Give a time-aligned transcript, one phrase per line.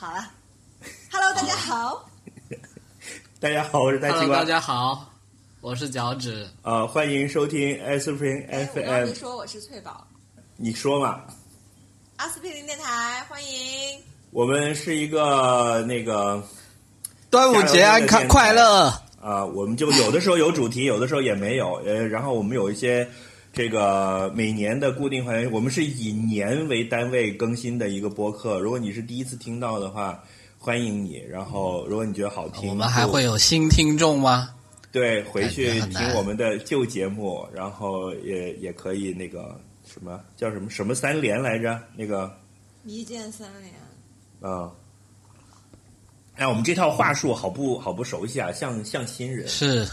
[0.00, 0.26] 好了
[1.12, 2.08] ，Hello，大家好。
[3.38, 4.38] 大家好，我是大西 Hello，瓜。
[4.38, 5.12] 大家好，
[5.60, 6.48] 我是脚趾。
[6.62, 9.14] 呃，欢迎收听 Spring 哎，我刚 FM 没。
[9.14, 10.06] 说我是翠宝，
[10.56, 11.20] 你说嘛？
[12.16, 14.00] 阿司匹林电台，欢迎。
[14.30, 16.42] 我们是一个那个
[17.28, 18.86] 端午节安康快乐！
[19.20, 21.74] 啊、我们就有的时候有主题，有的时候也没有。
[21.84, 23.06] 呃，然后我们有一些
[23.52, 28.60] 这个每年的固定环节，我们是以年为单位更新的一个播客。
[28.60, 30.22] 如果你是第一次听到的话，
[30.56, 31.16] 欢迎你。
[31.28, 34.50] 然后，如果你觉得好听，我们还会有新听众吗？
[34.92, 41.80] 对回去听我们的旧节目，然后也也可以那个什么叫什么什么三连来着？
[41.96, 42.32] 那个
[42.84, 44.70] 一键三连，啊。
[46.36, 48.50] 哎，我们这套话术好不好不熟悉啊？
[48.52, 49.86] 像像新人，是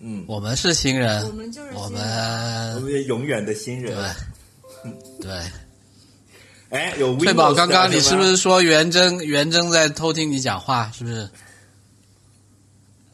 [0.00, 4.14] 嗯，我们是新人我，们就是我新人我们们永远的新人。
[4.82, 4.92] 对
[5.28, 5.42] 对。
[6.70, 10.90] 哎，有翠宝，Windows 刚刚你是不是说元征元征在偷听你讲话？
[10.92, 11.28] 是不是？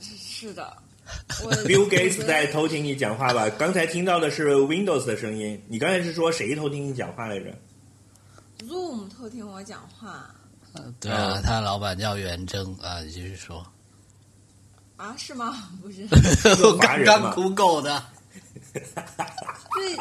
[0.00, 0.76] 是的。
[1.44, 3.48] 我 Bill 我 Gates 在偷听你讲话吧？
[3.50, 7.54] 刚才听到的是 Windows 的声音，你刚才是说谁偷听你讲话来着
[8.66, 10.34] ？Zoom 偷听我讲话
[10.98, 13.64] 对啊，他老板叫元征啊，你继续说。
[15.02, 15.16] 啊？
[15.18, 15.68] 是吗？
[15.82, 16.06] 不是。
[16.80, 18.04] 刚刚 Google 的。
[19.74, 19.96] 最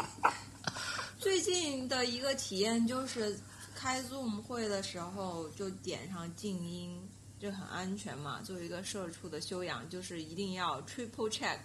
[1.18, 3.38] 最近的一个体验就是
[3.74, 6.96] 开 Zoom 会的时候就点上静音，
[7.40, 8.40] 就很安全嘛。
[8.44, 11.58] 作为一个社畜的修养，就是一定要 triple check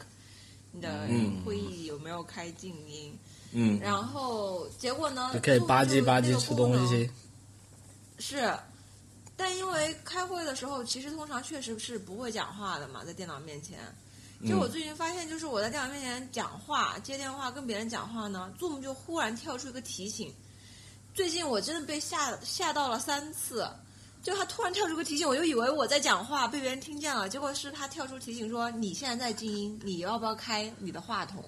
[0.72, 3.18] 你的嗯会议有没有开静音。
[3.52, 5.32] 嗯，然后结果呢？
[5.34, 7.10] 就可以吧唧吧唧吃东西。
[8.20, 8.52] 是，
[9.38, 13.78] 但因为开会的时候，其实通常确实是不会讲话的嘛，在电脑面前。
[14.46, 20.34] 就嗯我最近发现，就是我在电脑面前讲话、接电话、跟别人讲话呢，Zoom 就忽然跳出一个提醒。
[21.14, 23.68] 最近我真的被吓吓到了三次，
[24.22, 31.44] 就他突然跳出个提醒，我就以为我在讲话被别人听见了，结果是他跳出提醒说你现在在静音，你要不要开你的话筒？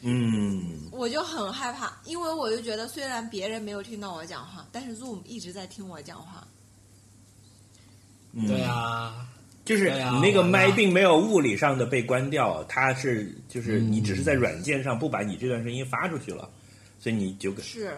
[0.00, 6.46] 嗯，我就很害怕，因为我就觉得虽然别人没有听到我讲话，但是 Zoom 一直在听我讲话。
[8.34, 9.26] 嗯对，啊，
[9.64, 16.48] 就是你那个麦并没有物理上的被关掉，它是就是嗯你只是在软件上不把你这段声音发出去了，
[16.98, 17.96] 所以你就是，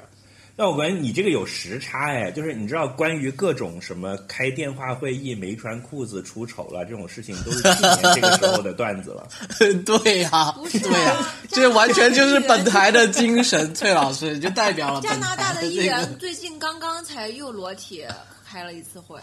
[0.56, 9.28] 那我感觉你这个有时差哎，就是你知道关于各种什么开电话会议没穿裤子出丑了这种事情，都是去年这个时候的段子了。
[9.84, 13.75] 对呀、不是啊对呀、这完全就是本台的精神。
[13.75, 18.05] 崔老师就代表了加拿大的艺台这个人最近刚刚才又裸体
[18.47, 19.19] 开了一次会，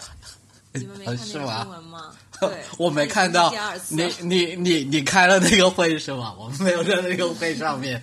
[0.79, 2.15] 你们没看新闻吗？
[2.39, 6.33] 对， 我没看到第二次你你你你开了那个会是吗？
[6.39, 8.01] 我没有在那个会上面。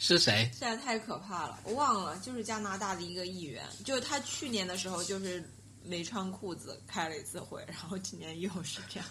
[0.00, 0.48] 是谁？
[0.56, 5.42] 现在太可怕了，我忘了，就是加拿大的一个议员，就是他去年的时候就是
[5.84, 9.08] 没穿裤子开了一次会，然后今年又是这样。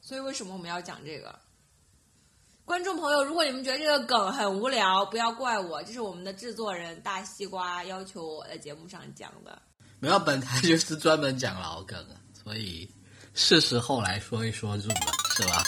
[0.00, 1.36] 所以为什么我们要讲这个？
[2.64, 9.60] 观众朋友，如果你们觉得这个梗很无聊，不要怪我，这是我们的制作人大西瓜要求我在节目上讲的。
[10.02, 12.90] 没有，本台就是专门讲老梗的，所以
[13.34, 14.96] 是时候来说一说入门，
[15.36, 15.62] 是吧？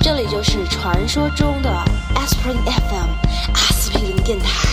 [0.00, 1.70] 这里就是传说中的
[2.14, 3.10] Aspirin FM
[3.52, 4.71] 阿司匹林电台。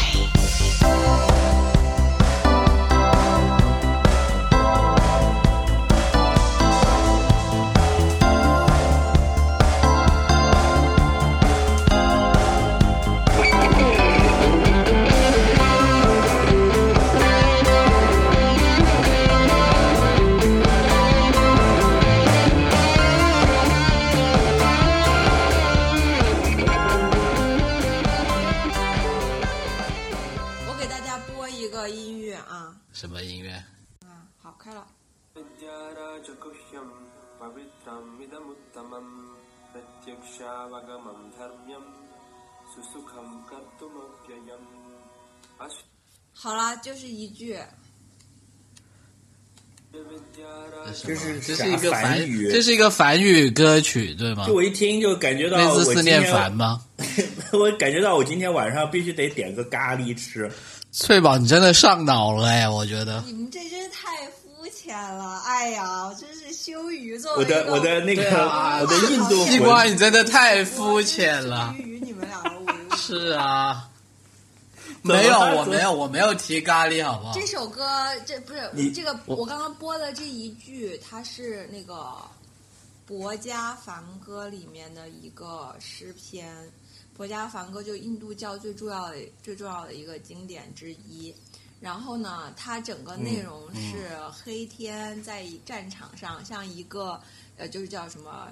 [37.99, 39.07] पवित्रमिदमुत्तमं
[39.73, 41.85] प्रत्यक्षावगमं धर्म्यं
[42.71, 44.69] सुसुखं कर्तुमव्ययम्
[45.61, 45.77] अश्
[46.37, 47.57] 好啦，就是一句，
[49.93, 54.55] 这是这啥是一个梵梵语这是一个梵语歌曲，对吗就？
[54.55, 56.81] 我一听就感觉到类我今似思念天梵吗？
[57.53, 60.51] 我感觉到我今天晚上必须得点个咖喱吃。
[60.91, 63.23] 翠宝，你真的上脑了哎，我觉得。
[63.27, 64.27] 你们这真是太
[64.90, 71.76] 肤浅了，哎呀，我真是羞于作为我的我的那个、啊我的印度西瓜，你真的太肤浅了。
[71.78, 72.98] 羞于与你们两个。
[72.98, 73.88] 是啊，
[75.04, 77.34] 没有，我没有，我没有提咖喱，好不好？
[77.36, 77.88] 这首歌
[78.26, 81.94] 这不是这个，我刚刚播的这一句，它是那个
[83.06, 86.52] 《博家梵歌》里面的一个诗篇。
[87.16, 91.36] 博家梵歌就印度教最重要的、最重要的一个经典之一。
[91.80, 97.22] 然后呢，它整个内容是黑天在战场上像一个
[97.58, 98.48] 呃，就是叫什么。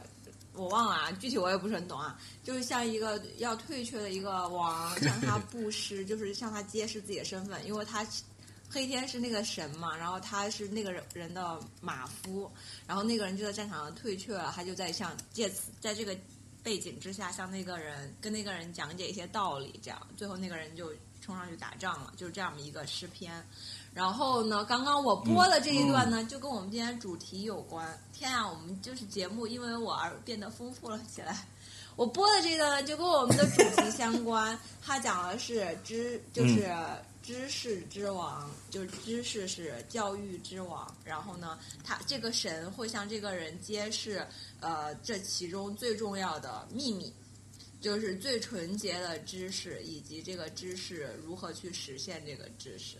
[0.53, 8.03] 我忘了啊，具体我也不是很懂啊，就是像一个要退却的一个王， 向他布施，就是向他揭示自己的身份，因为他
[8.67, 12.51] 黑天是那个神嘛，然后他是那个人人的马夫，
[12.87, 16.17] 然后那个人就在战场上退却了，他就在向借此在这个
[16.63, 20.91] 背景之下向那个人跟那个人讲解一些道理，这样最后那个人就
[21.27, 23.45] 冲上去打仗了，就是这样的一个诗篇。
[23.93, 27.99] 然后呢，刚刚我播的这一段呢，就跟我们今天主题有关。
[28.13, 31.45] 天啊，我们就是节目因为我而变得丰富了起来。
[31.97, 34.57] 我播的这一段呢，就跟我们的主题相关。
[34.81, 36.71] 它讲的是知，就是
[37.23, 40.87] 知识之王，就是知识是教育之王。
[41.03, 44.25] 然后呢，他这个神会向这个人揭示，
[44.59, 47.11] 呃，这其中最重要的秘密，
[47.79, 52.97] 就是最纯洁的知识，以及这个知识如何去实现这个知识。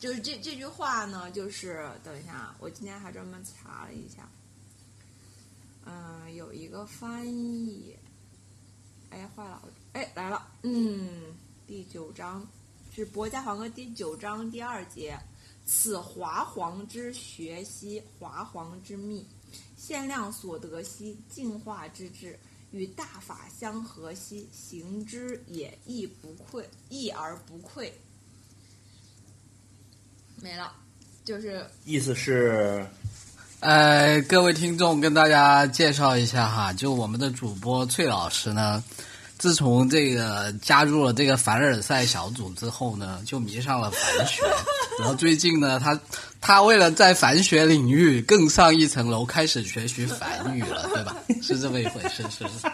[0.00, 4.28] 就是这这句话呢，就是等一下，啊我今天还专门查了一下，
[5.84, 7.96] 嗯，有一个翻译，
[9.10, 9.62] 哎，坏了，
[9.92, 11.34] 哎，来了，嗯，
[11.66, 12.46] 第九章
[12.94, 15.18] 是《博家黄歌》第九章第二节，
[15.64, 19.26] 此华黄之学兮，华黄之秘，
[19.76, 22.38] 限量所得兮，净化之至。
[22.74, 27.96] 与大法相合兮，行之也亦不愧，亦而不愧。
[30.42, 30.72] 没了，
[31.24, 32.84] 就是意思是
[33.60, 38.82] 呃，各位听众，跟大家介绍一下哈，就我们的主播翠老师呢，
[39.38, 44.42] 自从这个加入了这个凡尔赛小组之后呢，就迷上了凡学。
[44.98, 45.98] 然后最近呢，他
[46.40, 51.16] 他为了在凡学领域更上一层楼，开始学习梵语了，对吧？
[51.42, 52.66] 是这么一回事，是不是？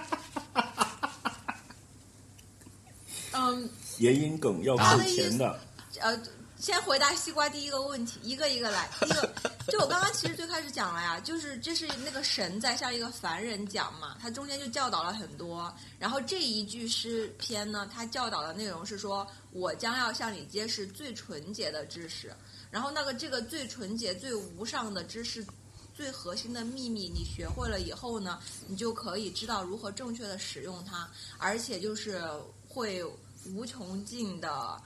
[3.32, 5.58] 嗯谐音梗要扣他的意思钱的。
[6.00, 6.18] 呃，
[6.60, 8.86] 先回答西瓜第一个问题，一个一个来。
[9.00, 9.34] 第 一个，
[9.68, 15.74] 就我刚刚其实最开始讲了呀，就是这是那个神在向一个凡人讲嘛，他中间就教导了很多。
[15.98, 22.30] 然后这一句诗篇呢，他教导的内容是说，我将要向你揭示最纯洁的知识。
[22.70, 25.44] 然后那个这个最纯洁、最无上的知识。
[25.92, 32.22] 最核心的秘密，你学会了以后呢，你就可以知道如何正确的使用它，而且就是
[32.66, 33.04] 会
[33.44, 34.80] 无穷尽的，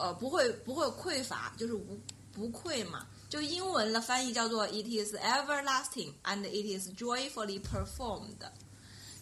[0.00, 1.98] 呃，不会不会匮乏，就是无
[2.32, 3.06] 不匮嘛。
[3.28, 8.40] 就英文的翻译叫做 "It is everlasting and it is joyfully performed"，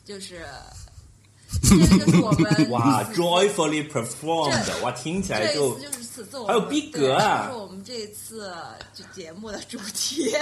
[0.04, 0.46] 就是
[1.62, 8.52] 这就是我们哇，joyfully performed，哇，听起来就这一次就是此次我们还有逼格啊对这是我们这一次
[8.94, 10.32] 就节目的主题。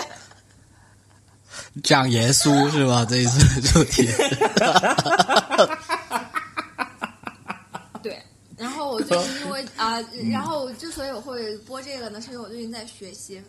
[1.83, 3.07] 讲耶稣是吧？
[3.09, 4.07] 这一次主题。
[8.65, 10.01] 对，然后我最近因为 啊、
[10.31, 13.41] 然后之所以我会播这个呢，是因为我最近在学习，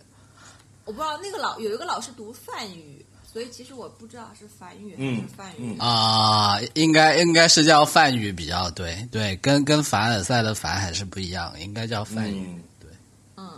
[0.85, 5.75] 我不知道那个老有一个老师读梵语，所以其实我不知道是梵语还是嗯梵语。
[5.79, 12.45] 啊、应该应该是叫梵语比较对，对，跟跟凡尔赛的凡还是不一样，应该叫梵语。
[12.47, 12.89] 嗯对，
[13.37, 13.49] 嗯，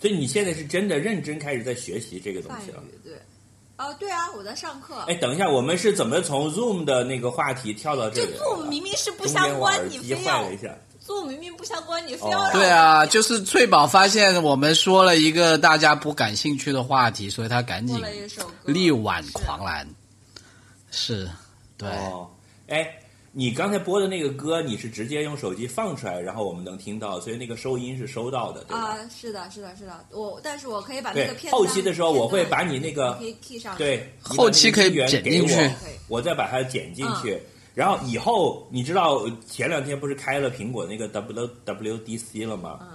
[0.00, 2.82] 所以你现在是真的认真开始在学习这个东西了。
[3.02, 3.12] 对。
[3.84, 4.94] 哦，对啊，我在上课。
[5.06, 10.74] 哎，等一下，我们是怎么从 Zoom 的那个话题跳到这这里来的？Zoom 明明是不相关你非要坏了一下。
[11.06, 18.02] Zoom 明明不相关，你非哦要让对啊，就是翠宝发现我们说了一个大家不感兴趣的话题，所以他赶紧
[18.64, 19.86] 力挽狂澜。
[20.90, 21.28] 是，
[21.76, 22.30] 对，哦，
[22.68, 22.88] 哎，
[23.36, 28.78] 你刚才播的那个歌，你是直接用手机放出来，然后我们能听到，所以那个收音是收到的，对吧？
[28.78, 35.54] 啊，是的，是的，是的，我但是我可以把那个后期的时候我会把你那个可以 key 上，对，后期可以剪进去
[36.08, 37.34] 我我再把它剪进去。
[37.34, 37.40] 嗯
[37.74, 42.78] 然后以后你知道前两天不是开了苹果那个 WWDC 了吗？
[42.82, 42.88] 嗯，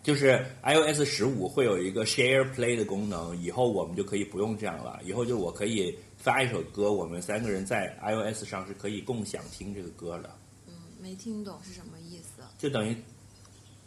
[0.00, 5.00] 就是 iOS 十五会有一个 Share Play 的功能，以后我们就可以不用这样了。
[5.04, 5.92] 以后就我可以
[6.26, 12.42] 发一首歌，我们三个人在 iOS 上是可以共享听这个歌的，嗯，没听懂是什么意思。
[12.58, 12.96] 就等于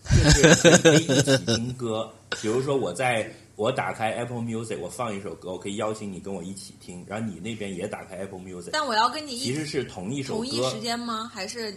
[0.05, 2.09] 就是可以一起听歌。
[2.41, 10.63] 比如说我在我打开 Apple Music，我放一首歌，我可以邀请你跟我一起听，然后你那边也打开 Apple Music，但我要跟你一其实是同一首同一。
[10.69, 11.29] 时间吗？
[11.33, 11.75] 还是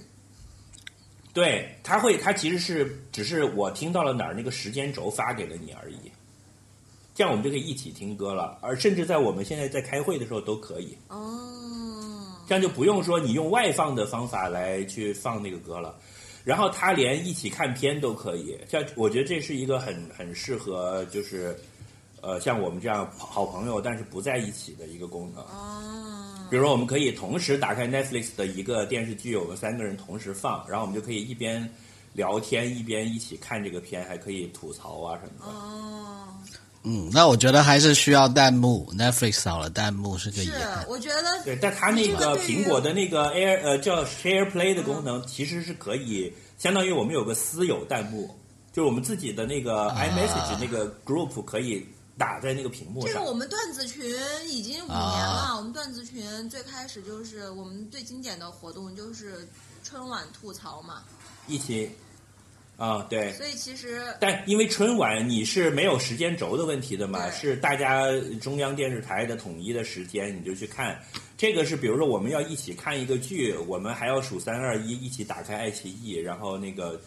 [1.32, 5.96] 对，他会，他其实是只是我听到了哪儿那个时间轴发给了你而已。
[7.14, 10.96] 这样我们就可以一起听歌了，而甚至在我们现在在开会的时候都可以。
[11.08, 11.38] 哦？
[12.48, 15.94] 这样就不用说你用外放的方法来去放那个歌了。
[16.44, 18.58] 然后他连一起看片都可以。
[18.68, 21.56] 像我觉得这是一个很很适合就是
[22.20, 25.42] 呃像我们这样好朋友但是不在一起的一个功能。
[25.44, 31.66] 哦，比如说，我们可以同时打开 Netflix 的一个电视剧，我们三个人同时放，然后我们就可以一边
[32.12, 35.52] 聊天一边一起看这个片，还可以吐槽啊什么的。
[35.52, 36.28] 哦，
[36.84, 48.34] 嗯，那我觉得还是需要弹幕，Netflix 少了弹幕是个遗是憾。，我觉得对，但它那个苹果的那个 Air 呃叫 Share Play 的功能，其实是可以相当于我们有个私有弹幕，
[48.72, 51.86] 就是我们自己的那个啊 iMessage 那个 group 可以
[52.18, 53.24] 打在那个屏幕上这个。
[53.24, 54.04] 我们段子群
[54.48, 55.42] 已经五年了。
[55.46, 59.48] 啊我们段子群最开始就是我们最经典的活动就是
[59.84, 61.02] 春晚吐槽嘛，
[61.46, 61.90] 一起
[62.76, 63.30] 啊，对。
[63.32, 68.06] 所以其实但因为春晚你是没有时间轴的问题的嘛，是大家
[68.40, 71.00] 中央电视台的统一的时间，你就去看。
[71.36, 77.00] 这个是比如说我们要一起看一个剧，我们还要数三二一，一起打开爱奇艺，然后那个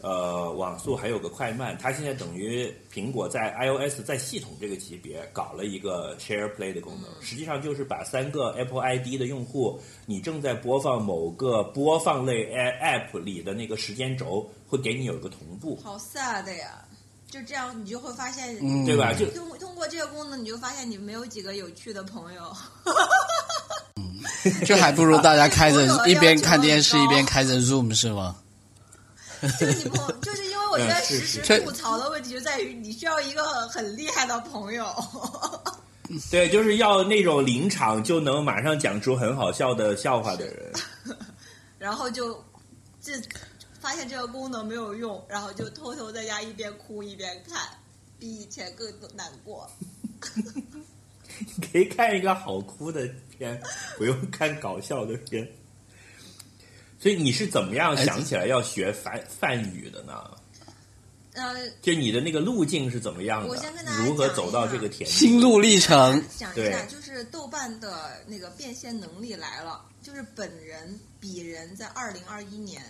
[0.00, 1.76] 呃网速还有个快慢。
[1.80, 15.80] 它现在等于苹果在 iOS 在系统这个级别搞了一个 Share Play 的功能，实际上就是把三个 Apple ID 的用户，你正在播放某个播放类 App 里的那个时间轴，会给你有一个同步。
[15.82, 16.84] 好 sad 呀，
[17.30, 19.12] 就这样你就会发现，嗯，对吧？
[19.12, 22.56] 就通通过这个功能，你就发现你没有几个有趣的朋友。
[24.64, 28.36] 就还不如大家 开着一边看电视一边开着 Zoom 是吗？
[29.60, 34.86] 就是你朋，就是因为我觉得实时吐槽的问题就在于你需要一个很厉害的朋友。
[36.30, 40.72] 对，就是要那种临场就能马上讲出很好笑的笑话的人。
[41.78, 42.42] 然后就
[43.02, 43.12] 这
[43.86, 47.68] 发现这个功能没有用，然后就偷偷在家一边哭一边看，
[48.18, 49.70] 比以前更难过。
[51.70, 53.62] 可以看一个好哭的片，
[53.96, 55.48] 不用看搞笑的片。
[56.98, 60.36] 所以你是怎么样想起来要学梵梵语的呢？
[61.34, 63.48] 呃，就你的那个路径是怎么样的？
[63.50, 65.08] 我先跟大家如何走到这个田？
[65.08, 66.20] 心路历程。
[66.36, 72.82] 讲一下，就是豆瓣的那个变现能力来了，就是本人鄙人在二零二一年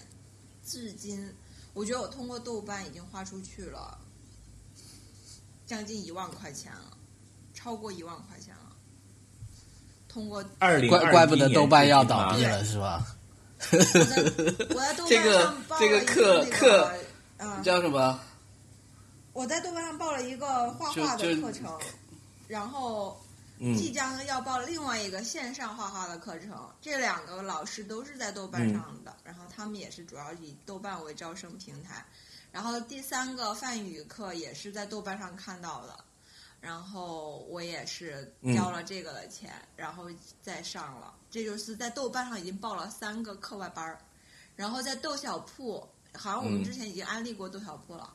[0.66, 1.32] 至今，
[1.72, 3.96] 我觉得我通过豆瓣已经花出去了
[5.64, 6.96] 将近一万块钱了，
[7.54, 8.72] 超过一万块钱了。
[10.08, 13.06] 通过二零怪怪不得豆瓣要倒闭了是吧？
[13.70, 16.92] 我在豆瓣这个上报这个了一那课课
[17.62, 18.20] 叫什么？
[19.32, 21.78] 我在豆瓣上报了一个画画的课程，
[22.48, 23.25] 然后嗯
[23.58, 26.68] 即将要报另外一个线上画画的课程。
[26.80, 32.04] 这两个老师都是在豆瓣上的，然后他们也是主要以豆瓣为招生平台。
[32.52, 36.04] 然后第三个梵语课也是在豆瓣上看到的，
[36.60, 40.04] 然后我也是交了这个的钱，然后
[40.40, 41.14] 再上了。
[41.30, 43.98] 这就是在豆瓣上已经报了三个课外班儿，
[44.54, 48.10] 然后在豆小铺，好像我们嗯之前已经安利过豆小铺了。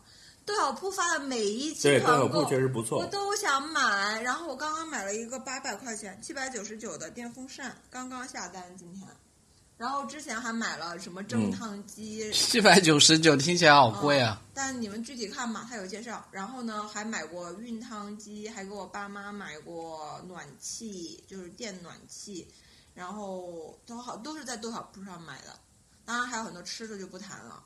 [0.45, 3.05] 豆小铺发的每一期对，豆团购小铺确实不我。
[3.07, 9.07] 都想买，然后我刚刚买了一个八百块钱、七百九十九的电风扇，刚刚下单今天。
[9.77, 14.39] 然后之前还买了什么蒸烫机，七百九十九听起来好贵啊！
[14.39, 16.23] 嗯但你们具体看嘛，它有介绍。
[16.29, 22.47] 然后呢，还买过熨烫机，还给我爸妈买过暖气，就是电暖气，
[22.93, 25.57] 然后都好都是在豆小铺上买的。
[26.05, 27.63] 当然还有很多吃的就不谈了。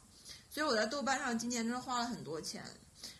[0.55, 2.63] 所以我在豆瓣上今年真的花了很多钱。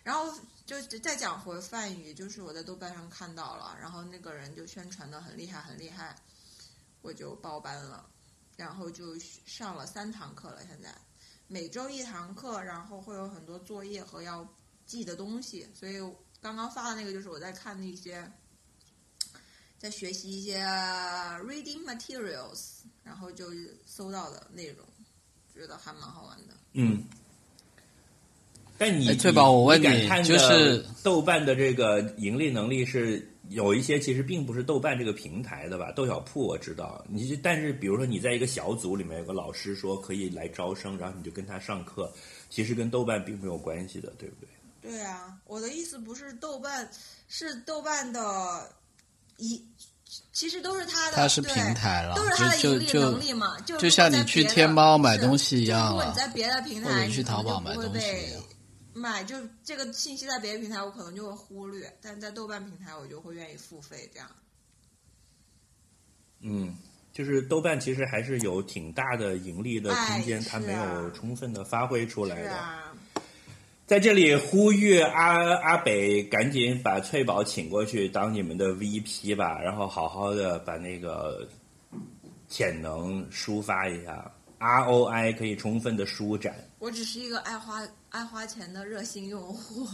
[0.04, 0.34] 然后
[0.66, 6.16] 就再讲回梵语，就是我在豆瓣上看到了，然后那个人就宣传的很厉害很厉害，
[7.02, 8.10] 我就报班了，
[8.56, 10.96] 然后就上了三堂课了，现在。
[11.48, 14.48] 每周一堂课，然后会有很多作业和要
[14.86, 16.00] 记的东西，所以
[16.42, 18.32] 刚刚发的那个就是我在看的一些，
[19.78, 20.64] 在学习一些
[21.44, 23.52] reading materials，然后就
[23.86, 24.88] 搜到的内容，
[25.54, 26.54] 觉得还蛮好玩的。
[26.72, 27.06] 嗯。
[28.78, 35.92] 但你哎翠宝我问你敢看的就是豆瓣的这个盈利能力是有一些其实并不是豆瓣这个平台的吧？
[35.92, 42.12] 豆小铺我知道，你就但是比如说你在一个小组里面有个老师说可以来招生，然后你就跟他上课，
[42.50, 44.50] 其实跟豆瓣并没有关系的，对不对？
[44.92, 46.90] 对啊，我的意思不是豆瓣，
[47.28, 48.70] 是豆瓣的
[49.38, 49.64] 一，
[50.32, 58.44] 其实都是它的，它是平台了都是它的盈利就就能力嘛，就就像你去天猫买东西一样了如果你在别的平或者台，你去淘宝买东西一样
[58.96, 64.28] 买，就这个信息在别的平台我可能就会忽略，但在豆瓣平台我就会愿意付费这样。
[66.40, 66.74] 嗯，
[67.12, 72.56] 就是豆瓣其实还是有挺大的盈利的空间，哎它没有充分的发挥出来的。
[72.56, 72.94] 啊，
[73.86, 81.46] 在这里呼吁阿阿北赶紧把翠宝请过去当你们的 VP 吧，然后好好的把那个
[82.48, 84.32] 潜能抒发一下。
[84.60, 86.56] ROI 可以充分的舒展。
[86.80, 89.88] 我只是一个爱花爱花钱的热心用户。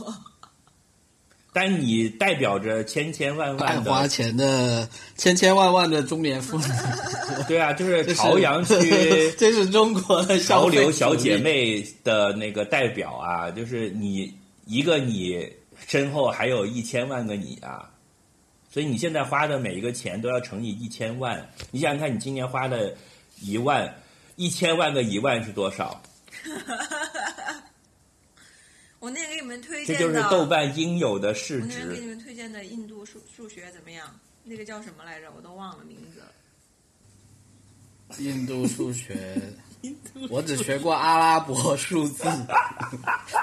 [1.54, 4.88] 但你代表着千千万万的，花钱的
[5.18, 6.64] 千千万万的中年妇女，
[7.46, 8.74] 对啊，就是朝阳区
[9.38, 11.36] 这是中国的消潮流小姐。
[11.36, 14.34] 妹的那个代表啊，就是你
[14.66, 15.46] 一个你
[15.88, 17.92] 身后还有一千万个你啊，
[18.72, 21.46] 所以你现在花的每一个钱都要乘以一千万。
[21.70, 22.96] 你想想看，你今年花的
[23.42, 23.94] 一万，
[24.42, 26.02] 一千万个一万是多少？
[28.98, 32.08] 我那天给你们推荐的，就是豆瓣应有的市值我那天给你。
[32.08, 34.20] 们推荐的印度数数学怎么样？
[34.44, 35.32] 那个叫什么来着？
[35.38, 36.24] 我都忘了名字。
[38.24, 39.40] 印度数学，
[40.30, 42.24] 我只学过阿拉伯数字，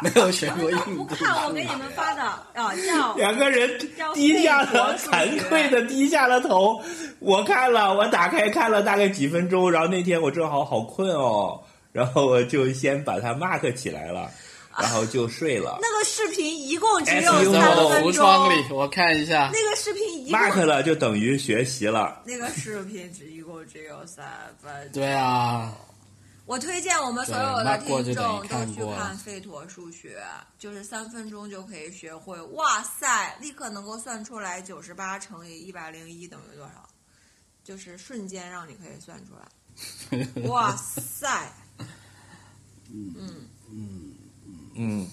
[0.03, 1.69] 没有学过印度不看我给你。
[1.77, 2.23] 们发的
[2.55, 3.79] 啊，叫 两个人
[4.15, 6.81] 低下了，惭愧的低下了头。
[7.19, 11.61] 我看了，我打开看了大概几分钟，然后那天我正好好困哦，
[11.93, 14.31] 然后我就先把它 mark 起来了，
[14.79, 15.79] 然后就睡了。
[15.83, 19.51] 那个视频一共只有在三分我的橱窗里钟，，我看一下。
[19.53, 22.23] 那个视频一共 mark 了就等于学习了。
[22.25, 24.25] 那个视频只一共只有三
[24.63, 25.03] 分钟。
[25.03, 25.73] 对啊，
[26.49, 30.19] 我推荐我们所有的听众都去看费陀数学，
[30.59, 32.41] 就是三分钟就可以学会。
[32.53, 36.89] 哇塞，立刻能够算出来九十八乘以一百零一等于多少，
[37.63, 39.47] 就是瞬间让你可以算出来。
[40.49, 41.53] 哇塞，
[42.89, 43.35] 嗯嗯。
[43.71, 44.15] 嗯
[44.75, 45.07] 嗯，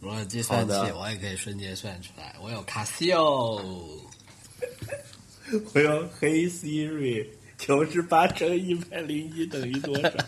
[0.00, 2.36] 我有计算器，我也可以瞬间算出来。
[2.42, 4.02] 我有卡西欧，
[5.72, 7.26] 我有黑 Siri，
[7.60, 10.10] 九十八乘一百零一等于多少？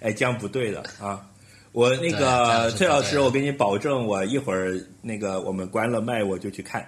[0.00, 1.26] 哎，这样不对的啊！
[1.72, 6.86] 我那个是崔老师，我给你保证，我一会儿那个我们关了麦我就去看，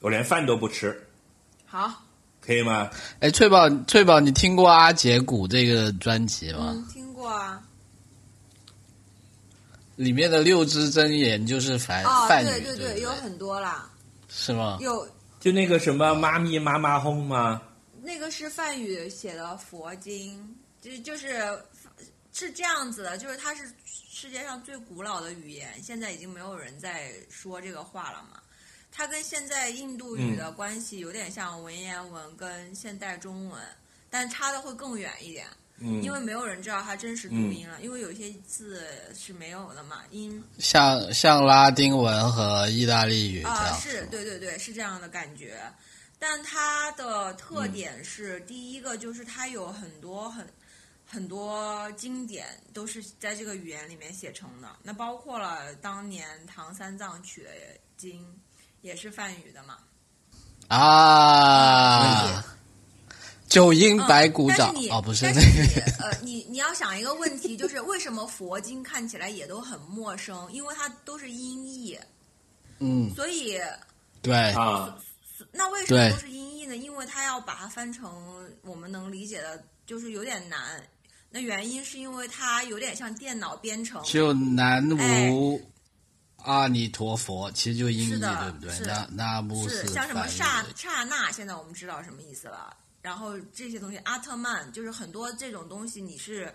[0.00, 1.02] 我连饭都不吃，
[1.64, 1.90] 好，
[2.40, 2.90] 可以吗？
[3.20, 6.72] 哎，翠宝，翠宝，你听过阿杰古这个专辑吗？
[6.74, 7.62] 嗯，听过啊。
[9.96, 13.88] 里面的六字真言就是梵哦，梵语，对对对有很多啦，
[14.28, 14.78] 是吗？
[14.80, 15.06] 有
[15.42, 17.60] 就那个什么妈咪妈妈哄吗？
[18.00, 21.60] 那个是梵语写的佛经，就就是
[22.32, 28.40] 是这样子的，就是它是世界上最古老的语言，现在已经没有人在说这个话了嘛。
[28.92, 33.60] 它跟现在印度语的关系有点像文言文跟现代中文，
[34.08, 35.48] 但差的会更远一点，
[35.82, 43.80] 嗯，因为没有人知道它真实读音了，因为有些字是没有的嘛，音像像拉丁文和意大利语这啊、样。
[43.80, 45.60] 是对对对，是这样的感觉。
[46.18, 50.46] 但它的特点是，第一个就是它有很多很
[51.04, 57.50] 很多经典都是在这个语言里面写成的，那包括了当年唐三藏取的
[57.96, 58.24] 经，
[58.82, 59.78] 也是梵语的嘛。
[60.68, 62.44] 啊，
[63.52, 70.50] 九阴白骨爪哦，不是但那个你呃，你你要想一个问题，就是为什么佛经看起来也都很陌生？
[70.50, 71.98] 因为它都是音译，
[72.78, 73.60] 嗯，所以
[74.22, 74.96] 对，啊，
[75.52, 76.74] 那为什么都是音译呢？
[76.76, 78.10] 因为它要把它翻成
[78.62, 80.82] 我们能理解的，就是有点难。
[81.28, 85.60] 那原因是因为它有点像电脑编程，就南哎无
[86.38, 88.74] 阿弥陀佛，其实就音译，对不对？
[88.86, 92.74] 那那不是像什么梵刹刹那，现在我们知道什么意思了。
[93.02, 96.54] 然后这些东西，阿特曼就是很多这种东西，你是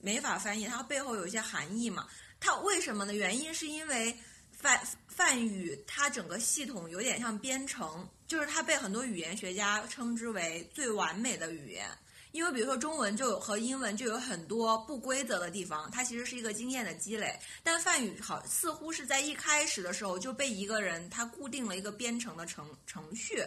[0.00, 2.08] 没法翻译，它背后有一些含义嘛。
[2.40, 3.14] 它为什么呢？
[3.14, 4.16] 原因是因为
[4.50, 11.86] 梵梵语它整个系统有点像编程，就是它被很多语言学家称之为最完美的语言。
[12.32, 17.38] 因为比如说中文就有和英文就有很多不规则的地方，它其实是一个经验的积累。
[17.62, 23.44] 但梵语好似乎是在一开始的时候就被一个人他固定了一个编程的程程序，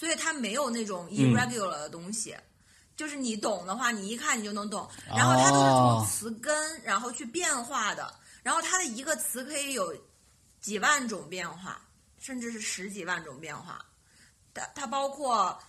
[0.00, 2.34] 所以它没有那种 irregular 的东西。
[2.96, 4.88] 就是你懂的话，你一看你就能懂。
[5.06, 9.94] 然后它都是哦从词根然后去变化的，然后它的一个词可以有
[10.58, 11.86] 几万种变化，
[12.18, 13.84] 甚至是十几万种变化。
[14.54, 15.62] 它它包括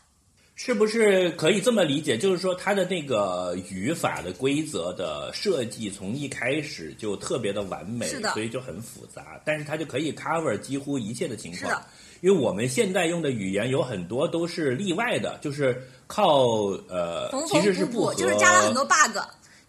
[0.64, 2.16] 是不是可以这么理解？
[2.16, 9.42] 就是说，它的那个语法的规则的设计，从一开始就特别的完美，是的所以就很复杂。
[9.44, 11.84] 但是它就可以 cover 几乎一切的情况是的。
[12.22, 16.46] 因为我们现在用的语言有很多都是例外的，就是靠
[16.88, 19.18] 呃，缝其实是缝补补，就是加了很多 bug。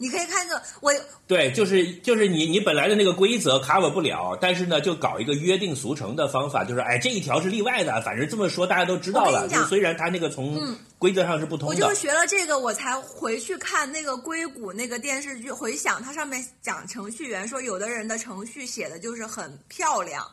[0.02, 0.92] 你可以看个我
[1.28, 9.46] 对，就是就是你你本来的那个规则 cover 不了，但是呢，就搞一个约定俗成的方法，就是哎这一条是例外的，反正这么说大家都知道了。
[9.48, 20.26] 就是虽然它那个从嗯规则上是不通的，我就是学了这个，我才回去看那个硅谷那个电视剧，回想它上面讲程序员说，有的人的程序写的就是很漂亮，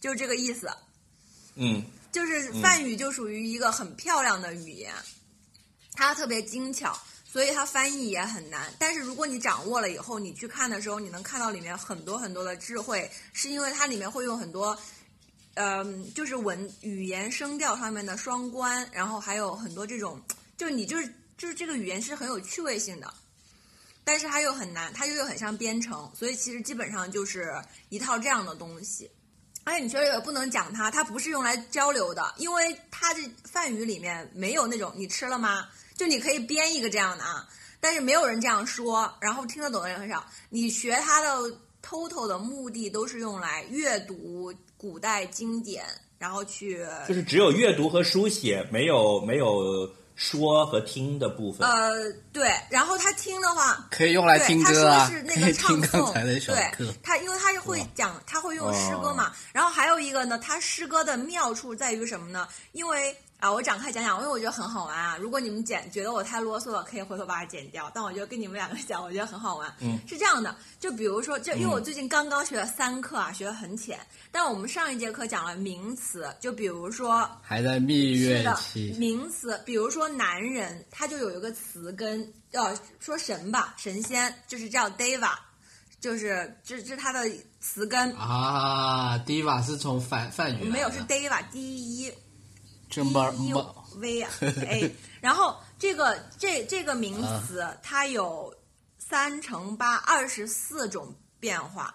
[0.00, 0.70] 就是这个意思。
[1.56, 1.82] 嗯。
[2.12, 4.90] 就是梵语就属于一个很漂亮的语言。
[5.94, 6.98] 它特别精巧，
[7.30, 8.72] 所以它翻译也很难。
[8.78, 14.76] 但是如果你掌握了以后，你去看的时候，你能看到里面很多很多的智慧，是因为它里面会用很多。
[15.54, 20.18] 嗯，就是文语言声调上面的双关，然后还有很多这种，
[20.56, 23.12] 就是你就是就是这个语言是很有趣味性的，
[24.04, 27.52] 但是它又很难，它又又很像编程，所以其实基本上就是
[27.90, 29.10] 一套这样的东西。
[29.64, 35.68] 而且你确实也不能讲它，它不是用来交流的，因为它这梵语里面没有那种你吃了吗？
[36.00, 37.46] 就你可以编一个这样的啊，
[37.78, 40.24] 但是没有人这样说，然后听得懂的人很少。
[40.48, 41.54] 你学它的
[41.86, 45.84] total 的目的都是用来阅读古代经典，
[46.16, 49.86] 然后去就是只有阅读和书写，没有没有
[50.16, 51.68] 说和听的部分。
[51.68, 51.90] 呃
[52.32, 53.86] 对，然后他听的话。
[53.90, 56.88] 可以用来听歌啊，的是那可以个唱听刚诵，才那首歌对。
[57.02, 59.34] 他，因为他会讲，他会用诗歌嘛。
[59.52, 62.48] 然后还有一个呢，他诗歌的妙处在于什么呢？
[62.72, 65.16] 因为啊，我展开讲讲，因为我觉得很好玩啊。
[65.16, 67.90] 如果你们剪觉得我太啰嗦了，可以回头把它剪掉。
[67.94, 69.74] 但我觉得跟你们两个讲，我觉得很好玩。
[69.80, 73.98] 嗯，是这样的，就比如说，就因为我最近刚刚学了三课啊，学的很浅。
[74.30, 85.32] 但我们上一节课讲了名词，就比如说还在蜜是的月期，名词，比如说男人，他就有一个词根，呃，说神吧，神仙就是叫 deva，
[85.98, 87.26] 就是这这是它的
[87.58, 92.12] 词根，啊 deva 是从梵梵语没有是 deva d e
[92.90, 98.52] 就 d mer e mer v a， 然后这个这这个名词它有
[98.98, 101.94] 三乘八二十四种变化，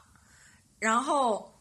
[0.80, 1.52] 然后。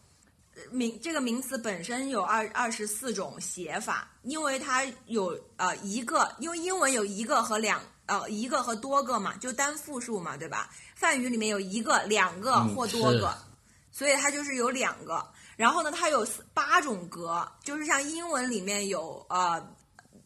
[0.57, 10.69] 呃名这个名词本身有二二十四种写法，因为它有呃一个，因为英文有一个和两呃一个和多个嘛，就单复数嘛，对吧？
[10.95, 13.37] 梵语里面有一个、两个嗯或多个，
[13.91, 15.27] 是所以它就是有两个。
[15.55, 19.61] 然后呢，它有八种格，就是像英文里面有呃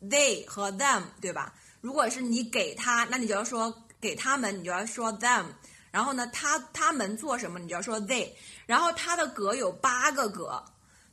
[0.03, 1.53] they 和 them，对吧？
[1.81, 5.45] 如果是你给他，那你就要说给他们，你就要说 them。
[5.91, 8.29] 然后呢，他他们做什么，你就要说 they。
[8.65, 10.63] 然后它的格有八个格，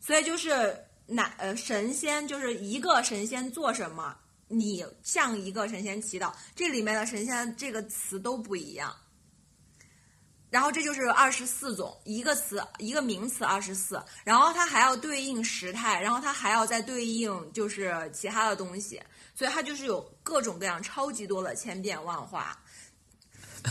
[0.00, 0.76] 所以就是
[1.07, 4.14] 哪呃神仙就是一个神仙做什么，
[4.48, 8.94] 你向一个神仙祈祷，这里面的神仙这个词都不一样。
[10.48, 19.02] 然后这就是二十四种，一个词一个名词二十四，然后它还要对应时态，然后它还要再对应就是其他的东西，
[19.35, 22.56] 所以它就是有各种各样超级多的千变万化，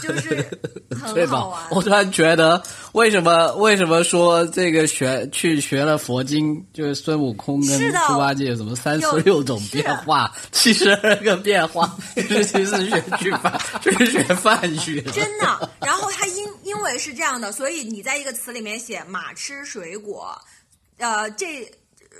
[0.01, 0.45] 就是
[0.91, 1.61] 很好玩？。
[1.71, 2.61] 我突然觉得，
[2.93, 15.01] 为什么为什么说这个学去学了佛经，就是孙悟空跟猪八戒有什么三十六种变化，七十二个变化，就 是其实是学句法， 就是学梵语。
[15.13, 15.69] 真的。
[15.81, 20.39] 然后它因因为是这样的，所以你在一个词里面写马吃水果，
[20.97, 21.69] 呃，这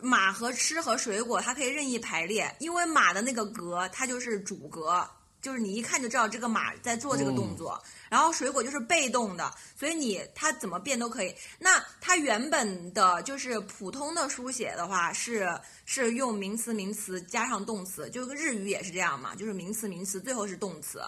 [0.02, 5.02] 马和吃和水果它可以任意排列，因为马的那个格它就是主格，
[5.46, 7.80] 就是你一看就知道这个马在做这个动作。
[8.10, 11.36] 然后水果就是被动的，所以你它怎么变都可以。
[11.60, 15.48] 那它原本的就是普通的书写的话是
[15.86, 21.00] 是用名词名词加上动词，就跟日语也是这样嘛，就是名词名词最后是动词。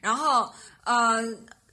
[0.00, 0.52] 然后
[0.82, 1.22] 呃，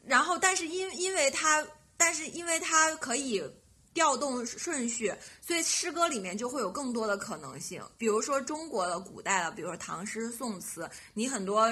[0.05, 1.65] 然后但是因因为它，
[1.97, 3.41] 但是因为它可以
[3.97, 7.81] 调动顺序，所以诗歌里面就会有更多的可能性。
[7.97, 11.67] 比如说中国的古代的，比如说唐诗宋词，你很多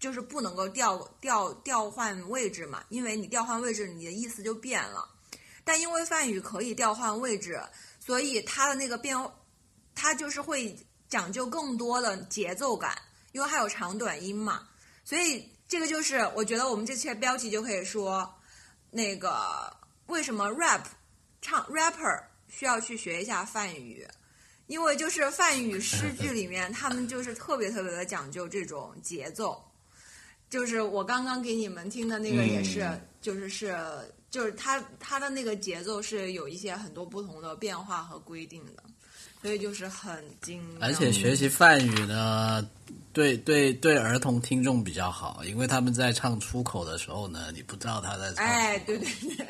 [0.00, 5.08] 就是不能够调调调换位置嘛，因为你调换位置，你的意思就变了。
[5.62, 7.62] 但因为梵语可以调换位置，
[8.04, 9.16] 所以它的那个变，
[9.94, 10.76] 它就是会
[11.08, 14.66] 讲究更多的节奏感，因为它有长短音嘛。
[15.04, 18.28] 所以这个就是我觉得我们这期的标题就可以说，
[18.90, 19.72] 那个
[20.06, 20.82] 为什么 rap
[21.40, 24.06] 唱 rapper 需要去学一下梵语，
[24.66, 29.62] 因为就是梵语诗句里面他们就是特别特别的讲究这种节奏。
[30.48, 33.78] 就是我刚刚给你们听的那个也是，嗯就是是
[34.30, 38.82] 就是它它的那个节奏是有一些很多不同的变化和规定的，
[39.40, 40.60] 所以就是很精。
[40.80, 42.68] 而且学习梵语呢，
[43.12, 48.44] 对对对儿童听众比较好，因为他们在唱出口的时候呢，你不知道他在唱。
[48.44, 49.46] 哎，对对对，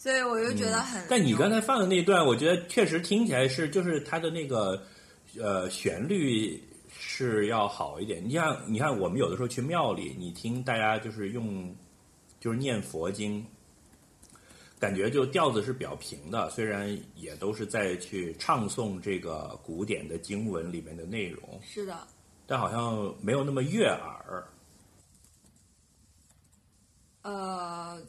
[0.00, 0.98] 所以我就觉得很。
[1.02, 4.82] 嗯但你刚才放的那段，我觉得确实听起来是，就是它的那个
[5.38, 6.58] 呃旋律
[6.88, 8.26] 是要好一点。
[8.26, 11.76] 你像，你看我们有的时候去庙里，你听大家就是用
[12.40, 13.44] 就是念佛经，
[14.78, 22.08] 感觉就调子是比较平的，虽然也都是在去唱诵这个古典的经文里面的内容，是的，
[22.46, 24.42] 但好像没有那么悦耳。
[27.20, 28.00] 呃，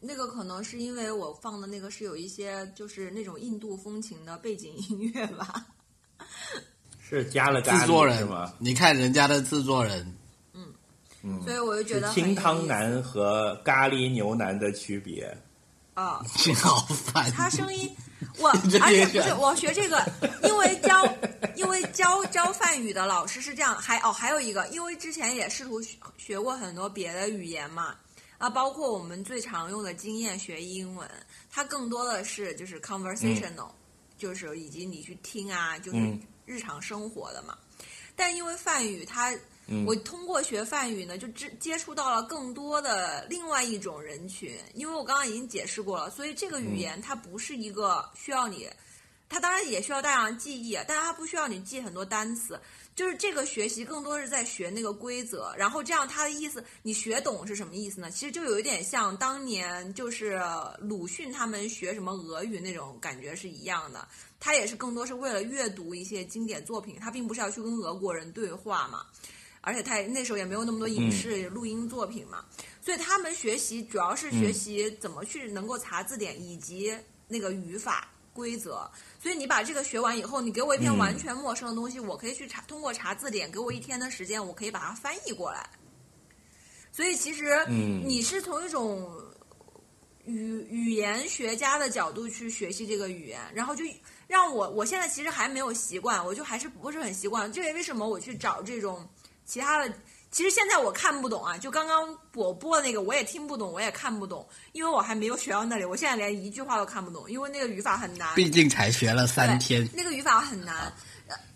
[0.00, 5.66] 那个可能是因为我放的那个是有一些就是那种印度风情的背景音乐吧。
[7.00, 10.14] 是加了咖制作人吗？，你看人家的制作人，
[11.22, 15.36] 嗯所以我就觉得清汤腩和咖喱牛腩的区别。
[15.94, 16.22] 啊。
[16.36, 17.30] 挺好烦。
[17.32, 17.90] 他声音，
[18.38, 20.00] 我而且不是我学这个，
[20.44, 21.04] 因为教
[21.56, 27.96] 因为教教梵语的老师是这样，还哦还有一个，因为之前也试图学学过很多别的语言嘛，
[28.38, 31.08] 啊，包括我们最常用的经验学英文，
[31.50, 33.70] 它更多的是就是 conversational，、
[34.16, 36.20] 就是以及你去听啊，就是嗯。
[36.46, 37.58] 日常生活的嘛。
[38.16, 39.84] 但因为梵语它嗯。
[39.84, 48.66] 我通过学梵语呢，就接接触到了更多的另外一种人群，因为我刚刚已经解释过了，所以这个语言它不是一个需要你，
[49.28, 52.58] 它当然也需要大量记忆，但是它不需要你记很多单词，
[52.94, 58.10] 就是这个学习更多是在学那个规则，然后这样它的意思你学懂是什么意思呢？
[58.10, 60.40] 其实就有一点像当年就是
[60.80, 64.08] 鲁迅他们学什么俄语那种感觉是一样的，
[64.40, 69.04] 他也是更多是为了阅读一些经典作品，他并不是要去跟俄国人对话嘛。
[69.60, 72.42] 而且他也那时候也没有那么多影视录音作品嘛，
[72.80, 78.88] 所以他们学习主要是学习怎么去能够查字典以及那个语法规则。
[79.20, 85.68] 所以你把这个学完以后，你给我一篇嗯完全陌生的东西，我可以去查，通过查字典，给我一天的时间，我可以把它翻译过来。
[86.92, 89.10] 所以其实嗯你是从一种
[90.24, 93.84] 语语言学家的角度去学习这个语言，然后就
[94.26, 97.52] 让我我现在其实还没有习惯，我就还是不是很习惯。
[97.52, 99.08] 这也为什么我去找这种
[99.44, 99.92] 其他的。
[100.30, 105.84] 其实现在我看不懂啊，就刚刚我播的那个我也听不懂，我也看不懂，因为我还没有学到那里。
[105.84, 108.34] 我现在连一句话都看不懂，因为那个语法很难。
[108.34, 110.92] 毕竟才学了三天，那个语法很难。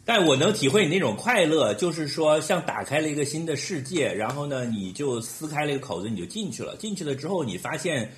[0.05, 6.75] 但我能体会你那种快乐，就是说像打开了一个新的世界，然后呢，你就撕开了一个口子，你就进去了。
[6.77, 8.13] 进去了之后，你发现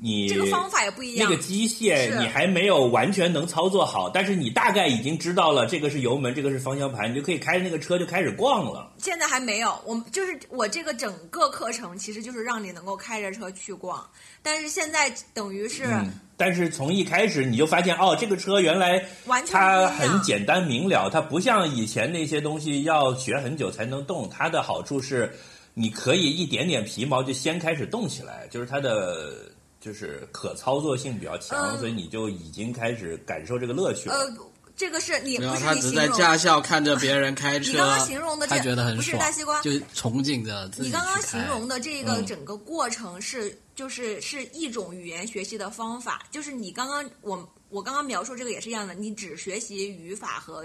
[0.00, 8.92] 你这个方法也不一样那个机械你还没有完全能操作好，但是你大概已经知道了这个是油门，这个是方向盘，你就可以开着那个车就开始逛了。
[8.98, 14.08] 现在还没有，我们就是我这个整个课程其实就是让你能够开着车去逛，
[14.40, 19.04] 但是现在等于是嗯，但是从一开始你就发现，哦，这个车原来
[19.50, 24.28] 它很简单明了，它不像以前那些东西要学很久才能动。
[24.30, 25.32] 它的好处是，
[25.74, 31.78] 你可以一点点皮毛就先开始动起来，就是它的就是可操作性比较强，嗯。
[31.78, 34.14] 所以你就已经开始感受这个乐趣了。
[34.14, 34.36] 呃，
[34.76, 42.26] 这个是你不然后他只在驾校看着别人开车，你刚刚形容的这他觉得很不是大西瓜，就憧憬着自己你刚刚形容的这个嗯。
[42.26, 50.64] 整个过程是，就是是一种语言学习的方法，就是你刚刚我我刚刚描述这个也是一样的，你只学习语法和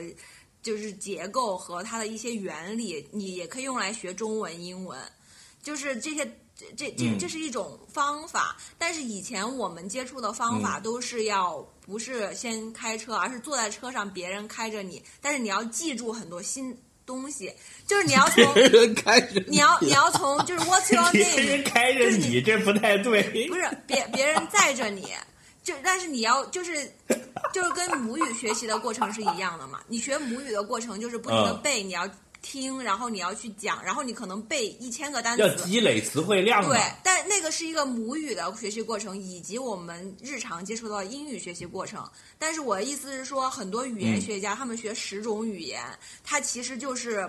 [0.62, 5.00] 就是结构和它的一些原理，你也可以用来学中文、英文，
[5.62, 6.28] 就是这些。
[6.76, 17.52] 这这这是一种方法，但是以前我们接触的方法嗯都是要不是先开车，而是坐在车上，别人开着你，但是你要记住很多新东西，
[17.88, 23.48] 就是你要从别人开着你要你要从就是 What's your name， 别人开着你，这不太对。
[23.48, 25.10] 不是别别人载着你，
[25.64, 26.90] 就但是你要就是
[27.52, 29.82] 就是跟母语学习的过程是一样的嘛。
[29.88, 32.08] 你学母语的过程就是不停的嗯背，你要
[32.44, 35.66] 听，然后你要去讲，然后你可能背一千个单要词。
[35.66, 42.08] 积累词汇量对，但那个是一个母语的学习过程，以及我们日常接触到的英语学习过程。
[42.38, 45.82] 但是我的意思是说，很多语言学家、他们学十种语言，
[46.24, 47.28] 他其实就是，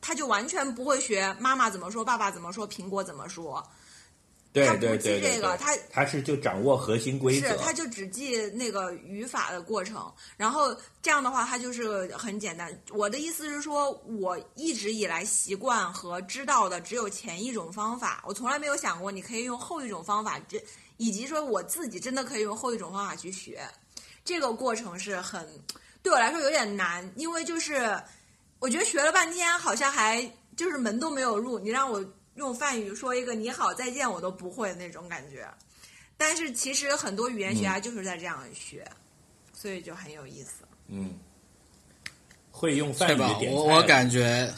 [0.00, 3.64] 他就完全不会学妈妈怎么说，爸爸怎么说，苹果怎么说。
[4.58, 7.56] 对他不记对对对这个他他是就掌握核心规则是，。
[7.58, 12.76] 他就只记那个语法的过程，然后这样的话，他就是很简单。
[12.90, 13.90] 我的意思是说，
[14.20, 20.62] 我一直以来习惯和知道的只有前一种方法，我从来没有想过你可以用后一种方法，这
[20.96, 23.60] 以及说我自己真的可以用后一种方法去学。
[24.24, 25.48] 这个过程是很
[26.02, 27.98] 对我来说有点难，因为就是
[28.58, 30.20] 我觉得学了半天，好像还
[30.56, 31.58] 就是门都没有入。
[31.58, 32.04] 你让我
[32.38, 35.46] 用梵语说一个你好再见，我都不会那种感觉。
[36.16, 38.88] 但是其实很多语言学家就是在这样学，
[39.52, 40.64] 所以就很有意思。
[40.86, 41.18] 嗯，
[42.50, 43.12] 会用梵？
[43.12, 44.50] 语点菜我我感觉，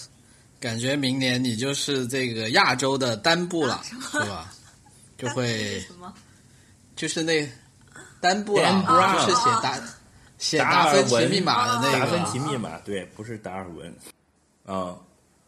[0.61, 4.53] 感觉明年你就是这个亚洲的丹布了，对吧？
[5.19, 6.15] 就会什么？
[6.97, 7.51] 就是那
[8.21, 9.81] 丹布就是写达
[10.39, 13.95] 写达达尔文芬奇密码的那达个，芬奇密码，对，不是达尔文，
[14.67, 14.99] 嗯，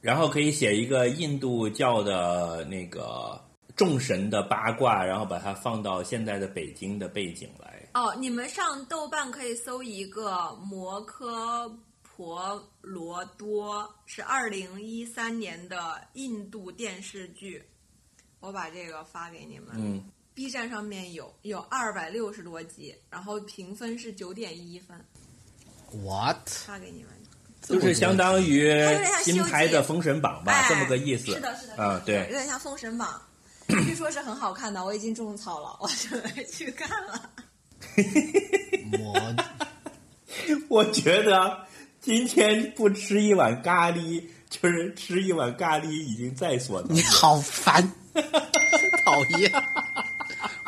[0.02, 3.40] 然后可以写一个印度教的那个
[3.76, 7.88] 众神的八卦，然后把它放到现在的北京的背景来。
[7.94, 17.62] 哦，你们上豆瓣可以搜一个摩诃婆罗多，是二零一三年的印度电视剧，
[18.40, 19.68] 我把这个发给你们。
[19.76, 20.02] 嗯
[20.34, 24.98] ，B 站上面有有二百六十多集，然后评分是九点一分
[26.02, 26.48] ，what？
[26.48, 27.12] 发给你们。
[27.62, 28.74] 就是相当于
[29.22, 31.32] 新拍的《封神榜》吧，哎这么个意思。
[31.32, 33.20] 是的，是的，啊，有，点像《封神榜
[33.84, 37.30] 》，据说是很好看的，我已经种草了，我准备去看了。
[38.98, 39.34] 我
[40.68, 41.58] 我觉得
[42.00, 47.04] 今天不吃一碗咖喱，就是吃一碗咖喱已经在所难免。
[47.04, 47.92] 你好烦，
[49.04, 49.52] 讨厌。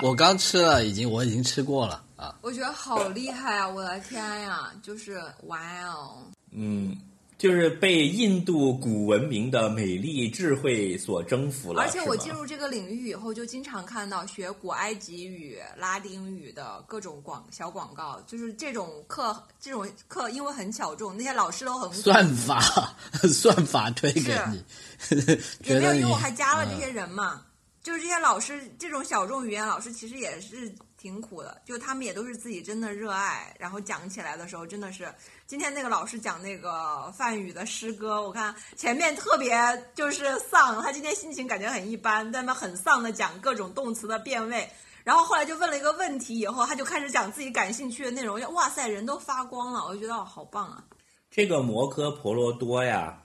[0.02, 2.34] 我刚吃了，已经我已经吃过了啊。
[2.42, 3.66] 我觉得好厉害啊！
[3.68, 6.22] 我的天呀，就是哇哦！
[6.54, 6.96] 嗯，
[7.36, 11.82] 就是被印度古文明的美丽智慧所征服了。
[11.82, 22.60] 而且我进入这个领域以后，就经常看到学古埃及语、拉丁语的各种广小广告，就是这种课，这种课因为很小众，那些老师都很算法，
[23.28, 24.64] 算法推给你，
[25.66, 26.80] 也没有，因为我还加了这嗯。
[26.80, 27.42] 些人嘛，
[27.82, 30.72] 就是这些老师，这种小众语言老师其实也是
[31.04, 35.06] 挺苦的，就他们也都是自己真的热爱，然后讲起来的时候真的是，
[35.46, 39.54] 今天那个老师讲那个梵语的诗歌，我看前面特别
[39.94, 44.66] 就是丧，他今天心情感觉很一般，在那很丧的讲各种动词的变位。
[45.04, 50.82] 然后后来就问了一个问题，以后他就开始讲自己感兴趣的内容，哇塞，人都发光了，我就觉得哦好棒啊！
[51.30, 53.20] 这个摩诃婆罗多呀，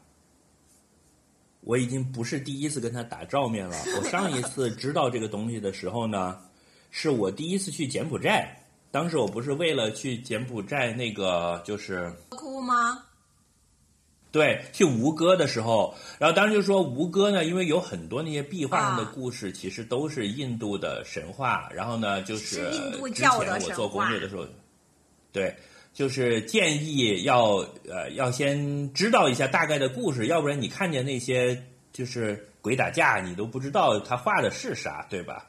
[1.62, 3.78] 我已经不是第一次跟他打照面了。
[3.98, 6.42] 我上一次知道这个东西的时候呢，
[6.92, 8.56] 是我第一次去柬埔寨。
[8.92, 13.04] 当时我不是为了去柬埔寨那个，就是哭吗？
[14.32, 21.70] 对去吴哥的时候，然后当时就说吴哥呢，因为有很多那些壁画上的啊故事，其实都是印度的神话。
[21.74, 24.46] 然后呢，就是是印度之教的神前我做攻话略的时候，
[25.32, 25.56] 对，
[25.94, 31.60] 就是建议要呃要先知道一下大概的故事，要不然你看见那些
[31.92, 35.48] 就是鬼打架，你都不知道他画的是啥，对吧？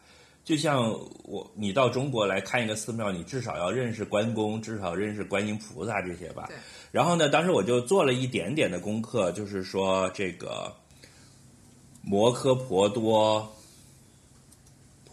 [0.51, 0.91] 就像
[1.23, 6.49] 我，你到中国来看一个寺庙，你至少要认识关公，至少认识观音菩萨这些吧。
[6.91, 10.75] 然后呢，当时我就做了一点点的功课，就是说这个
[12.03, 13.49] 摩诃婆多、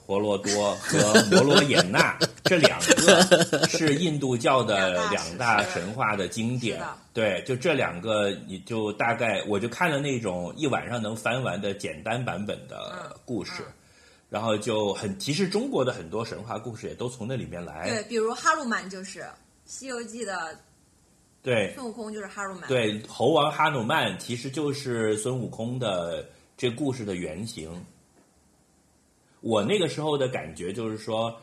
[0.08, 0.98] 婆罗多和
[1.30, 6.82] 摩罗衍那 这两个是印度教的两大神话的经典。
[7.14, 13.62] 对，就这两个，你就大概我就看了那种一晚上能翻完的简单版本的故事。
[13.62, 13.74] 嗯
[14.30, 17.90] 然后就很，其实中国的很多神话故事也都从那里面来。
[17.90, 19.20] 对，比如哈鲁曼就是
[19.66, 20.60] 《西游记》的
[21.42, 22.68] 对孙悟空就是哈鲁曼。
[22.68, 27.72] 对，猴王哈努曼其实就是孙悟空的这故事的原型。
[29.40, 31.34] 我那个时候的感觉就是说，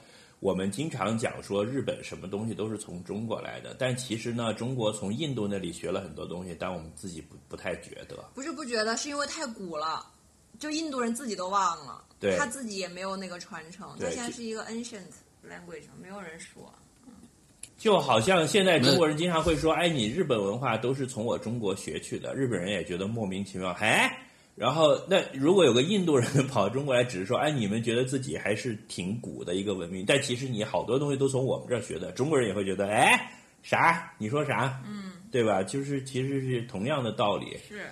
[0.40, 8.28] 我们经常讲说日本什么东西都是从中国来的，但其实呢，中国从印度那里学了很多东西，但我们自己不不太觉得。
[8.34, 10.04] 不是不觉得，是因为太古了，
[10.64, 13.94] 就印度人自己都忘了，对他自己也没有那个传承。
[14.00, 15.12] 他现在是一个 ancient
[15.46, 16.72] language，没有人说。
[17.76, 23.72] 就好像现在中国人经常会说：“哎，你日本文化都是从我中国学去的。”日本人也觉得莫名其妙。
[23.72, 24.16] 哎，
[24.54, 33.30] 然后那如果有个印度人 跑中国来，只是说：“哎，你们觉得自己还是挺古的一个文明，但其实你好多东西都从我们这儿学的。”中国人也会觉得：“哎，
[33.62, 34.10] 啥？
[34.16, 34.80] 你说啥？
[34.86, 35.62] 嗯，对吧？
[35.62, 37.58] 就是其实是同样的道理。
[37.68, 37.84] 是，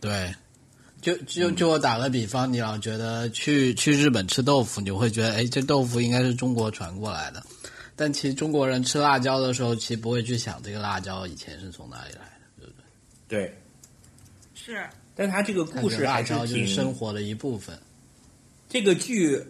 [0.00, 0.34] 对，
[1.00, 7.42] 就就就我打个比方，你老觉得去去日本吃豆腐，你会觉得哎，这豆腐应该是中国传过来的，
[7.96, 12.72] 但其实中国人吃辣椒的时候，其实不会去想这个辣椒以前是从哪里来的，对不
[13.28, 13.38] 对？
[13.46, 13.58] 对，
[14.54, 17.78] 是但他这个故事辣还是椒就是挺生活的一部分。
[18.68, 19.42] 这个剧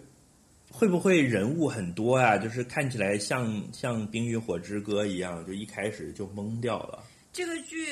[0.70, 2.38] 会不会人物很多啊？
[2.38, 7.02] 就是看起来像像《冰与火之歌》一样，就一开始就懵掉了。
[7.32, 7.88] 这个剧。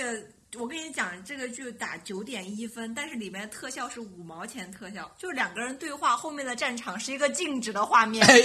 [0.56, 8.26] 我跟你讲，这个剧打九点一分，但是里面的特效是五毛钱特效，就是两个人对话，后面的战场是一个静止的画面。
[8.26, 8.40] 哎，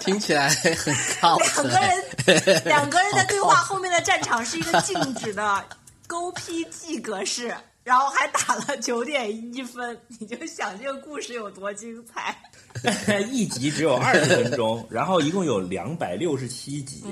[0.00, 5.62] 听起来很靠两个人， 两个人的对话后面的战场是一个静止的
[6.06, 12.34] 勾 PG 格式，然后还打了九点一分，你就想这个故事有多精彩。
[13.30, 17.04] 一集只有二十分钟，然后一共有两百六十七集。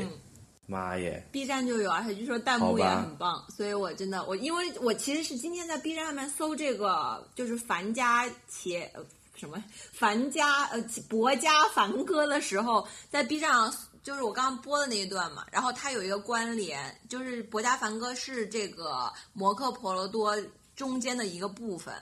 [0.70, 9.04] 妈耶！B 站就有，而且据说弹幕也很棒，所以我真的我因为我其实是今天在 B 站上面搜这个就是樊家茄呃
[9.34, 9.62] 什么
[9.92, 20.36] 樊家呃博家梵歌的时候，在 B 站上就是我刚刚播的那一段嘛，然后它有一个关联，就是博家梵歌是这个摩诃婆罗多
[20.76, 21.94] 中间的一个部分，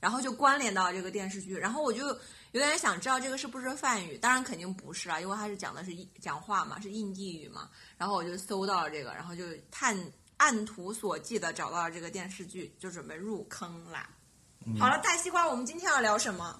[0.00, 2.06] 然后就关联到这个电视剧，然后我就
[2.52, 7.70] 有点想知道这个是不是梵语，当然肯定不是啊，因为它是讲的是印讲话嘛，是印地语嘛。
[8.02, 9.96] 然后我就搜到了这个，然后就探
[10.36, 14.08] 按图索骥的找到了这个电视剧，就准备入坑啦。
[14.76, 16.52] 好了，大西瓜，我们今天要聊什么？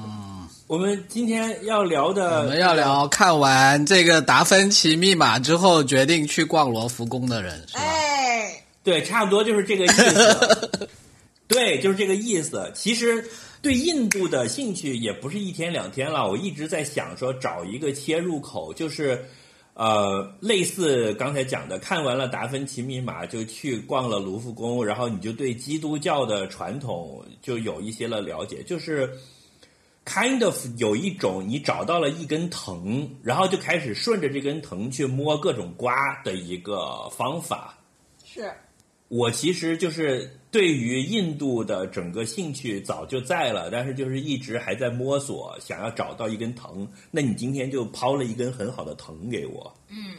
[0.66, 7.82] 我们今天要聊的，我们要聊看完这个达芬奇密码之后，决定去逛罗浮宫的人，是吧？
[7.82, 10.88] 哎，对，差不多就是这个意思。
[11.46, 12.72] 对，就是这个意思。
[12.74, 13.22] 其实
[13.60, 19.28] 对印度的兴趣也不是一天两天了，我一直在想说找一个切入口，就是
[19.78, 29.10] 呃，类似刚才讲的，看完了《达芬奇密码》就去逛了卢浮宫，然后你就对基督教的传统就有一些了了解，就是。
[30.10, 37.78] kind of 有一种你找到了一根藤，然后就开始顺着这根藤去摸各种瓜的一个方法。
[38.24, 38.50] 是
[39.08, 46.86] 我其实就是对于印度的整个兴趣早就在了，但是就是一直还在摸索，想要找到一根藤。
[47.10, 49.74] 那你今天就抛了一根很好的藤给我。
[49.88, 50.16] 嗯，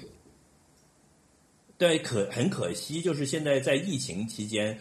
[1.78, 4.78] 对，可很可惜，就是现在在疫情期间。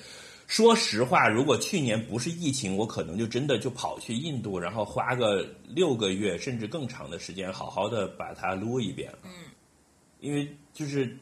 [0.46, 9.12] 说实话，如果去年不是疫情，我可能就真的就跑去印度，然后花个六个月甚至更长的时间，好好的把它撸一遍。
[9.22, 9.30] 嗯，
[10.20, 11.14] 因为就是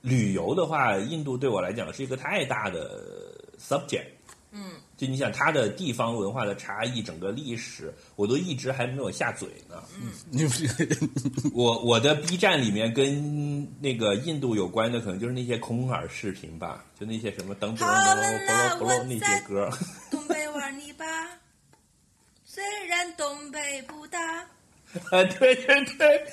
[0.00, 4.06] 旅游的话，印度对我来讲是一个太大的 subject。
[4.50, 9.82] 嗯，就你想它的地方文化的差异，整个历史，我都一直还没有下嘴呢。
[10.00, 10.10] 嗯，
[11.52, 19.70] 我我的 B 站里面跟那个印度有关的，可能就是那些空耳视频吧，就那些什么噔噔噔啵啵啵那些歌。
[20.10, 21.04] 东北玩泥巴，
[22.46, 24.18] 虽然东北不大。
[25.10, 26.26] 啊，对对对，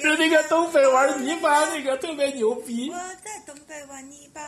[0.00, 2.90] 就是那个东北玩泥巴那个特别牛逼。
[2.90, 4.40] 我在东北玩泥巴。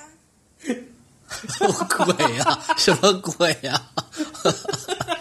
[1.49, 2.61] 什么鬼呀？
[2.77, 3.81] 什么鬼呀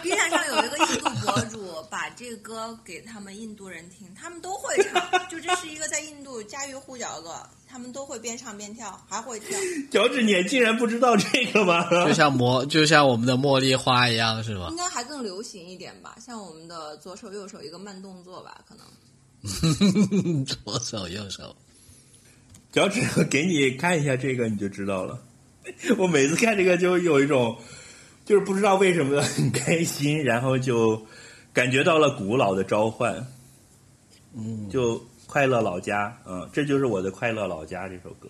[0.02, 5.30] ？B 站上有一个印度博主把这个歌给他们印度人听，他们都会唱。
[5.30, 9.58] 就这是一个在印度家喻户晓的歌，他们都会边唱边跳，还会跳。
[9.90, 11.90] 脚趾，你竟然不知道这个吗？
[12.06, 14.68] 就像魔，就像我们的茉莉花一样，是吧？
[14.72, 18.86] 应该还更流行一点吧，像我们的左手右手一个慢动作吧，可能。
[20.46, 21.56] 左手右手，
[22.72, 25.20] 脚趾，给你看一下这个，你就知道了。
[25.98, 27.58] 我每次看这个就有一种，
[28.26, 31.06] 就是不知道为什么很开心，然后就
[31.54, 33.26] 感觉到了古老的召唤，
[34.36, 38.28] 嗯，就快乐老家，嗯，这就是我的快乐老家这首歌。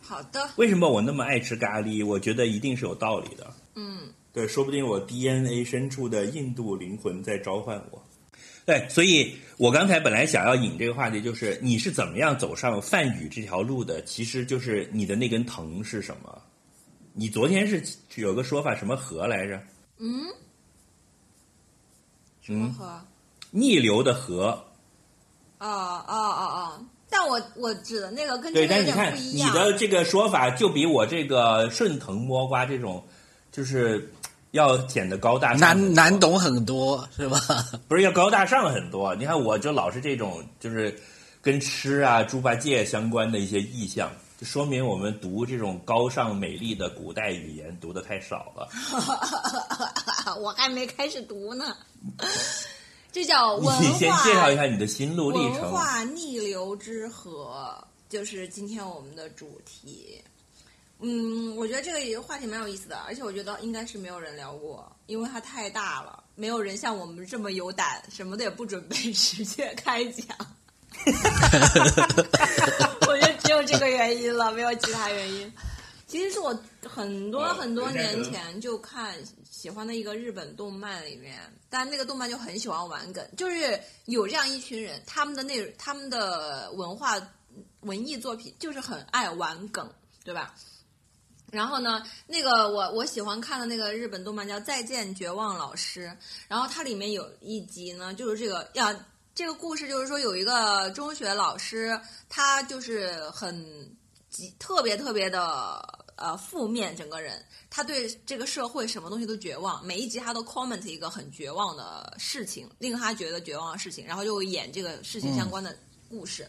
[0.00, 0.48] 好的。
[0.54, 2.06] 为什么我那么爱吃咖喱？
[2.06, 3.52] 我觉得一定是有道理的。
[3.74, 8.00] 嗯，对，说不定我 DNA 深处的印度灵魂在召唤我。
[8.64, 14.00] 对，所以我刚才本来想要引这个话题，就是你是怎么样走上梵语这条路的？
[14.04, 16.40] 其实就是你的那根藤是什么？
[17.14, 17.82] 你昨天是
[18.14, 19.60] 有个说法，什么河来着？
[19.98, 20.24] 嗯，
[22.40, 22.96] 什么河？
[23.50, 24.64] 逆流的河。
[25.58, 26.84] 哦哦哦哦！
[27.10, 33.02] 但我我指的那个跟有点不一样你的这个说法，就比我这个顺藤摸瓜这种，
[33.50, 34.12] 就是
[34.52, 37.40] 要显得高大上，难难懂很多，是吧？
[37.88, 39.14] 不是要高大上很多。
[39.14, 40.96] 你看，我就老是这种，就是
[41.40, 44.10] 跟吃啊、猪八戒相关的一些意象。
[44.38, 48.68] 就说明我们读这种高尚美丽的古代语言读的太少了。
[50.40, 51.74] 我还没开始读呢。
[53.18, 53.80] 这叫文化。
[53.80, 55.62] 你先介绍一下你的心路历程。
[55.62, 57.76] 文化逆流之河
[58.08, 60.22] 就是今天我们的主题。
[61.00, 70.24] 嗯，我觉得这个话题蛮有意思的，而且我觉得应该是没有人聊过，因为它太大了，没有人像我们这么有胆，什么的也不准备， 直接开讲。
[73.08, 75.52] 我觉得只有这个原因了，没有其他原因。
[76.08, 81.38] 其实是我很多很多年前就看喜欢的一个日本动漫里面，
[81.68, 87.16] 但那个动漫就很喜欢玩梗，就是有这样一群人，他们的那他们的文化
[87.80, 89.92] 文艺作品就是很爱玩梗，
[90.24, 90.54] 对吧？
[91.52, 96.06] 然后呢，那个我我喜欢看的那个日本动漫叫《再见绝望老师》，
[96.48, 99.06] 然后它里面有一集呢，就是这个呀。
[99.34, 101.96] 这个故事就是说，有一个中学老师，
[102.28, 103.96] 他就是很
[104.58, 109.84] 特别特别的呃负面，整个人他对这个社会什么东西都绝望。
[109.84, 115.76] 每一集他都 comment 一个很绝望的事情，令他觉得绝望的事情，然后就演这个事情相关的
[116.08, 116.46] 故事。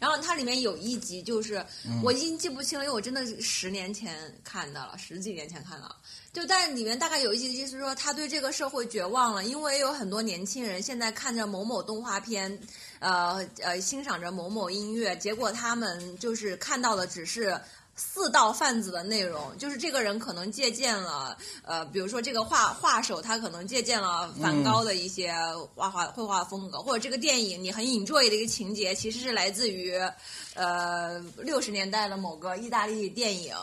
[0.00, 1.64] 然后它里面有一集就是
[2.02, 5.96] 我已经记不清了，因为我真的是十年前看的了，十几年前看的。
[6.30, 12.60] 就但里面大概有一集就是说，他对这个社会绝望了，因为有很多年轻人现在看着某某动画片，
[13.00, 17.58] 呃呃，欣赏着某某音乐，结果他们就是看到的只是
[17.96, 25.32] 四道贩子的内容，就是这个人可能借鉴了，呃，比如说这个画画手他可能借鉴了梵高的一些
[25.74, 29.96] 画画绘画风格，或者这个电影你很 enjoy 的一个情节，其实是来自于
[30.54, 33.54] 呃六十年代的某个意大利电影，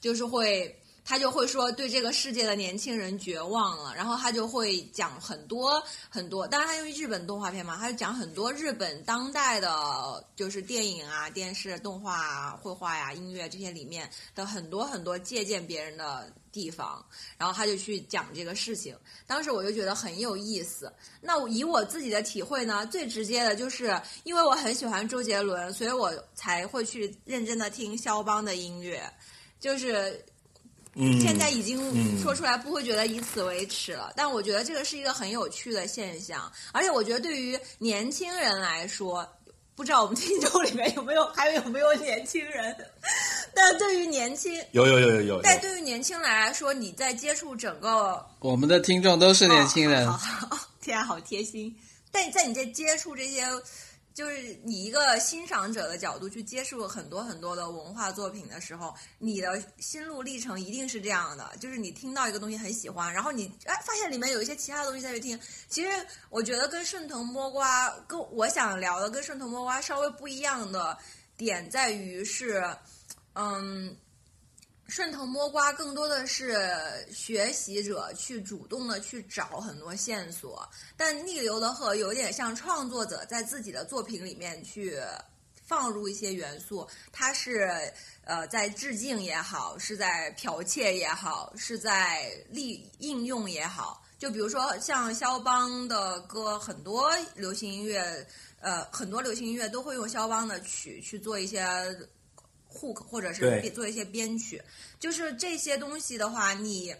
[0.00, 0.78] 就是会。
[1.04, 17.04] 他就会说对这个世界的年轻人绝望了，然后他就会讲很多很多，当然他因为日本动画片嘛，他就讲很多日本当代的，就是电影啊、电视、动画、啊、绘画呀、音乐这些里面的很多很多借鉴别人的地方，
[17.36, 18.96] 然后他就去讲这个事情。
[19.26, 20.92] 当时我就觉得很有意思。
[21.20, 29.02] 那以我自己的体会呢，最直接的就是因为我很喜欢周杰伦，所以我才会去认真的听肖邦的音乐，
[29.58, 30.24] 就是。
[30.94, 32.20] 嗯，现在已经嗯。
[32.20, 39.26] 说出来不会觉得以此为耻了，但我觉得这个是一个很有趣的现象，而且我觉得对于年轻人来说，
[39.74, 42.76] 不知道我们听众里面有没有还有没有年轻人，
[43.54, 45.22] 但对于年轻，有有有有有。
[45.22, 51.74] 有，但对于年轻人来说，你在接触整个我们的听众都是年轻人，哦好好好天啊，好贴心。
[52.14, 53.42] 但在你在接触这些，
[54.14, 65.38] 就是你一个欣赏者的角度去接触很多很多的文化作品的时候，你的心路历程一定是这样的：就是你听到一个东西很喜欢，然后你哎发现里面有一些其他的东西再去听。
[65.68, 65.90] 其实
[66.30, 70.96] 我觉得跟顺藤摸瓜，跟我想聊的跟顺藤摸瓜稍微不一样的
[71.36, 72.64] 点在于是，
[73.34, 73.96] 嗯。
[74.88, 76.54] 顺藤摸瓜更多的是
[77.10, 84.98] 学习者去主动的去找很多线索，但逆流的河有点像创作者在自己的作品里面去
[85.64, 87.70] 放入一些元素，它是
[88.24, 94.04] 呃在致敬也好，是在剽窃也好，是在利应用也好。
[94.18, 98.26] 就比如说像肖邦的歌，很多流行音乐，
[98.60, 101.64] 呃，很多流行音乐都会用肖邦的曲去做一些
[102.72, 104.62] hook 或者是做一些编曲，
[104.98, 106.94] 就是这些东西的话，你。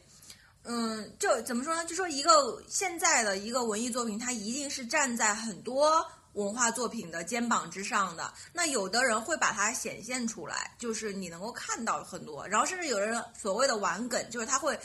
[0.64, 1.84] 嗯，就怎么说呢？
[1.86, 8.32] 就说一个现在的一个文艺作品，它一定是站在很多文化作品的肩膀之上的。
[8.52, 14.78] 那有的人会把它显现出来，就是你能够看到很多，然后甚至有人所谓的玩梗，就是他会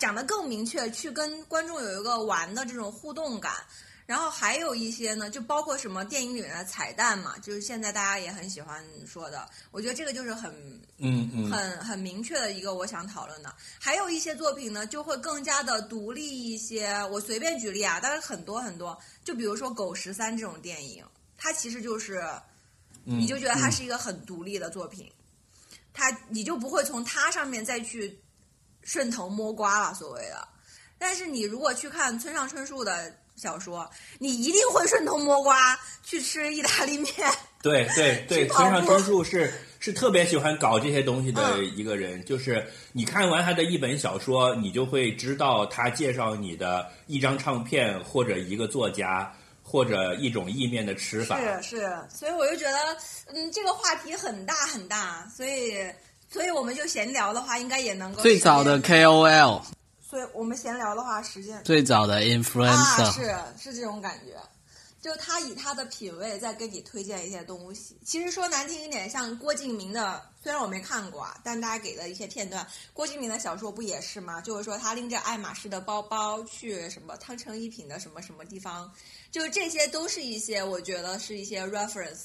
[0.00, 3.52] 讲得更明确，去跟观众有一个玩的这种互动感。
[4.10, 9.48] 然后还有一些呢，就包括什么电影里面的彩蛋嘛，就是现在大家也很喜欢说的。
[9.70, 10.50] 我觉得这个就是很
[10.98, 13.54] 嗯嗯，很很明确的一个我想讨论的。
[13.78, 16.88] 还有一些作品呢，就会更加的独立一些。
[17.12, 21.04] 我随便举例啊，但是很多很多，就比如说《狗十三》这种电影，
[21.38, 22.20] 它其实就是，
[23.04, 25.08] 嗯你就觉得它是一个很独立的作品，
[25.92, 28.20] 它你就不会从它上面再去
[28.82, 30.48] 顺藤摸瓜了，所谓的。
[30.98, 33.88] 但是你如果去看村上春树的小说，
[34.18, 37.10] 你一定会顺藤摸瓜去吃意大利面。
[37.62, 42.22] 对对 对，村上春树是是特别喜欢搞这些东西的嗯一个人。
[42.24, 49.30] 就是你看完他的一本小说，你就会知道他介绍你的一张唱片或者一个作家
[49.62, 51.38] 或者一种意面的吃法。
[51.62, 52.96] 是是，所以我就觉得，
[53.32, 55.78] 嗯，这个话题很大很大，所以
[56.30, 59.62] 所以我们就闲聊的话，应该也能够最早的 KOL，
[60.10, 64.34] 所以我们闲聊的话，实践最早的啊，influencer，、是是这种感觉。
[65.00, 67.96] 就他以他的品味在给你推荐一些东西。
[68.04, 74.40] 其实说难听一点，像郭敬明的，虽然我没看过啊，但大家给的一些片段，郭敬明的小说不也是吗？
[74.42, 78.92] 就是说他拎着爱马仕的包包去什么汤臣一品的什么什么地方，
[79.30, 82.24] 就是这些都是一些我觉得是一些 reference，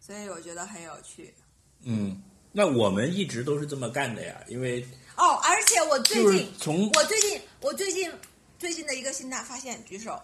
[0.00, 1.34] 所以我觉得很有趣。
[1.82, 2.22] 嗯，
[2.52, 4.86] 那我们一直都是这么干的呀，因为
[5.20, 8.10] 哦，而且我最就是近，从我最近，我最近
[8.58, 10.18] 最近的一个新大发现，举手，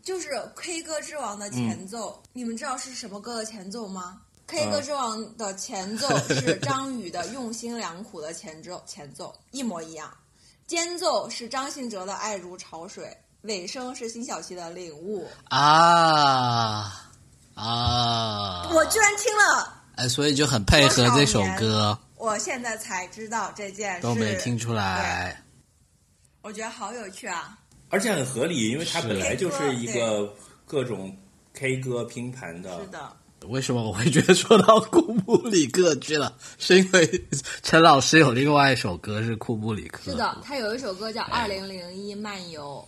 [0.00, 10.08] 就是《K 歌之王》的前奏，你们知道是什么歌的前奏吗？K 歌之王的前奏是张宇的《用心良苦》的前奏，前奏一模一样。
[10.68, 13.04] 间奏是张信哲的《爱如潮水》，
[13.42, 15.24] 尾声是辛晓琪的《领悟》。
[15.48, 17.10] 啊
[17.54, 18.70] 啊！
[18.72, 25.42] 我居然听了，哎，所以就很配合这首歌，我现在才知道这件事，都没听出来。
[26.42, 27.58] 我觉得好有趣啊！
[27.88, 30.32] 而且很合理，因为它本来就是一个
[30.64, 31.16] 各种
[31.52, 32.80] K 歌拼盘的。
[32.80, 33.16] 是的。
[33.48, 36.32] 为什么我会觉得说到库布里克去了？
[36.58, 37.24] 是因为
[37.60, 40.12] 陈老师有另外一首歌是库布里克。
[40.12, 42.86] 是的，他有一首歌叫《二零零一漫游》。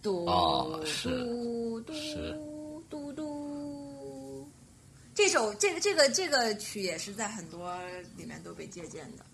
[0.00, 1.92] 嘟哦嘟嘟
[2.88, 3.33] 嘟嘟，
[5.14, 7.74] 这首这个这个这个曲也是在很多
[8.16, 9.24] 里面都被借鉴的。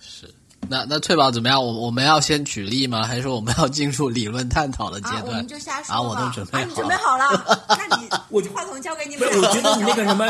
[0.00, 0.32] 是。
[0.68, 1.60] 那那翠宝怎么样？
[1.64, 3.02] 我我们要先举例吗？
[3.02, 5.26] 还是说我们要进入理论探讨的阶啊，段？
[5.26, 7.00] 我们就瞎说啊，我都准备啊，你好准备了。
[7.00, 7.66] 好了？
[7.76, 9.40] 那你我就话筒交给你不是，们。
[9.42, 10.26] 我觉得你那个什么，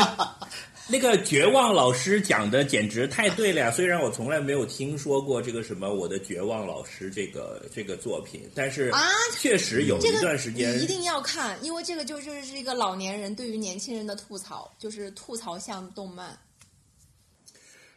[0.91, 3.71] 那个绝望老师讲的简直太对了呀！
[3.71, 9.01] 虽然我从来没有听说过这个什么我的绝望老师这个这个作品，但是啊
[9.39, 16.37] 确实有一段时间你一定要看，因为这个就就是一个老年人对于年轻人的吐槽，就是吐槽向动漫。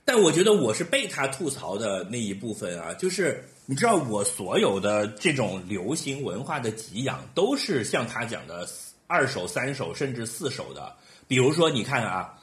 [0.04, 8.68] 但我觉得我是被他吐槽的那一部分啊，就是你知道，我所有的这种流行文化的给养，都是像他讲的
[9.06, 10.94] 二手、三手甚至四手的。
[11.26, 12.38] 比如说，你看啊，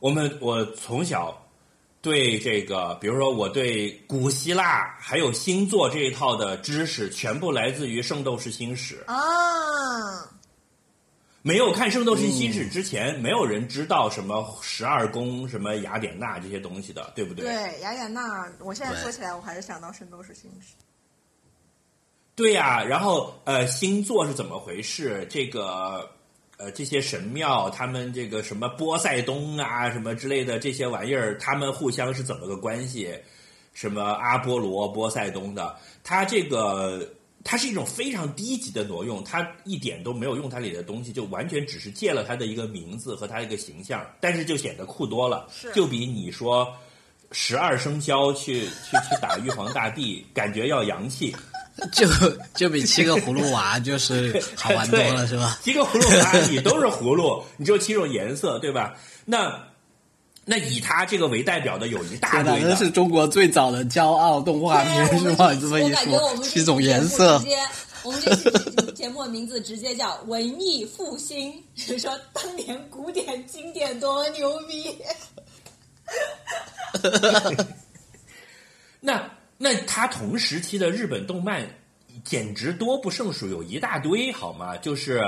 [0.00, 1.46] 我们我从小
[2.02, 9.04] 对这个，比如说我对古希腊还有星座这一套的知识，全部来自于《圣斗士星矢》。
[9.12, 9.18] 啊，
[11.42, 17.44] 没有看《圣斗士星矢》之前，没有人知道什么十二宫、什么雅典娜这些东西的，对不对？
[17.44, 20.68] 对，雅典娜，我现在说起来，我还是想到《圣斗士星矢》。
[22.34, 25.26] 对呀、然后呃，星座是怎么回事？
[25.28, 26.10] 这个
[26.60, 33.16] 呃，这些神庙，他们这个什么波塞冬啊，什么之类的这些玩意儿，他们互相是怎么个关系？
[33.72, 37.08] 什么阿波罗、波塞冬的，它这个
[37.42, 46.70] 它是一种非常低级的挪用，它一点都没有用它里的东西，就完全只是借了它的一个名字和它一个形象，但是就显得酷多了，是就比你说
[47.32, 51.34] 十二生肖去去去打玉皇大帝，感觉要洋气。
[51.92, 52.06] 就
[52.54, 55.58] 就比七个葫芦娃就是 好玩多了，是吧？
[55.62, 58.94] 七个葫芦娃你都是葫芦， 你只有七种颜色，对吧？
[59.24, 59.58] 那
[60.44, 65.46] 那以他这个为代表的有一大，堆的，这是中国最早的骄傲动画片，是吧？
[65.46, 67.40] 我你这么一我感觉我说，们七种颜色
[68.02, 68.50] 我们这期
[68.94, 74.96] 节目的名字直接叫“文艺复兴”，就是说当年古典经典多牛逼。
[79.00, 79.30] 那
[79.62, 81.68] 那他同时期的日本动漫
[82.24, 84.74] 简直多不胜数，有一大堆，好吗？
[84.78, 85.22] 就是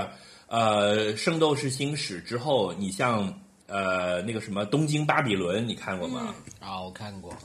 [0.47, 6.35] 呃，《圣斗士星矢》之后，你像呃那个什么《东京巴比伦》，你看过吗？
[6.61, 7.37] 啊，我看过。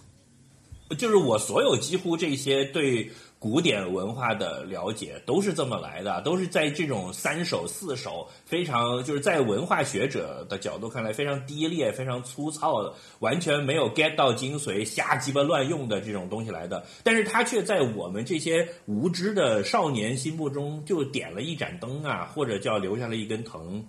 [0.98, 16.84] 就是我所有几乎这些对古典文化的了解都是这么来的，都是在这种三手四手非常就是在文化学者的角度看来非常低劣、非常粗糙的，完全没有 get 到精髓、瞎鸡巴乱用的这种东西来的。
[17.04, 23.86] 但是它却在我们这些无知的少年心目中就点了一盏灯啊，或者叫留下了一根藤。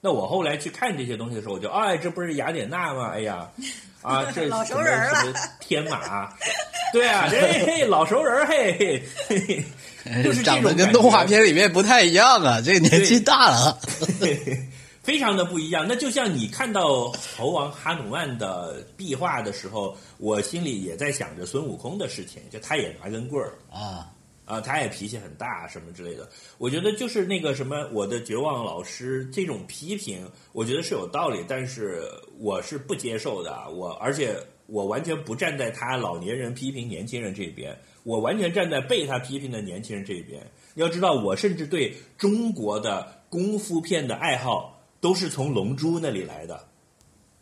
[0.00, 3.10] 那我后来去看这些东西的时候，我就哎，这不是雅典娜吗？
[3.14, 3.48] 哎呀，
[4.02, 6.32] 啊， 这老熟人了天马，
[6.92, 9.64] 对啊，这老熟人嘿嘿嘿
[10.04, 13.78] 嘿，就是这长得跟动画片里面不太一样啊，这年纪大了。
[15.02, 15.86] 非常的不一样。
[15.88, 23.54] 那就像你看到猴王哈努曼的壁画的时候，我心里也在想着孙悟空的事情，就他也拿根棍儿。
[23.72, 24.12] 啊，
[24.50, 26.28] 啊，他也脾气很大，什么之类的。
[26.58, 32.02] 我觉得就是那个什么，我的绝望老师这种批评，我觉得是有道理，但是
[32.38, 33.70] 我是不接受的。
[33.70, 34.36] 我而且
[34.66, 40.44] 我完全不站在他老年人批评年轻人这边，我完全站在被他批评的年轻人这边。
[40.74, 46.66] 要知道，我甚至对中国的功夫片的爱好都是从《龙珠》那里来的。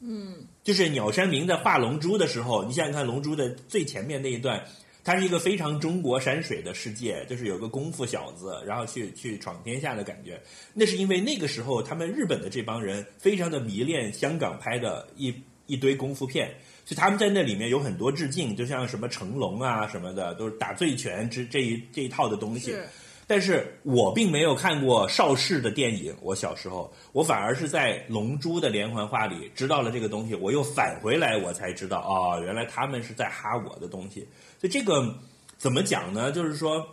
[0.01, 4.65] 嗯就是鸟山明在画《龙珠》的时候，你想想看，《龙珠》的最前面那一段，
[5.09, 10.39] 它是一个非常中国山水的世界，就是有个功夫小子，然后去去闯天下的感觉。
[10.75, 15.35] 那是因为那个时候他们日本的这帮人非常的迷恋香港拍的一
[15.65, 16.55] 一堆功夫片，
[16.85, 22.77] 所以他们在那里面有很多致敬，就像什么成龙啊什么的，都是打醉拳之这一这一套的东西。
[23.29, 34.27] 是但是我并没有看过邵氏的电影，我小时候，我反而是在《龙珠》的连环画里知道了这个东西，我又返回来，我才知道哦，原来他们是在哈我的东西。
[34.59, 35.15] 所以这个
[35.59, 36.33] 怎么讲呢？
[36.33, 36.85] 就是说，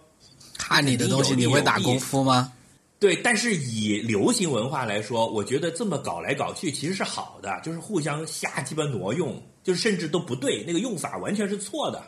[0.57, 2.51] 哈你的东西，你会打功夫吗？
[2.99, 12.03] 对，但是以流行文化来说，我觉得这么搞来搞去其实是好的，就是互相瞎鸡巴挪用，就是甚至都不对，那个用法完全是错的。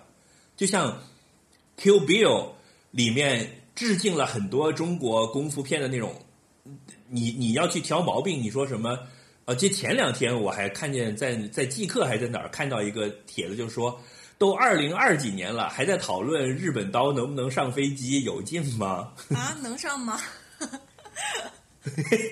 [0.55, 0.91] 就像
[1.81, 2.25] 《Kill Bill》
[2.91, 6.11] 里面致敬了很多中国功夫片的那种，
[7.07, 8.97] 你你要去挑毛病，你说什么？
[9.45, 14.01] 呃，这前两天我还看见在在即刻还在哪儿看到一个帖子，就说，
[14.39, 19.13] 都二零二几年了，还在讨论日本刀能不能上飞机，有劲吗？
[19.35, 20.19] 啊，能上吗？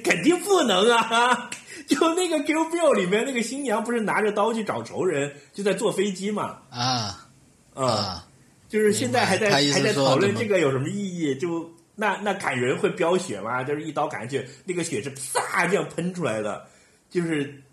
[0.03, 1.49] 肯定不能啊！
[1.87, 6.57] 就那个《Q Bill》里面那个新娘不是拿着刀去找仇人，就在坐飞机嘛？
[6.71, 7.29] 啊
[7.75, 8.24] 啊、啊，
[8.67, 11.35] 就是现在还在还在讨论这个有什么意义？
[11.35, 13.63] 就那那砍人会飙血吗？
[13.63, 16.67] 就是一刀砍下去，那个血是啪这样喷出来的，
[17.09, 17.63] 就是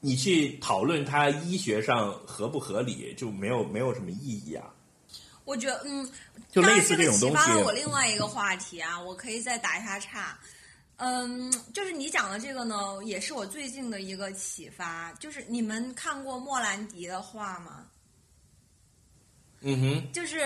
[0.00, 4.64] 你去讨论它医学上合不合理，就没有没有什么意义啊。
[5.44, 6.10] 我觉得，嗯，
[6.50, 10.38] 就类似这种东西发了我另外一个话题啊，我可以再打一下岔。
[10.96, 15.12] 嗯，就是你讲的这个呢，也是我最近的一个启发。
[15.20, 17.86] 就是你们看过莫兰迪的画吗？
[19.60, 20.38] 嗯哼，就是，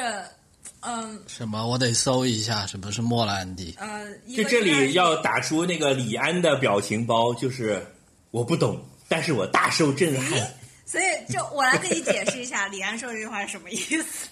[0.81, 1.67] 嗯什么？
[1.67, 3.75] 我得搜一下什么是莫兰迪。
[3.79, 7.87] 呃，就这里要打出那个李安的表情包，就是
[8.31, 10.55] 我不懂，但是我大受震撼。
[10.87, 14.29] 所以就我来给你解释一下李安说的这句话是什么意思。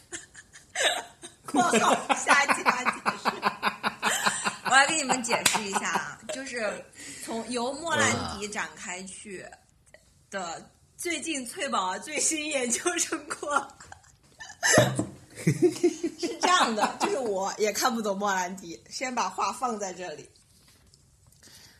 [1.46, 3.30] 括号下加解释。
[4.64, 6.72] 我来给你们解释一下啊，就是
[7.24, 9.44] 从由莫兰迪展开去
[10.30, 10.64] 的
[10.96, 13.66] 最近翠宝最新研究成果
[16.18, 20.28] 是这样的，就是我也看不懂莫兰迪，先把话放在这里。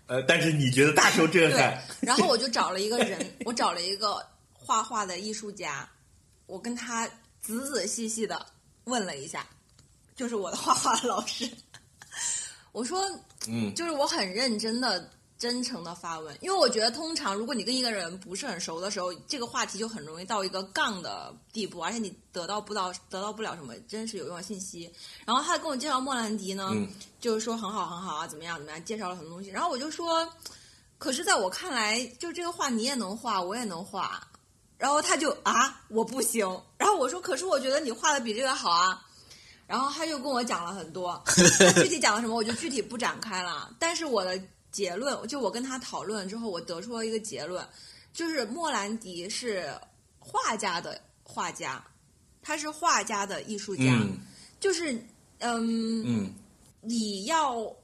[0.07, 5.89] 呃，但是你觉得大受震对撼？，然后我就找了一个人， 我找了一个画画的艺术家，
[6.47, 7.07] 我跟他
[7.41, 8.45] 仔仔细细的
[8.85, 9.47] 问了一下，
[10.17, 11.49] 就是我的画画老师，
[12.73, 13.01] 我说，
[13.47, 15.09] 嗯，就是我很认真的、
[15.41, 24.93] 真诚的发问，因为我觉得通常如果你跟一个人不是很熟的时候，这个话题就很容易到一个杠的地步，而且你得到不到得到不了什么真实有用的信息。
[25.25, 26.87] 然后他跟我介绍莫兰迪呢，嗯
[27.19, 29.49] 就是说很好很好啊，怎么样怎么样，介绍了很多东西。
[29.49, 30.29] 然后我就说，
[30.99, 34.23] 可是在我看来，就这个画你也能画，我也能画。
[34.77, 36.47] 然后他就啊，我不行。
[36.77, 39.03] 然后我说，可是我觉得你画的比这个好啊。
[39.67, 43.75] 然后他就跟我讲了很多， 他具体讲了什么我就具体不展开了。
[43.79, 44.39] 但是我的
[44.71, 47.67] 结论，就我跟他讨论之后，我得出了一个结论，
[48.13, 49.73] 就是莫兰迪是
[50.19, 51.85] 画家的画家，
[52.43, 54.19] 他是画家的艺术家，嗯
[54.61, 54.93] 就是
[55.39, 56.35] 嗯嗯
[56.81, 57.75] 你要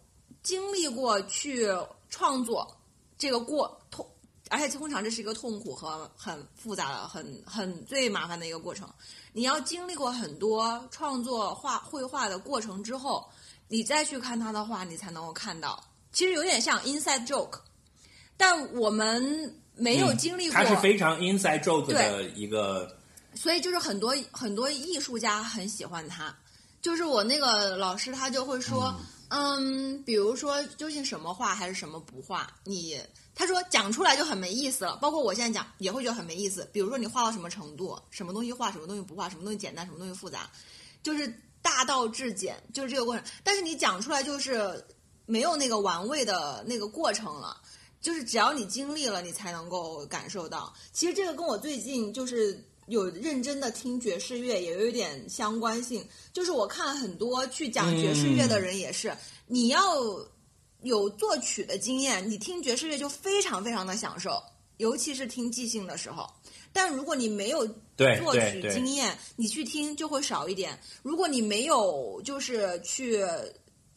[0.43, 1.67] 经历过去
[2.09, 2.77] 创作
[3.19, 4.07] 这个过痛，
[4.49, 8.89] 而且通常这是一个痛苦和很复杂的、很很最麻烦的一个过程。
[9.33, 13.29] 你要经历过很多创作画绘画的过程之后，
[13.69, 15.83] 你再去看他的画，你才能够看到。
[16.17, 17.59] 其实有点像 inside joke，
[18.39, 20.55] 但我们没有经历过。
[20.55, 22.97] 它是非常 inside joke 的一个，
[23.35, 26.35] 所以就是很多很多艺术家很喜欢他。
[26.81, 28.99] 就是我那个老师，他就会说，
[29.29, 32.99] 嗯比如说究竟什么画还是什么不画，你
[33.35, 34.97] 他说讲出来就很没意思了。
[34.97, 36.67] 包括我现在讲也会觉得很没意思。
[36.73, 40.51] 比如说你画到什么程度，什么东西画，什么东西不画，什么东西简单，什么东西复杂，
[41.03, 43.23] 就是大道至简，就是这个过程。
[43.45, 44.83] 但是你讲出来就是
[45.27, 47.61] 没有那个玩味的那个过程了。
[48.01, 50.73] 就是只要你经历了，你才能够感受到。
[50.93, 56.07] 其实这个跟我最近就是有认真的听爵士乐也有一点相关性。
[56.33, 59.17] 就是我看很多去讲爵士乐的人也是，
[59.49, 59.83] 你要
[60.83, 64.41] 有作曲的经验，你听爵士乐就非常非常的享受，
[64.77, 66.31] 尤其是听即兴的时候。
[66.73, 67.67] 但如果你没有
[67.97, 70.79] 作曲经验，你去听就会少一点。
[71.03, 73.25] 如果你没有就是去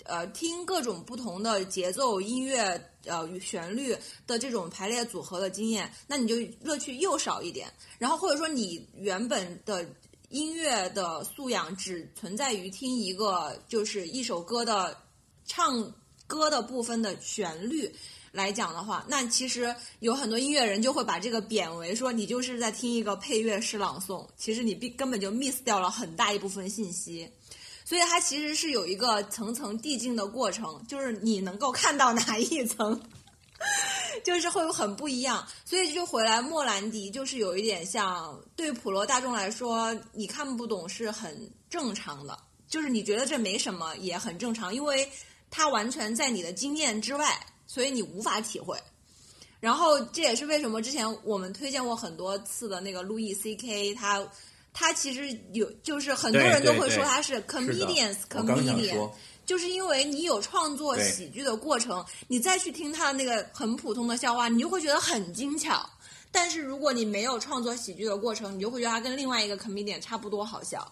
[0.10, 2.60] 呃听各种不同的节奏、音乐、
[3.06, 3.96] 呃旋律
[4.28, 7.72] 的这种排列组合的经验，那你就乐趣又少一点。
[7.98, 9.88] 然后或者说你原本的
[10.30, 14.98] 音乐的素养只存在于听一个就是一首歌的
[15.46, 15.94] 唱
[16.28, 17.94] 歌的部分的旋律。
[18.32, 27.28] 来讲的话，那其实有很多音乐人就会把这个贬为说你就是在听一个配乐诗朗诵，其实你并根本就 miss 掉了很大一部分信息。
[27.90, 33.02] 所以它其实是有一个层层递进的过程，就是你能够看到哪一层，
[34.24, 35.44] 就是会有很不一样。
[35.66, 42.38] 所以就回来，莫兰迪就是有一点像对普罗大众来说，你看不懂是很正常的，
[42.68, 45.10] 就是你觉得这没什么也很正常，因为
[45.50, 48.78] 它完全在你的经验之外，所以你无法体会。
[49.60, 54.24] 然后这也是为什么之前我们推荐过很多次的那个路易 C K，他
[54.74, 59.16] 他其实有就是很多人都会说他是 comedians comedian，说，
[59.46, 65.90] 就是因为你有创作喜剧的过程，你再去听他的那个很普通的笑话，你就会觉得很精巧。
[66.32, 70.92] 但是如果你没有创作喜剧的过程，你就会觉得他跟另外一个 comedian 差不多好笑。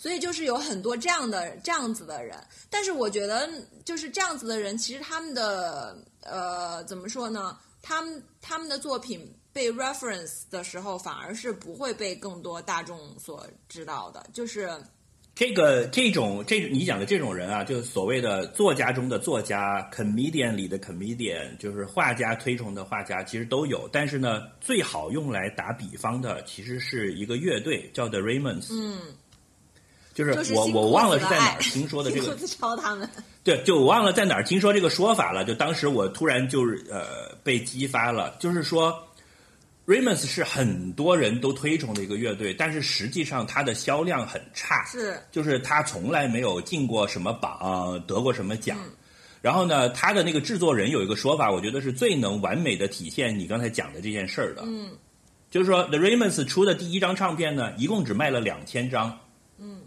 [0.00, 2.38] 所以就是有很多这样的这样子的人，
[2.70, 3.50] 但是我觉得
[3.84, 7.58] 就是这样子的人，其实他们的呃怎么说呢？
[7.82, 14.24] 他们他们的作品被 reference 的时候，反而是不会被更多大众所知道的。
[14.32, 14.70] 就是
[15.34, 23.88] 这个这种这你讲的这种人啊，就是所谓的作家中的作家，comedian 里的 comedian，就是画家推崇的画家，其实都有。
[23.92, 28.66] 但是呢，最好用来打比方的，其实是一个乐队叫 The Raymonds。
[28.70, 28.98] 嗯，
[30.12, 32.36] 就是我我忘了是在哪儿听说的这个。
[33.44, 35.44] 对，就我忘了在哪儿听说这个说法了。
[35.44, 39.07] 就当时我突然就是呃被激发了，就是说
[39.88, 48.78] Raymonds 是很多人都推崇的一个乐队，但是实际上它的销量很差，是就是它从来没有进过什么榜，得过什么奖。
[49.40, 54.62] 然后呢，他的那个制作人有一个说法，我觉得是最能完美的体现你刚才讲的这件事儿的。
[54.66, 54.90] 嗯，
[55.50, 59.18] 就是说 The Raymonds 出的第一张唱片呢，一共只卖了两千张。
[59.56, 59.80] 嗯，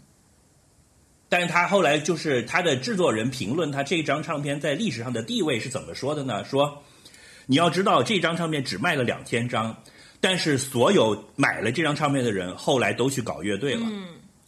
[1.28, 6.44] 但是他后来就是他的制作人评论他这张唱片在历史上的地位是怎么说的呢？
[6.44, 6.82] 说
[7.46, 9.76] 你要知道这张唱片只卖了两千张，
[10.20, 13.82] 但是所有买了这张唱片的人，后来都去搞乐队了。
[13.84, 14.04] 嗯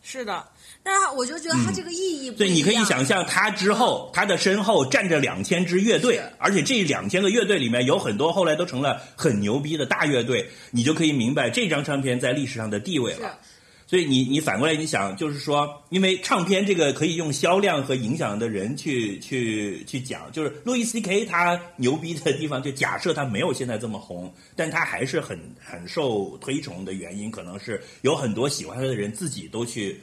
[0.07, 0.47] 是的，
[0.83, 13.39] 但是我就觉得他这个意义不所以你可以想象，他之后他的身后站着两千支乐队，而且这两千个乐队里面有很多后来都成了很牛逼的大乐队，你就可以明白这张唱片在历史上的地位了。
[13.87, 30.01] 所以你你反过来你想，就是说，因为唱片这个可以用销量和影响的人去去去讲，就是路易 C K 他牛逼的地方，就假设他没有现在这么红，但他还是很很受推崇的原因，可能是有很多喜欢他的人自己都去，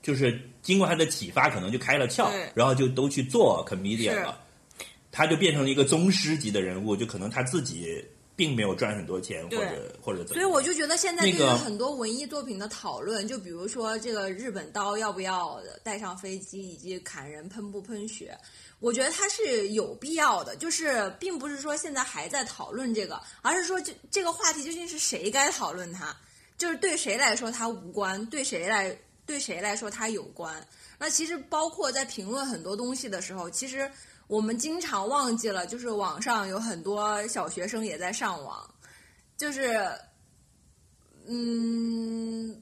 [0.00, 4.40] 就是经过他的启发，可能就开了窍，然后就都去做 comedian 了，
[5.10, 8.04] 他就变成了一个宗师级的人物，就可能他自己
[8.40, 10.42] 并没有赚很多钱，或者或者怎么样。
[10.42, 18.34] 所以我就觉得现在对于很多文艺作品的讨论，就比如说这个日本刀要不要带上飞机，以及砍人喷不喷血，
[18.78, 20.56] 我觉得它是有必要的。
[20.56, 26.16] 就是并不是说现在还在讨论这个，而是说这这个话题究竟是谁该讨论它，
[26.56, 30.66] 就是对谁来说它无关，对谁来对谁来说它有关。
[30.98, 33.90] 那其实包括在评论很多东西的时候，其实
[34.30, 38.64] 我们经常忘记了，就是网上有很多小学生也在上网，
[39.36, 39.90] 就是
[41.26, 42.56] 嗯，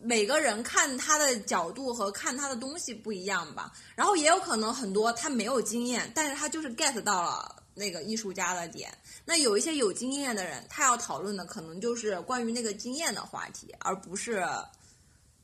[0.00, 3.72] 每个人看他的角度和看他的东西不一样吧。
[3.94, 8.92] 然后也有可能很多他没有经验，但是他就是 get 到了那个艺术家的点。
[9.24, 14.44] 那有一些有经验的人，他要讨论的可能就是关于那个经验的话题，而不是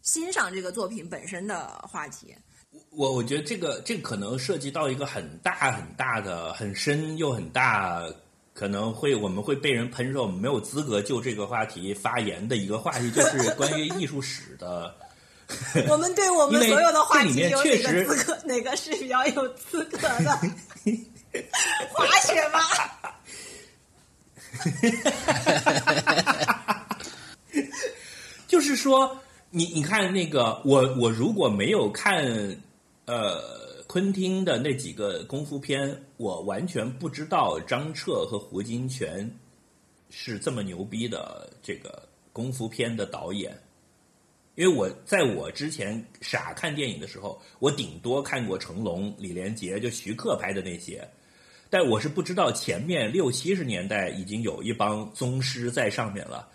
[0.03, 2.35] 欣赏这个作品本身的话题。
[2.91, 8.05] 我我觉得这个这个可能涉及到一个很大很大的、很深又很大，
[8.53, 14.95] 可能会我们会被人喷说我们没有资格就这个话题发言的一个话题，就是 关于艺术史的。
[15.89, 18.37] 我们对我们所有的话题有哪确实个资格？
[18.45, 20.39] 哪个是比较有资格的？
[21.91, 22.61] 滑雪吗？
[28.47, 29.19] 就是说，
[29.51, 32.27] 你你看那个，我我如果没有看
[33.07, 39.27] 呃昆汀的那几个功夫片，我完全不知道张彻和胡金铨
[40.11, 43.59] 是这么牛逼的这个功夫片的导演。
[44.55, 51.09] 因为我在我之前傻看电影的时候，我顶多看过成龙、李连杰，就徐克拍的那些，
[51.71, 56.47] 但我是不知道前面六七十年代已经有一帮宗师在上面了。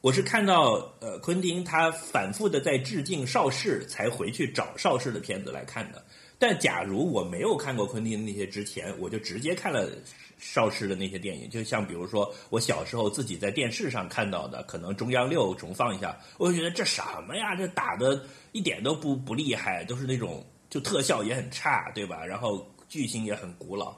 [0.00, 6.04] 我是看到呃，昆汀他反复的在致敬邵氏，才回去找邵氏的片子来看的。
[6.38, 9.90] 但假如我没有看过昆汀那些之前，我就直接看了
[10.38, 18.22] 邵氏的那些电影，就像比如说我小时候自己在电视上看到的，可能中央六重放一下，我就觉得这什么呀，这打的
[18.52, 22.22] 一点都不不厉害，都是那种就特效也很差，对吧？
[22.22, 23.96] 然后剧情也很古老。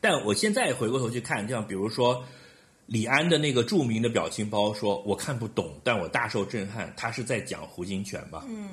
[0.00, 2.24] 但我现在回过头去看，像比如说
[2.86, 6.92] 李安的那个著名的表情包，说我看不懂，但我大受震撼。
[6.96, 8.44] 他是在讲胡金铨吧？
[8.48, 8.70] 嗯，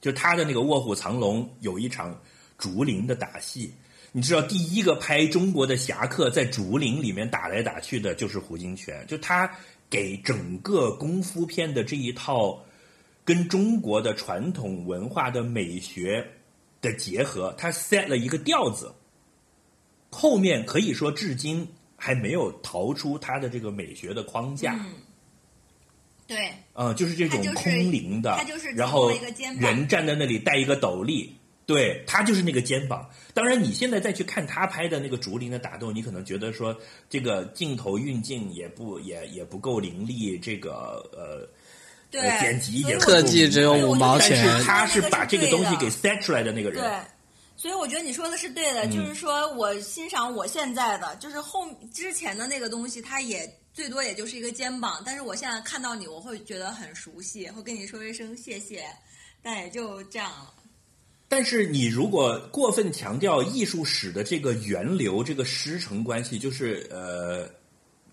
[0.00, 2.20] 就他的那个《卧虎藏龙》有一场
[2.58, 3.72] 竹林的打戏，
[4.10, 9.48] 你知道第一个拍中国的侠客在竹林里面打来打去的就是胡金铨，就他
[9.88, 12.60] 给整个功夫片的这一套
[13.24, 16.26] 跟中国的传统文化的美学
[16.80, 18.92] 的结合，他 set 了一个调子，
[20.10, 21.68] 后面可以说至今
[22.00, 24.74] 还没有逃出他的这个美学的框架。
[24.80, 24.94] 嗯。
[26.26, 29.10] 对，呃，就是这种空灵的，他就是然后
[29.58, 31.34] 人站在那里带一个斗笠，
[31.66, 33.10] 对他就是那个肩膀。
[33.34, 36.78] 当然，你现在再去看他拍的那个竹林的打斗，你可能觉得说
[37.08, 41.48] 这个镜头运镜也不也也不够凌厉，这个呃
[42.12, 46.80] 对呃剪辑也不特技只有五毛但钱是他是把这个东西给对 set 出来的那个人。
[46.80, 46.90] 对，
[47.60, 58.86] 所以我觉得你说的是对的，就是说我欣赏我现在的，就是后之前的那个东西，它也最多也就是一个肩膀，但是我现在看到你，我会觉得很熟悉，会跟你说一声谢谢，
[59.42, 60.54] 但也就这样了。
[61.28, 67.46] 但是你如果过分强调艺术史的这个源流、这个师承关系，就是呃，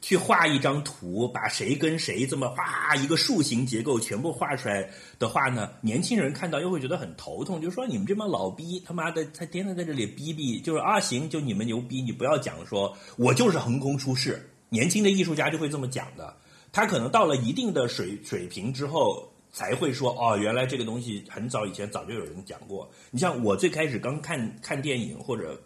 [0.02, 4.90] 去画一张图，把谁跟谁这么画一个树形结构全部画出来
[5.20, 16.36] 的话呢，年轻人看到又会觉得很头痛，就说你们这帮老逼他妈的，他天天在这里逼逼，就是啊行，就你们牛逼，你不要讲说我就是横空出世，年轻的艺术家就会这么讲的，
[16.72, 19.32] 他可能到了一定的水水平之后。
[19.50, 22.88] 才会说哦，原来这个东西很早以前早就有人讲过。
[23.10, 25.60] 你像我最开始刚看看电影或者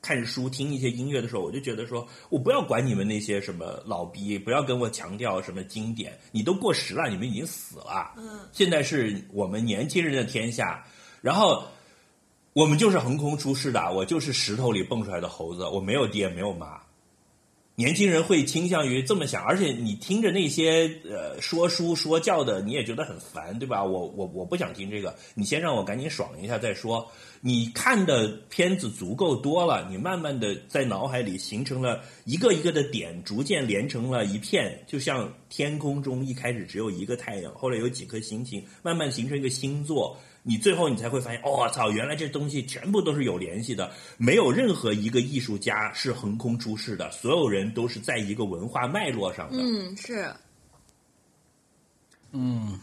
[0.00, 8.14] 看书、听一些音乐的时候，我就觉得说，我不要管你们那些什么老逼，不要跟我强调什么经典，你都过时了，你们已经死了。
[8.16, 10.84] 嗯，现在是我们年轻人的天下，
[11.20, 11.64] 然后
[12.52, 16.80] 我们就是横空出世的，我就是石头里蹦出来的猴子，我没有爹没有妈。
[17.74, 23.84] 年轻人会倾向于这么想，而且你听着那些呃说书说教的，你也觉得很烦，对吧？
[23.84, 27.08] 我我我不想听这个，你先让我赶紧爽一下再说。
[27.40, 40.16] 你看的片子足够多了，你慢慢的在脑海里形成了一个一个的点，逐渐连成了一片，就像天空中一开始只有一个太阳，后来有几颗星星，慢慢形成一个星座。
[40.44, 49.58] 你最后你才会发现，哦操，原来这东西全部都是有联系的，没有任何一个艺术家是横空出世的，所有人都是在一个文化脉络上的。
[49.60, 50.32] 嗯，是，
[52.32, 52.78] 嗯，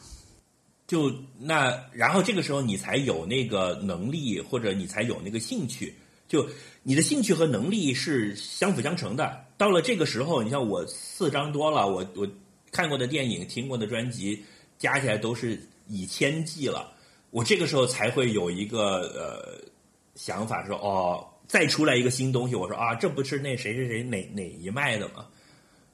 [0.87, 5.93] 就那，然后这个时候你才有那个能力，或者你才有那个兴趣。
[6.27, 6.47] 就
[6.83, 9.45] 你的兴趣和能力是相辅相成的。
[9.57, 12.27] 到了这个时候，你像我四张多了，我我
[12.71, 14.43] 看过的电影、听过的专辑
[14.77, 16.91] 加起来都是以千计了。
[17.29, 19.69] 我这个时候才会有一个呃
[20.15, 25.25] 想法说，哦，再出来一个新东西，我说啊，这不是那谁谁谁哪哪一脉的吗？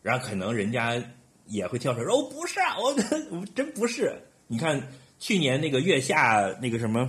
[0.02, 1.02] 然后可能人家
[1.48, 4.16] 也会跳出来说，哦，不是，我我 真不是。
[4.52, 4.86] 你看
[5.18, 7.08] 去年那个月下那个什么，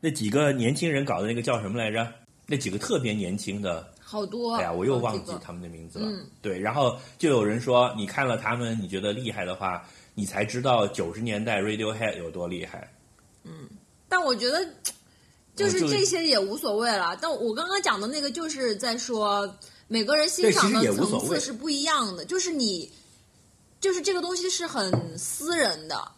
[0.00, 2.06] 那几个年轻人搞的那个叫什么来着？
[2.46, 4.54] 那几个特别年轻的，好多。
[4.56, 6.04] 哎呀，我又忘记他们的名字了。
[6.06, 9.82] 嗯对，然后就有人说，你看了他们，你觉得厉害的话，
[10.14, 12.92] 你才知道九十年代 Radiohead 有多厉害。
[13.44, 13.66] 嗯
[14.06, 14.68] 但我觉得，
[15.56, 17.16] 就是这些也无所谓了。
[17.18, 19.56] 但我刚刚讲的那个，就是在说
[19.88, 22.92] 每个人欣赏的层次是不一样的，就是你，
[23.80, 26.12] 就是这个东西是很私人的。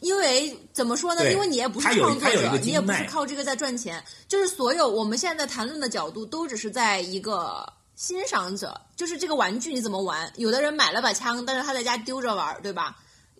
[0.00, 1.30] 因为怎么说呢？
[1.32, 4.02] 因为你也不是创作者你也不是靠这个在赚钱。
[4.28, 10.30] 就是所有我们现在在谈论的角度，都只是在一个欣赏者，就是这个玩具你怎么玩。
[10.36, 12.96] 有的人买了把枪，但是他在家丢着玩儿，对吧？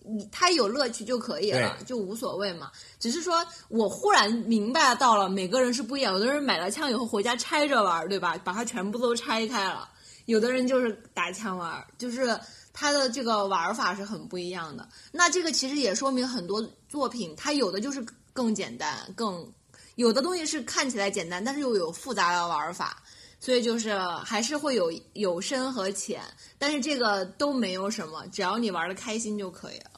[0.09, 2.71] 你他有乐趣就可以了，就无所谓嘛。
[2.97, 6.13] 只是说我忽然明白到了，每个人是不一样。
[6.13, 8.37] 有的人买了枪以后回家拆着玩儿，对吧？
[8.43, 9.89] 把它全部都拆开了。
[10.25, 12.39] 有的人就是打枪玩儿，就是
[12.79, 14.87] 它的这个玩法是很不一样的。
[15.11, 19.51] 那这个其实也说明很多作品，它有的就是更简单，更
[19.95, 23.01] 有的东西是看起来简单，但是又有复杂的玩法。
[23.39, 26.21] 所以就是还是会有有深和浅，
[26.59, 29.96] 但是这个都没有什么，只要你玩的开心就可以了。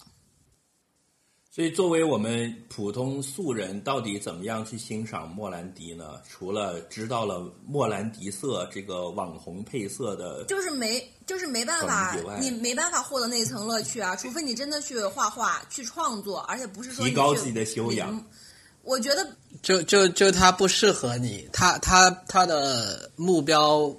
[1.60, 6.14] 所以，作为我们普通素人，到底怎么样去欣赏莫兰迪呢？
[6.26, 18.26] 除了知道了莫兰迪色这个网红配色的，就是没，就是没办法你没办法获得那层乐趣啊，除非你真的去画画、去创作，而且不是说提高自己的修养。
[18.84, 19.28] 我觉得
[19.62, 23.94] 就就就他不适合你，他他他的目标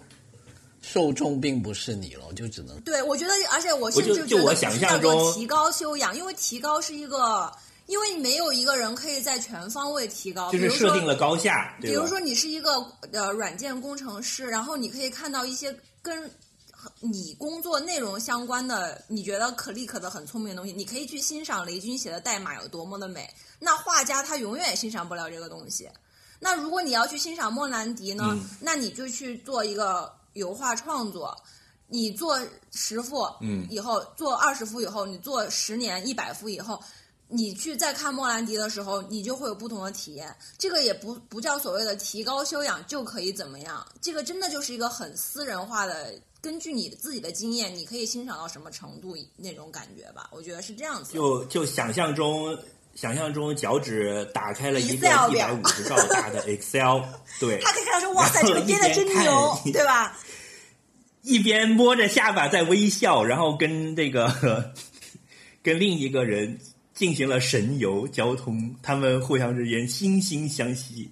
[0.81, 7.53] 受众并不是你了，就只能对，我觉得，而且我是就我想象叫做中提高修养，因为提高是一个，
[7.87, 11.77] 因为你没有一个人可以在全方位提高，就是设定了高下？
[11.81, 12.73] 比如说你是一个
[13.13, 16.31] 呃软件工程师，然后你可以看到一些跟
[17.01, 23.29] 你工作内容相关的，你觉得可立可的很聪明的东西，你可以去欣赏雷军写的代码有多么的美。
[23.59, 25.87] 那画家他永远也欣赏不了这个东西。
[26.39, 30.11] 那如果你要去欣赏莫兰迪呢，嗯那你就去做一个
[30.41, 31.37] 油画创作。
[31.93, 32.39] 你做
[32.71, 36.81] 十幅，嗯以后做二十幅以后，你做十年一百幅以后，
[37.27, 40.33] 你去再看莫兰迪的时候，你就会有不同的体验。
[40.57, 50.31] 这个也不不叫所谓的提高修养就可以怎么样，这个真的就是一个很私人化的，根据你自己的经验，你可以欣赏到什么程度那种感觉吧。
[50.33, 51.13] 我觉得是这样子。
[51.13, 52.57] 就就想象中，
[52.95, 57.03] 想象中脚趾打开了一个一百五十兆大的 Excel，
[57.39, 60.19] 对，他可以看到说，哇塞，这个编的真牛，对吧？
[61.23, 64.73] 一边摸着下巴在微笑，然后跟这个
[65.63, 66.59] 跟另一个人
[66.95, 71.11] 进行了神游交通，他们互相之间惺惺相惜。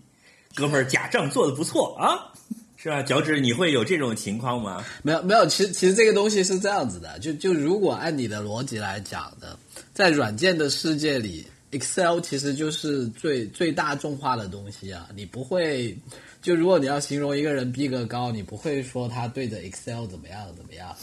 [0.55, 2.33] 哥们儿假账做的不错啊，
[2.77, 3.03] 是吧？
[3.03, 4.85] 脚趾，你会有这种情况吗？
[5.03, 9.59] 没有没有，其实其实这个东西是这样子的，就就如果按你的逻辑来讲的，
[9.95, 15.97] 在软件的世界里，Excel 其实就是最最大众化的东西啊，你不会
[16.41, 20.97] 就如果你要形容一个人逼格高，你不会说他对着 Excel 怎么样怎么样，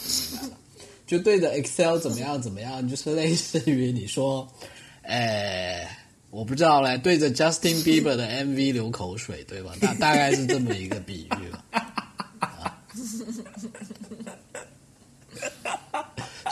[1.06, 4.48] 就对着 Excel 怎么样怎么样，就是类似于你说，
[5.04, 5.88] 呃，
[6.32, 9.74] 我不知道嘞，对着 Justin Bieber 的 MV 流口水，对吧？
[9.80, 11.64] 大大概是这么一个比喻吧。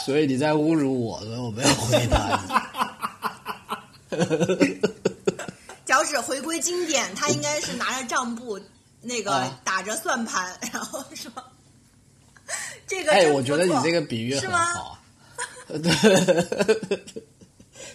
[0.06, 2.52] 所以你在侮辱我，所以我没有回答你。
[5.86, 8.60] 脚趾回归经典，他应该是拿着账簿，
[9.02, 11.32] 那个啊打着算盘，然后说
[12.88, 14.66] 这个哎，我觉得你这个比喻很是吗？
[14.74, 15.00] 好啊。
[15.74, 17.04] 对，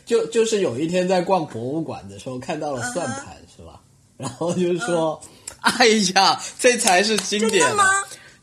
[0.05, 3.81] 就就是有一天在逛博物馆的时候看到了算嗯盘，是吧？
[4.17, 5.21] 然后就说
[5.61, 7.89] ：“哎呀，这才是经典真的吗？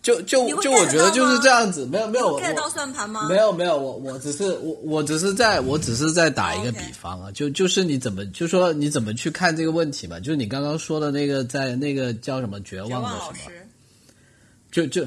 [0.05, 3.27] 就就就我觉得就是这样子，没有没有我 get 到算盘吗？
[3.27, 10.19] 没有没有，我我只是我我只是在我只是在打一个比方啊，就就是你怎么就说你怎么去看这个问题嘛？
[10.19, 13.51] 就是你刚刚说的那个在那个叫什么绝绝望的什么，
[14.71, 15.03] 就就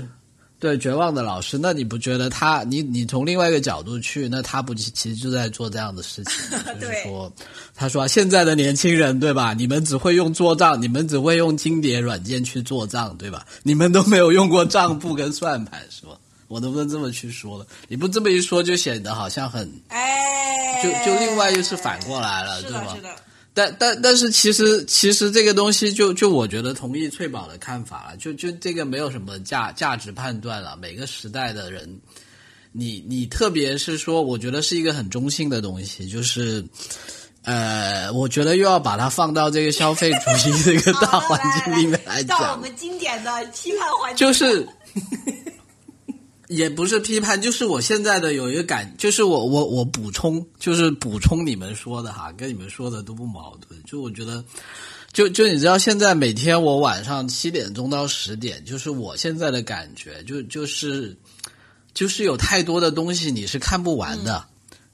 [0.61, 6.35] 对绝望的老师，那你不觉得他你你从另外一个角度去，那他不其其实就在做这样的事情？
[6.81, 7.33] 就是 说，
[7.77, 9.55] 他说现在的年轻人对吧？
[9.55, 13.47] 你们只会用做账，你们只会用金蝶软件去做账对吧？
[13.63, 16.13] 你们都没有用过账簿跟算盘是吧？
[16.49, 17.67] 我能不能这么去说了？
[17.89, 22.85] 你不这么一说，就显得好像很哎，就就另外又是反过来了，是对吧？
[22.87, 23.09] 的是的，
[23.55, 30.77] 但但但是其实其实这个东西就就我觉得同意翠宝的看法了，就就这个没有什么价价值判断了。
[30.77, 32.01] 每个时代的人，
[32.71, 36.65] 你你特别是说，我觉得是一个很中性的东西，就是
[37.43, 44.67] 呃，我觉得又要把它放到这个消费主义这个 大环境里面来讲到我，们经典的批判环节，就是。
[46.49, 53.79] 也不是批判，就是我现在的有一个感，就是我我我补充，就是补充你们说的哈，跟你们说的都不矛盾。
[53.85, 54.43] 就我觉得，
[55.13, 61.15] 就就你知道，现在每天我晚上七点钟到十点，就是我现在的感觉，就就是
[61.93, 64.45] 就是有太多的东西你是看不完的，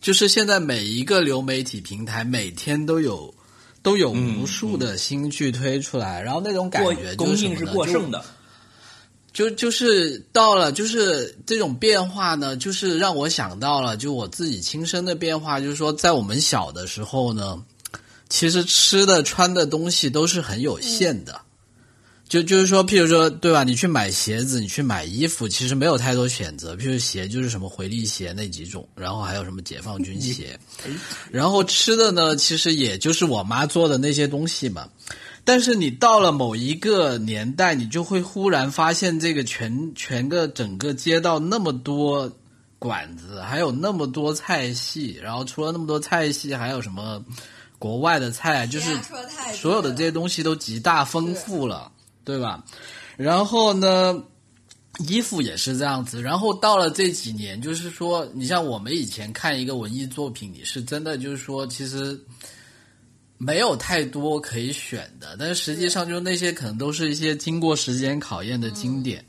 [0.00, 3.32] 就是现在每一个流媒体平台每天都有
[3.80, 8.24] 都有无数的新剧推出来，然后那种感觉就供应是过剩的，就
[9.34, 17.60] 就就是到了，就是这种变化呢，就是让我想到了，就我自己亲身的变化，就是说，在我们小的时候呢，
[18.28, 21.40] 其实吃的穿的东西都是很有限的。
[22.26, 23.64] 就就是说，譬如说，对吧？
[23.64, 26.74] 你去买鞋子，你去买衣服，其实没有太多选择。
[26.74, 30.58] 譬如鞋就是什么回力鞋那几种，然后还有什么解放军鞋，
[31.30, 34.88] 然后吃的呢，其实也就是我妈做的那些东西嘛。
[35.44, 42.32] 但是你到了某一个年代，你就会忽然发现，这个全全个整个街道那么多
[42.78, 47.22] 馆子，还有那么多菜系，然后除了那么多菜系，还有什么
[47.78, 48.96] 国外的菜，就是
[49.54, 51.92] 所有的这些东西都极大丰富了，
[52.24, 52.64] 对吧？
[53.16, 54.22] 然后呢，
[55.06, 56.22] 衣服也是这样子。
[56.22, 62.18] 然后到了这几年，就是说，你像我们以前看一个文艺作品，你是真的就是说，其实
[63.44, 69.22] 没有太多可以选的，但是实际上就是那些可能都是一些经过时间考验的经典。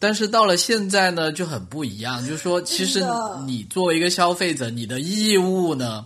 [0.00, 3.00] 但是到了现在呢，就很不一样，就是说，其实
[3.46, 6.04] 你作为一个消费者，你的义务呢，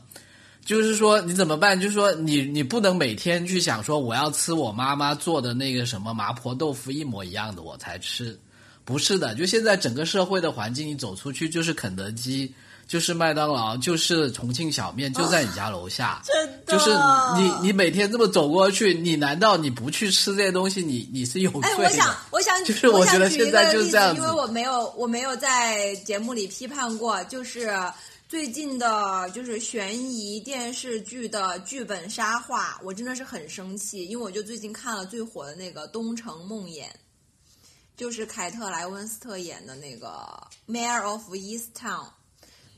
[0.62, 1.80] 就是说你怎么办？
[1.80, 8.38] 就是说你你不能每天去想说我要吃我妈妈做的那个什么麻婆豆腐一模一样的我才吃，
[8.84, 9.34] 不是的。
[9.34, 12.53] 就现在整个社会的环境，你走出去就是肯德基，
[12.89, 16.22] 就是麦当劳，就是重庆小面，就在你家楼下。
[16.24, 16.91] 真的就是
[17.36, 20.82] 你你每天这么走过去，你难道你不去吃这些东西？
[20.82, 27.70] 你你是有罪哎，我想，我想，就是我我想觉得现在举一个例子就是这样子因为我没有，我没有在节目里批判过，就是
[28.26, 36.84] 最近的，就是悬疑电视剧的剧本杀化，我真的是很生气，因为我就最近看了最火的那个《东城梦魇》，
[37.99, 40.26] 就是凯特莱温斯特演的那个
[40.66, 42.07] Mayor of East Town，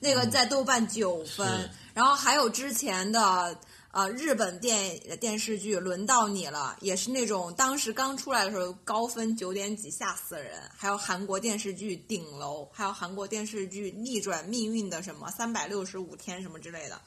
[0.01, 3.59] 那个在豆瓣九分，嗯然后还有之前的
[3.90, 10.62] 呃日本电电视剧《轮到你了》，也是那种当时刚出来的时候高分九点几，吓死人。
[10.74, 16.98] 还有韩国电视剧《顶楼》，还有韩国电视剧《逆转命运》的什么三百六十五天什么之类的，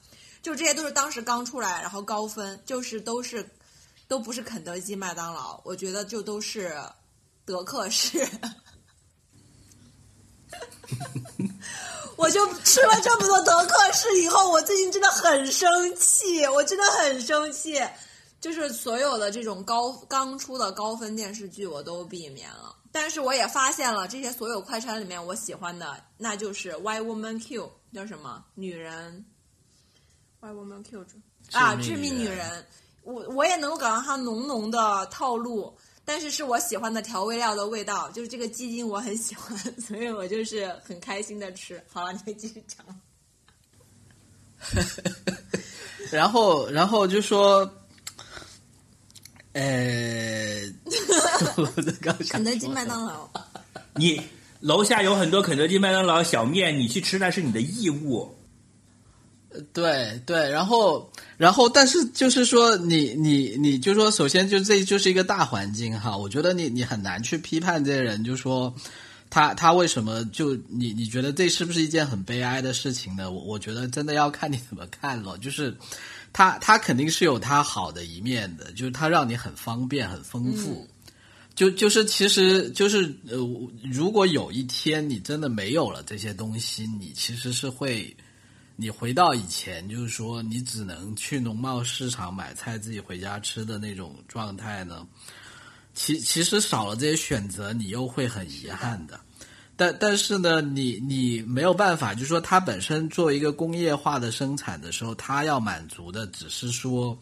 [0.42, 3.50] 就这些都是当时刚出来，然后高分，就是都是
[4.08, 6.78] 都不是肯德基、麦当劳，我觉得就都是
[7.46, 8.28] 德克士。
[12.16, 17.82] 我就吃了这么多德克士以后，我最近真的很生气，我真的很生气。
[18.40, 27.66] 就是所有的这种高刚出的高分电视剧我都避免了，但是我也发现了这些所有快餐里面我喜欢的，那就是《Why Woman Q》
[27.96, 29.26] 叫什么女人
[30.42, 31.06] ，Why Woman Q
[31.54, 32.66] 啊，致致命女人命女人。
[33.04, 41.82] 我我也能够感到它浓浓的套路，但是是我喜欢的调味料的味道，就是这个鸡精我很喜欢， 所以我就是很开心的吃。
[41.90, 42.86] 好了，你可以继续讲。
[46.12, 47.70] 然后，然后就说，
[49.54, 50.62] 呃，
[52.30, 53.30] 肯德基、麦当劳，
[53.96, 54.22] 你
[54.60, 58.34] 楼下有很多肯德基、麦当劳小面，你去吃那是你的义务。
[59.74, 68.74] 对对，然后然后，但是就是说你，你你就说，首先就这就是一个大环境哈，我觉得你你很难去批判这些人，就说
[69.30, 73.32] 他他为什么就你你觉得这是不是一件很悲哀的事情呢？
[73.32, 75.76] 我我觉得真的要看你怎么看了，就是
[76.32, 80.88] 他他肯定是有他好的一面的，就是他让你很方便很丰富。
[81.56, 83.38] 就就是其实就是呃，
[83.84, 88.12] 如果有一天你真的没有了这些东西，你其实是会，
[88.76, 95.08] 你回到以前，就是说你只能去农贸市场买菜自己回家吃的那种状态呢。
[95.94, 99.20] 其其实少了这些选择，你又会很遗憾的。
[99.76, 107.16] 但但是呢，你你没有办法，就是说它本身作为一个工业化的生产的时候，它要满足的只是说，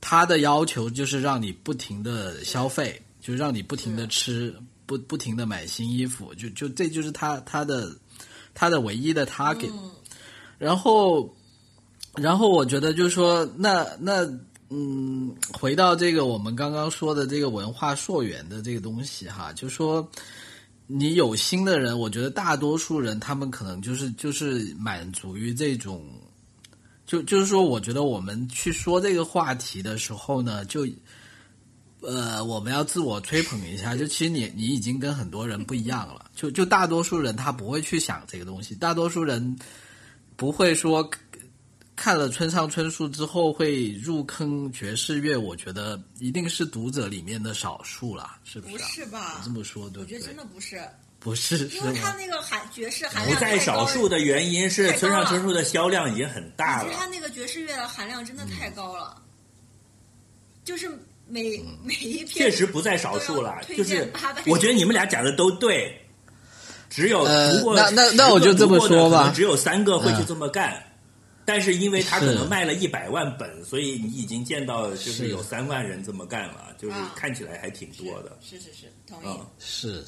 [0.00, 4.54] 它的要求就是让你不停的消费，就让你不停的吃，
[4.86, 7.94] 不不停的买新衣服，就就这就是它它的
[8.54, 9.72] 它的唯一的 target。
[10.64, 11.32] 然后，
[12.16, 14.24] 然后我觉得就是说，那那
[14.70, 20.08] 嗯，回到这个我们刚刚说的这个文化溯源的这个东西哈，就说。
[20.86, 26.04] 你有心的人，我觉得大多数人他们可能就是就是满足于这种，
[27.06, 30.86] 就就是说，我觉得我们去说这个话题的时候呢，就
[32.02, 39.56] 呃，我们要自我吹捧一下，就其实你你已经跟很多人不一样了，就就大多数人他不会去想这个东西，大多数人
[40.36, 41.08] 不会说
[41.96, 48.88] 看了村上春树之后会入坑爵士乐，我觉得一定是读者里面的少数了，是不不是、啊？
[48.88, 50.02] 是吧我这么说对对？
[50.02, 50.82] 我觉得真的不是，
[51.20, 52.12] 不是，因为他？
[52.14, 57.10] 那个含爵士含量不在少数的原因是村上春树的销量已经很大其实它了。
[57.10, 59.22] 那个爵士乐的含量真的太高了，
[60.64, 60.90] 就是
[61.28, 64.12] 每嗯每一篇确实不在少数了，就是
[64.46, 66.03] 我觉得你们俩讲的都对，
[66.94, 67.26] 只有
[67.74, 70.80] 那那那我就这么说吧只有三个会去嗯这么干。
[71.46, 78.34] 但是因为他可能卖了一百万本，所以你已经见到就是是有三万人这么干了，就是啊看起来还挺多的。
[78.40, 79.26] 是是是，同意。
[79.26, 80.02] 嗯，是，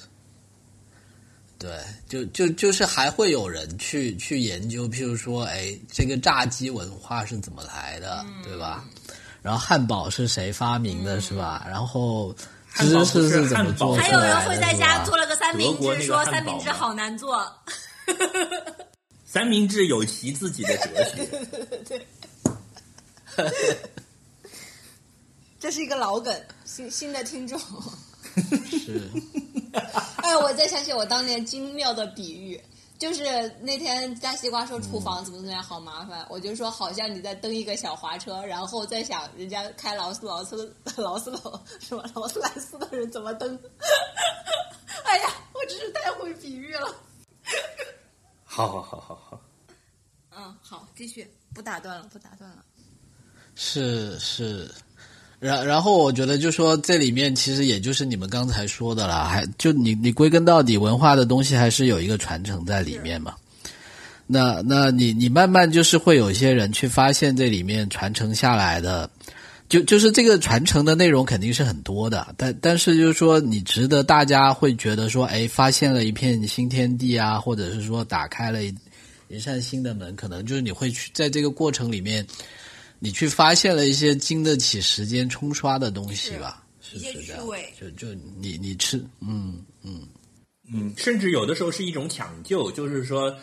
[1.59, 8.83] 对，就就就是还会有人去去研究，譬如说，哎，这个炸鸡文化是怎么来的，嗯对吧？
[9.43, 11.67] 然后汉堡是谁发明的，是吧？
[11.69, 12.35] 然后
[12.77, 17.51] 汉堡是芝士是怎么汉堡做出还有人，会在家做了个三明治，说三明治好难做。
[19.25, 20.85] 三明治有其自己的哲
[21.85, 22.07] 学。
[25.59, 27.59] 这是一个老梗，新新的听众。
[28.69, 29.11] 是
[30.17, 32.61] 哎，我再想起我当年精妙的比喻，
[32.99, 43.59] 就是那天大西瓜说厨房怎么怎么样好麻烦，我就说好像你在蹬一个小滑车，然后再想人家开劳斯劳斯劳斯劳什么劳斯莱斯的人怎么蹬。
[45.05, 46.95] 哎呀，我真是太会比喻了。
[48.45, 49.41] 好好好好好，
[50.31, 52.65] 嗯，好，继续，不打断了，不打断了。
[53.55, 54.75] 是是，
[55.47, 63.33] 然然后我觉得就说这里面其实也就是你们刚才说的啦，还就你你归根到底文化的东西还是有一个传承在里面嘛。
[64.27, 69.09] 那那你你慢慢就是会有一些人去发现这里面传承下来的，
[69.69, 78.75] 就就是这个传承的内容肯定是很多的，但但是就是说你值得大家会觉得说，哎，发现了一片新天地啊，或者是说打开了一
[79.39, 82.27] 扇新的门，可能就是你会去在这个过程里面。
[82.99, 87.75] 你去发现了一些经得起时间冲刷的东西吧，是一些是这样趣味。
[87.79, 90.03] 就就你你吃，嗯嗯，
[90.73, 93.37] 嗯，甚至有的时候是一种抢救，就是说，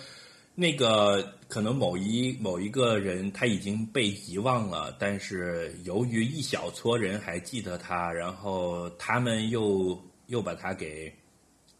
[0.55, 11.13] 那个可能某一某一个人他已经被遗忘了，但是由于一小撮人还记得他，然后他们又又把他给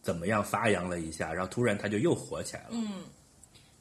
[0.00, 3.02] 怎么样发扬了一下，然后突然他就又火起来了，嗯，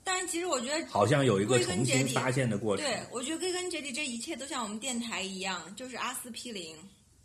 [0.04, 2.86] 但是其实我觉得好像有一个重新发现的过程。
[2.86, 6.76] 对，我觉得归根结底，这一切都像我们电台一样，就是阿司匹林，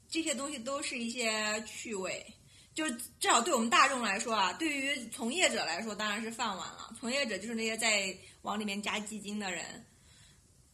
[0.09, 2.25] 这些东西都是一些趣味。
[2.75, 6.95] 就是至少对我们大众来说啊，对于从业者来说当然是饭碗了。
[7.01, 9.65] 从业者就是那些在往里面加基金的人，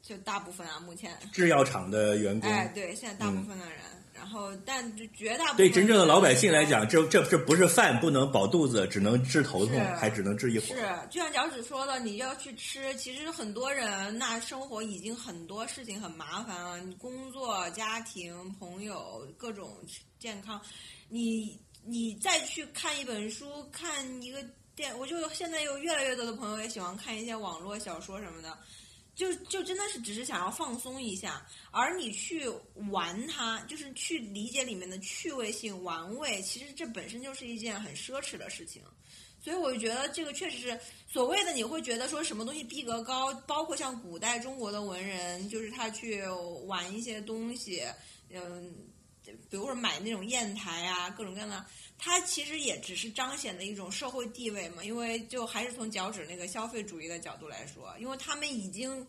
[0.07, 3.81] 就大部分啊，目前，制药厂的员工，哎，对，现在大部分的人，
[4.13, 10.77] 然后但就绝大部分对真正的老百姓来讲，这这这不是饭不能饱肚子，只能治头痛，还只能治一会是。，
[11.09, 19.75] 就像脚趾说的，你要去吃，其实很多人那生活已经很多事情很麻烦了，你工作、家庭、朋友各种
[20.19, 20.61] 健康，
[21.09, 24.45] 你你再去看一本书，看一个
[24.77, 28.55] 电，我就现在有越来越多的朋友也喜欢看一些网络小说什么的。
[29.15, 32.49] 就就真的是只是想要放松一下，而你去
[32.91, 38.82] 玩它，就是去理解里面的趣味性、玩味，其实这本身就是一件很奢侈的事情。
[39.41, 46.23] 所以我就觉得这个确实是所谓的你会觉得说什么东西逼格高，包括像古代中国的文人，就是他去
[46.66, 47.85] 玩一些东西，
[48.31, 48.74] 嗯，
[49.23, 51.62] 比如说买那种砚台啊，各种各样的，
[51.99, 54.85] 它其实也只是彰显的一种社会地位嘛。
[54.85, 59.07] 因为就还是从脚趾那个消费主义的角度来说，因为他们已经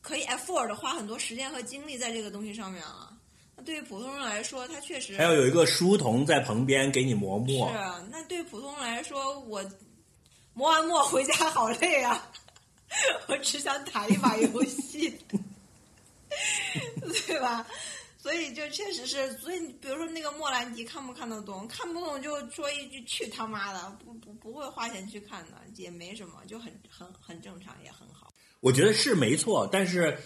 [0.00, 3.10] 可以 afford 花很多时间和精力在这个东西上面了。
[3.56, 7.76] 那对于普通人来说，他确实还要有一个书童在旁边给你磨墨是。
[7.76, 9.64] 啊，那对普通人来说，我
[10.54, 12.30] 磨完墨回家好累啊，
[13.28, 15.16] 我只想打一把游戏，
[17.26, 17.64] 对吧？
[18.24, 21.68] 所以就确实是，所以比如说那个莫兰迪看不看得懂？
[21.68, 28.32] 看不懂就说一句去他妈的，不不不会花钱去看的，也没什么，就很很很正常，也很好。
[28.60, 30.16] 我觉得是没错，但是，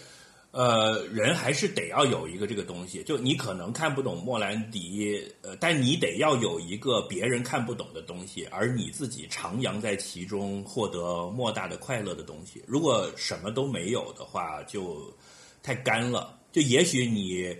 [0.51, 3.03] 呃，人还是得要有一个这个东西。
[3.03, 12.63] 就你可能看不懂莫兰迪，呃，但你得要有一个别人看不懂的东西，而你自己徜徉在其中，获得莫大的快乐的东西。
[12.65, 15.13] 如果什么都没有的话，就
[15.61, 16.39] 太干了。
[16.53, 17.55] 就也许你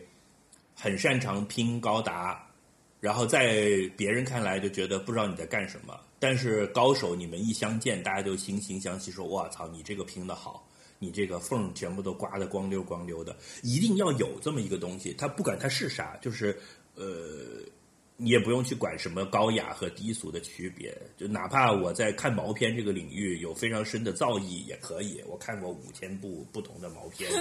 [0.79, 2.41] 很擅长拼高达，
[3.01, 5.99] 然后在别人看来就觉得不知道你在干什么。
[6.19, 10.65] 但是高手你们一相见，大家就惺惺相惜，说：“我操，你这个拼的好，
[10.97, 16.57] 你这个缝全部都刮得光溜光溜的。”一定要有这么一个东西，它不管它是啥，就是
[16.95, 17.61] 呃，
[18.21, 20.95] 你也不用去管什么高雅和低俗的区别。
[21.17, 27.31] 就哪怕我在看毛片这个领域有非常深的造诣也可以，我看过五千部不同的毛片。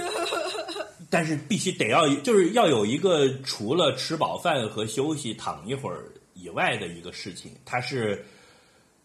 [1.09, 8.23] 但是必须得要，就是要有一个除了吃饱饭和休息躺一会儿以外的一个事情，它是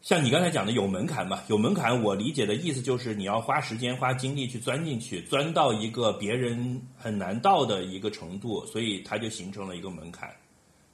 [0.01, 1.43] 像你刚才讲的有门槛嘛？
[1.49, 10.31] 有门槛，我理解的意思就是你要花时间、花精力去钻进去，钻到一个别人很难到的一个程度，所以它就形成了一个门槛。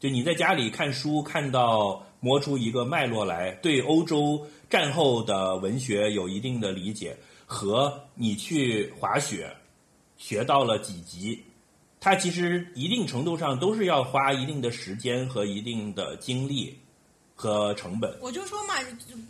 [0.01, 7.17] 就你在家里看书，看到摸出一个脉络来，对欧洲战后的文学有一定的理解，
[7.47, 9.55] 和你去滑雪。
[10.17, 11.43] 学到了几级，
[11.99, 16.79] 它其实一定程度上都是要花一定的时间和一定的精力
[17.35, 18.15] 和成本。
[18.21, 18.75] 我就说嘛，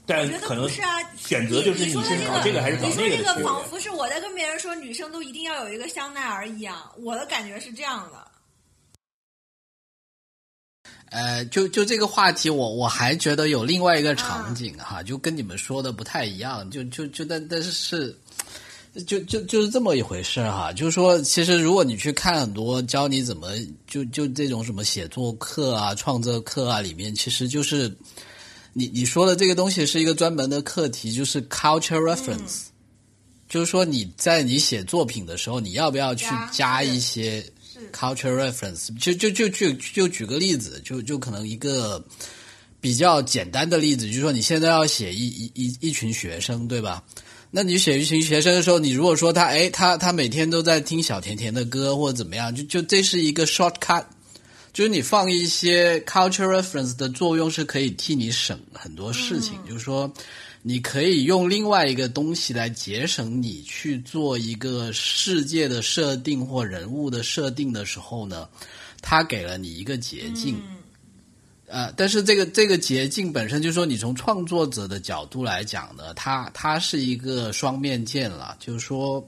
[0.04, 8.26] 但我觉可能是啊，选择就是你说的是搞这个还是搞你说这个仿佛是我在跟别人说女生都一定要有一个香奈儿一样，我的感觉是这样的。
[11.10, 14.14] 呃，就就这个话题，我我还觉得有另外一个啊。
[14.14, 18.16] 场景哈，就跟你们说的不太一样，就就就但但是是。
[19.06, 23.50] 就就就是这么一回事儿哈，就是说，其实如果你去看很多教你怎么
[23.86, 27.88] 就就这种什么写作课啊、创作课啊里面，其实就是
[28.72, 32.62] 你你说的这个东西是一个专门的课题，就是 culture reference，、
[33.48, 37.44] 就是说你在你写作品的时候，你要不要去加一些
[37.80, 38.96] 是 culture reference？
[38.98, 42.04] 就就就就就举个例子，就就可能一个
[42.80, 47.02] 比较简单的例子，就是说你现在要写一一一一群学生，对吧？
[47.50, 54.04] 那你写一群学生的时候，你如果说他哎他他每天都在听小甜甜的歌或者怎么样，就就这是一个 shortcut，
[54.72, 60.08] 就是你放一些 culture reference 的作用是可以替你省很多事情，就是说
[60.62, 68.48] 你可以用另外一个东西来节省你去做一个世界的设定或人物的设定的时候呢，
[69.00, 70.60] 它给了你一个捷径。
[71.66, 78.56] 呃，但是这个这个捷径本身就是说，你从创作者的角度来讲呢，它它是一个双面剑了。
[78.58, 79.24] 就是说，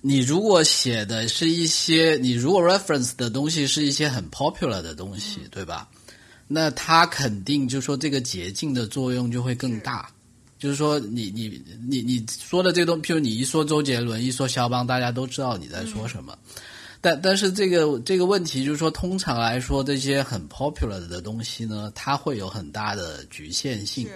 [0.00, 5.88] 你如果写的是一些，你如果 reference 的东西是一些很 popular 的东西，对吧？
[6.48, 10.10] 那它肯定就是说这个捷径的作用就会更大。
[10.58, 16.36] 就是说你，你你你说的这个东，譬如你一说周杰伦，一说肖邦，大家都知道你在说什么。
[17.00, 24.08] 但但是这个这个问题就是说，通常来说，这些很 popular 的东西呢，它会有很大的局限性。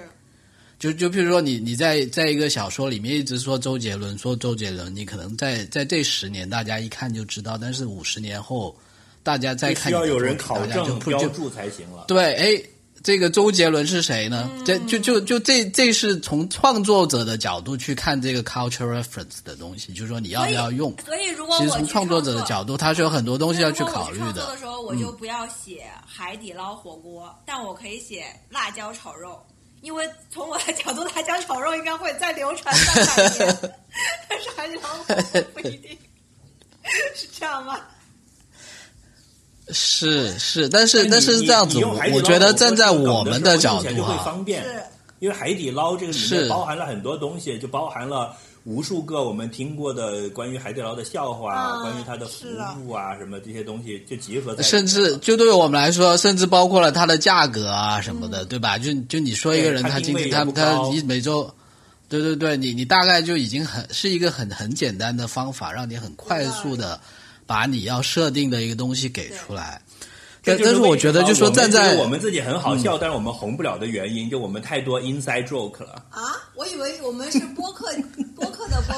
[0.80, 8.76] 就就譬如说你，你在在一个小说里面一直说周杰伦，说周杰伦，你可能在在这十年大家一看就知道，但是五十年后，
[9.23, 12.05] 大家再看需要有人考证就标注才行了。
[12.09, 12.62] 对，哎，
[13.03, 14.51] 这个周杰伦是谁呢？
[14.65, 20.94] 这就就就这这是从创作者的角度去看这个 culture reference 的东西，就是说你要不要用。
[21.05, 24.59] 所以如果其实我从创作者的角度，他是有很多东西要去考虑的嗯创作的。
[24.59, 29.40] 时候，我就不要写海底捞火锅，但我可以写辣椒炒肉，
[29.81, 33.59] 因为从我的角度，辣椒炒肉应该会再流传三百年，
[34.28, 35.97] 但是海底捞火锅不一定，
[37.15, 37.81] 是这样吗？
[39.73, 41.78] 是是，但是但是这样子，
[42.12, 44.82] 我觉得站在我们的角度会哈，方便，是。
[45.19, 46.40] 因为海底捞这个里是。
[46.40, 48.35] 面包含了很多东西，就包含了
[48.65, 52.44] 无数个我们听过的关于海底捞的笑话，啊关于它的服
[52.85, 58.77] 务啊什么这些东西，就集合在甚至就对我们来说，甚至包括了它的价格啊什么的，对吧？
[58.77, 61.49] 就就你说一个人他今天他他高你每周，
[62.09, 66.99] 对对对，你你大概就已经很是一个很很简单的方法，让你很快速的
[67.53, 69.79] 把你要设定的一个东西给出来。
[70.45, 76.03] 但但是我觉得，就说站在嗯我们自己很好笑，但是我们红不了的原因，就我们太多 inside joke 了。
[76.11, 76.23] 啊，
[76.57, 77.93] 我以为我们是播客
[78.35, 78.95] 播客的播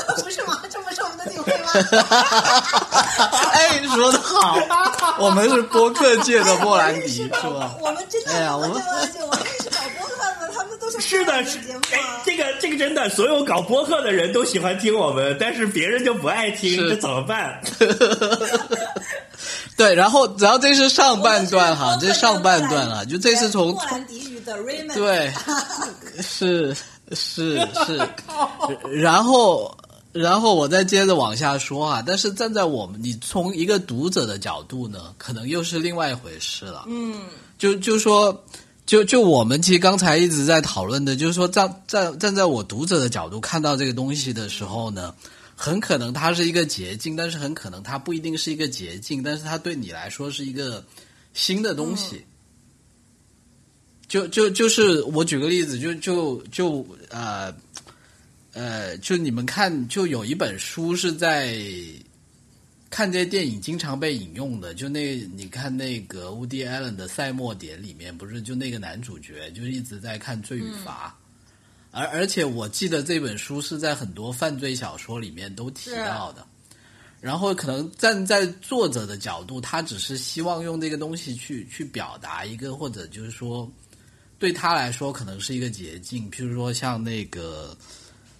[0.00, 0.62] 客， 不是吗？
[0.70, 1.68] 这不是我们的定位吗？
[3.52, 4.58] 哎，说的好，
[5.20, 7.76] 我们是播客界的莫兰迪，是吧？
[7.80, 10.16] 我们真的哎呀我们我认识搞播客
[10.90, 11.58] 是是的，是
[11.92, 12.22] 哎啊，。
[12.24, 17.60] 这个这个真的，所有搞播客的人都喜欢听我们，但是别人就不爱听，这怎么办？
[19.76, 25.32] 对，然后然后这是上半段哈，这是上半段啊，就这是从莫兰迪语的 Raymond，对，
[26.22, 26.74] 是
[27.12, 28.00] 是是，
[28.90, 29.76] 然后
[30.12, 36.84] 然后我再接着往下说啊，但是站在我们你从一个读者的角度呢，可能又是另外一回事了。
[36.86, 37.20] 嗯，
[37.58, 38.44] 就就说。
[38.86, 45.12] 就就我们其实刚才一直在讨论的，就是说站站站在我读者的角度看到这个东西的时候呢，
[45.56, 50.84] 很可能它是一个捷径，但是很可能它不一定是一个捷径，但是它对你来说是一个
[51.34, 52.24] 新的东西。
[54.06, 57.52] 就就就是我举个例子，就就就呃
[58.52, 61.58] 呃，就你们看，就有一本书是在
[62.96, 71.14] 看这些电影经常被引用的，就那你看那个乌迪艾伦的《赛末点》里面，不是就那个男主角就一直在看《罪与罚》
[71.98, 76.46] 而而且我记得这本书是在很多犯罪小说里面都提到的。
[77.20, 83.70] 然后可能站在作者的角度，他只是希望用这个东西去去表达一个，或者就是说，
[84.38, 86.30] 对他来说可能是一个捷径。
[86.30, 87.76] 譬如说像那个《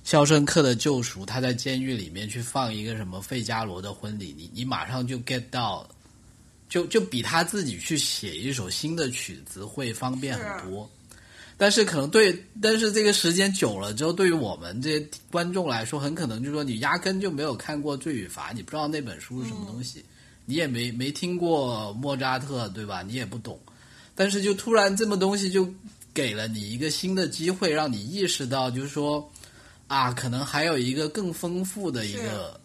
[0.07, 5.85] 肖申克的救赎》，他在监狱里面去放一个什么费加罗的婚礼，你你马上就 get 到，
[6.69, 10.89] 就就比他自己去写一首新的曲子会方便很多。
[11.57, 20.05] 但是可能对，但是这个时间久了之后，对于我们这些观众来说，很可能就是说你压根就没有看过《罪与罚》，你不知道那本书是什么东西，
[20.45, 23.03] 你也没没听过莫扎特，对吧？
[23.03, 23.59] 你也不懂。
[24.15, 25.69] 但是就突然这么东西就
[26.15, 29.29] 给了你一个新的机会，让你意识到，就是说
[29.89, 32.61] 啊，可能还有一个更丰富的一个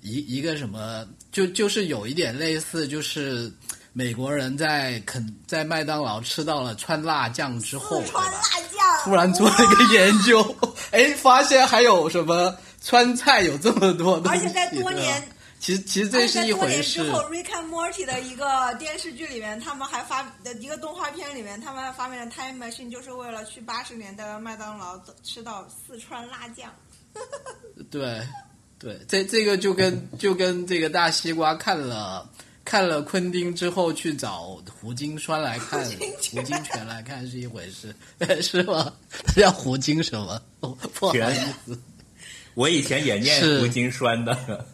[0.00, 3.52] 一一个什么，就就是有一点类似，就是
[3.92, 10.56] 美国人在肯在麦当劳吃到了川辣酱之后，川辣酱，突然做了一个研究，
[10.90, 26.72] 哎，发现还有什么川菜有这么多东西，而且在多年，其实其实这是一回事之，后，Rick and Morty 的一个电视剧里面，他们还发的一个动画片里面，他们还发明了 time machine，就是为了去八十年代的麦当劳吃到四川辣酱。
[27.90, 28.20] 对
[28.78, 32.28] 对，这这个就跟就跟这个大西瓜看了。
[32.68, 37.94] 看了昆汀之后去找胡金栓来看，胡金泉来看是一回事，
[38.42, 38.92] 是吗？
[39.24, 40.42] 他叫胡金什么？
[40.58, 41.18] 哦不好意
[41.64, 41.80] 思，
[42.54, 44.66] 我以前也念胡金栓的。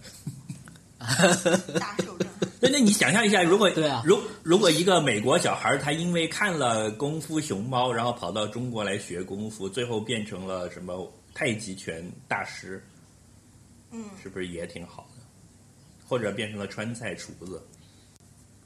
[1.78, 2.48] 大受震撼。
[2.60, 12.84] 那那你想象一下，如果对啊如如果一个美国小孩他因为看了《功夫熊猫》，然后跑到中国来学功夫，最后变成了什么太极拳大师，
[13.90, 15.22] 嗯，是不是也挺好的？
[16.08, 17.60] 或者变成了川菜厨子，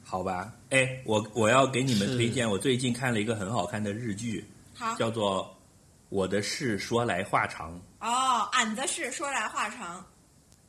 [0.03, 0.53] 好吧？
[0.69, 4.45] 哎，我我要给你们推荐，我最近看了一个很好看的日剧，
[4.75, 5.43] 好叫做
[6.09, 7.73] 《我的事说来话长》。
[8.05, 10.05] 哦，俺的事说来话长。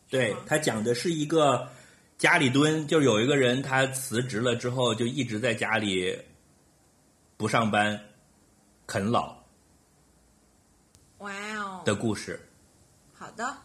[0.08, 1.68] 对吗他讲的是一个
[2.16, 6.18] 家里蹲，就是有一个人他辞职了之后，就一直在家里
[7.36, 8.00] 不上班，
[8.86, 9.36] 啃老
[11.18, 12.40] 哇哦，的故事。
[13.12, 13.56] 好的，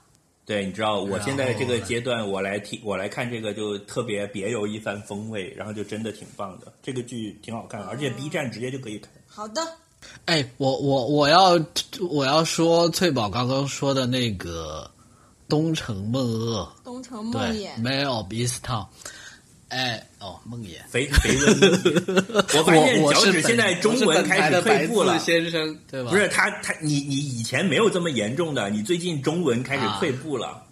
[0.46, 6.74] 对，你知道我现在这个阶段，我来听我来看这个就特别别有一番风味，然后就真的挺棒的。
[6.82, 9.12] 这个剧挺好看，而且 B 站直接就可以看。
[9.28, 9.62] 好的，
[10.26, 11.60] 哎，我我我要
[12.10, 14.90] 我要说翠宝刚刚说的那个
[15.54, 18.88] 东城梦魇，东城梦对魇，，Mail of East Town，
[19.68, 20.80] 哎，哦，梦魇。
[20.90, 25.20] 肥肥文， 我发现脚趾我我是现在中文开始退步了。
[25.20, 26.10] 先生，对吧？
[26.10, 30.66] 不是他他你你以前没有这么严重的，你最近中文开始退步了。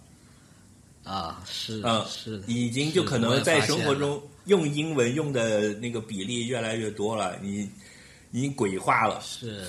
[1.04, 7.70] 啊，是嗯，是，已经就可能在生活中用英文用的那个比例越来越多了，你
[8.32, 9.20] 已经鬼化了。
[9.24, 9.64] 是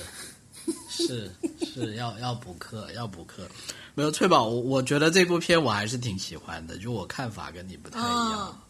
[0.90, 1.30] 是
[1.62, 3.46] 是要要补课，要补课。
[3.94, 8.48] 没有翠宝，我我觉得这部片我还是挺喜欢的，就我看法跟你不太一样。
[8.50, 8.60] 嗯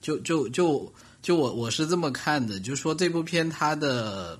[0.00, 4.38] 就就就就我我是这么看的，就说这部片它的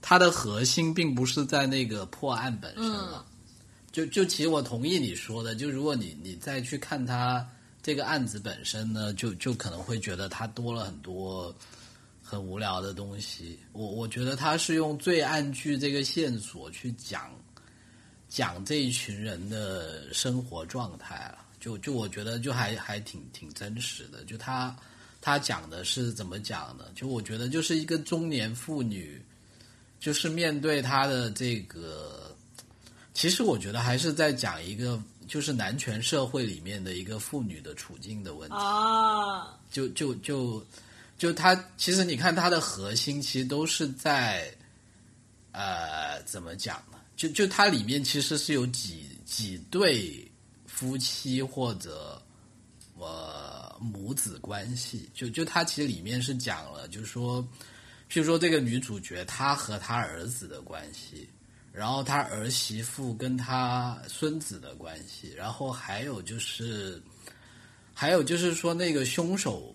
[0.00, 3.24] 它的核心并不是在那个破案本身了。
[3.92, 7.48] 就就其实我同意你说的，就如果你你再去看它
[7.80, 11.54] 这个案子本身呢，就就可能会觉得它多了很多
[12.20, 13.56] 很无聊的东西。
[13.72, 17.30] 我我觉得他是用罪案剧这个线索去讲
[18.32, 21.38] 讲这一群人的生活状态了。
[21.60, 24.24] 就就我觉得就还还挺挺真实的。
[24.24, 24.74] 就他
[25.20, 26.86] 他讲的是怎么讲呢？
[26.94, 29.22] 就我觉得就是一个中年妇女，
[30.00, 32.34] 就是面对她的这个，
[33.14, 38.56] 其实我觉得还是在讲一个就是男权社会里面的一个妇女的处境的问题。
[38.56, 40.64] 啊，就就就
[41.16, 44.52] 就他其实你看他的核心其实都是在
[45.52, 46.91] 呃怎么讲呢？
[47.16, 50.30] 就就它里面其实是有几几对
[50.66, 52.20] 夫妻或者
[52.98, 57.42] 呃母子关系，就就它其实里面是讲了，就是说，
[58.10, 61.28] 譬如说这个女主角她和她儿子的关系。
[61.74, 67.02] 然后她儿媳妇跟她孙子的关系，然后还有就是，
[67.94, 69.74] 还有就是说那个凶手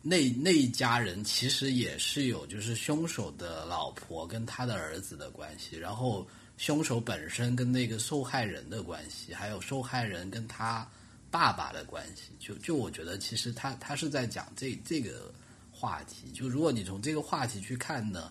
[0.00, 6.24] 那那一家人其实也是有就是凶手的老婆跟他的儿子的关系，然后
[6.58, 10.86] 凶手本身跟那个受害人的关系，还有受害人跟他
[11.30, 15.32] 爸爸的关系，就就我觉得其实他他是在讲这这个
[15.72, 18.30] 话题，就如果你从这个话题去看呢。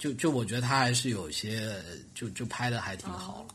[0.00, 1.76] 就就我觉得他还是有些
[2.14, 3.46] 就就拍的还挺好。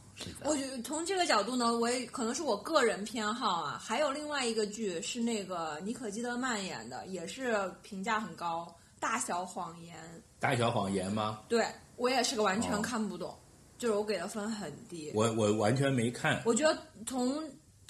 [0.43, 3.81] 我觉得从这个角度呢，我也可能是我个人偏好啊。
[3.83, 8.63] 还有另外一个剧是那个妮可基德曼演的，也是评价很高，
[8.99, 9.97] 《大小谎言》。
[10.39, 11.41] 大小谎言吗？
[11.49, 11.65] 对
[11.95, 13.35] 我也是个完全哦看不懂，
[13.77, 15.11] 就是我给的分很低。
[15.13, 16.41] 我我完全没看。
[16.45, 17.35] 我觉得从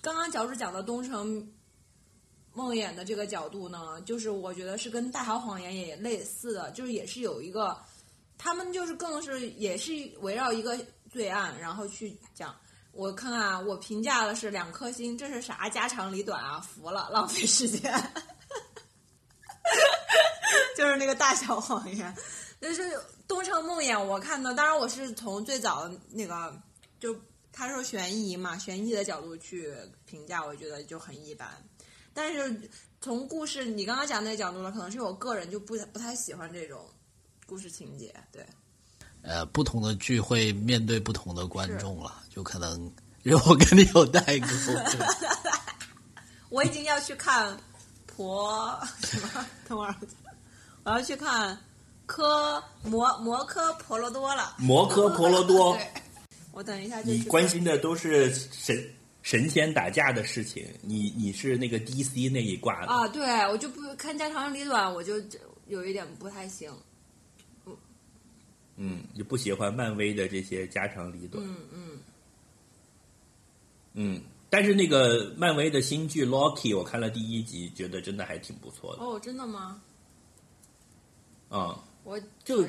[0.02, 1.52] 刚刚脚趾讲的东城
[2.54, 7.78] 梦魇的这个角度呢，就是我觉得是跟《大小谎言》也类似的，就是也是有一个，
[8.38, 9.92] 他们就是更是也是
[10.22, 10.78] 围绕一个
[11.12, 12.56] 罪案，然后去讲。
[12.92, 16.62] 我看看啊，我评价的是两颗星，这是啥家长里短啊？
[16.62, 17.92] 服了，浪费时间。
[20.78, 22.16] 就是那个大小谎言，
[22.62, 22.84] 就是
[23.28, 26.62] 《东城梦魇》，我看的，当然我是从最早的那个，
[27.00, 27.16] 就
[27.52, 29.74] 他说悬疑嘛，悬疑的角度去
[30.06, 31.50] 评价，我觉得就很一般。
[32.14, 32.70] 但是
[33.02, 36.86] 从故事，你刚刚讲那个角度呢，可能是我个人就不不太喜欢这种
[37.46, 38.14] 故事情节。
[38.32, 38.46] 对，
[39.22, 42.80] 呃，不同的剧会面对不同的观众了，就可能
[43.24, 44.48] 因为我跟你有代沟。
[44.48, 45.06] 对
[46.50, 47.58] 我已经要去看
[48.06, 49.46] 婆 什么？
[49.68, 49.96] 等会儿，
[50.84, 51.58] 我要去看
[52.06, 54.56] 科摩摩科婆罗多了。
[54.60, 55.88] 摩科婆罗多， 对，
[56.52, 58.78] 我等一下就你关心的都是神
[59.22, 62.88] 神仙打架的事情，你你是那个 DC 那一挂的。
[62.88, 65.16] 啊，对我就不看家长里短，我就
[65.68, 66.72] 有一点不太行。
[68.78, 71.42] 嗯，就不喜欢漫威的这些家长里短。
[71.44, 72.00] 嗯嗯，
[73.94, 79.02] 嗯，但是那个漫威的新剧《Loki》，我看了第一集，觉得真的还挺不错的。
[79.02, 79.82] 哦，真的吗？
[81.48, 82.66] 啊、我就。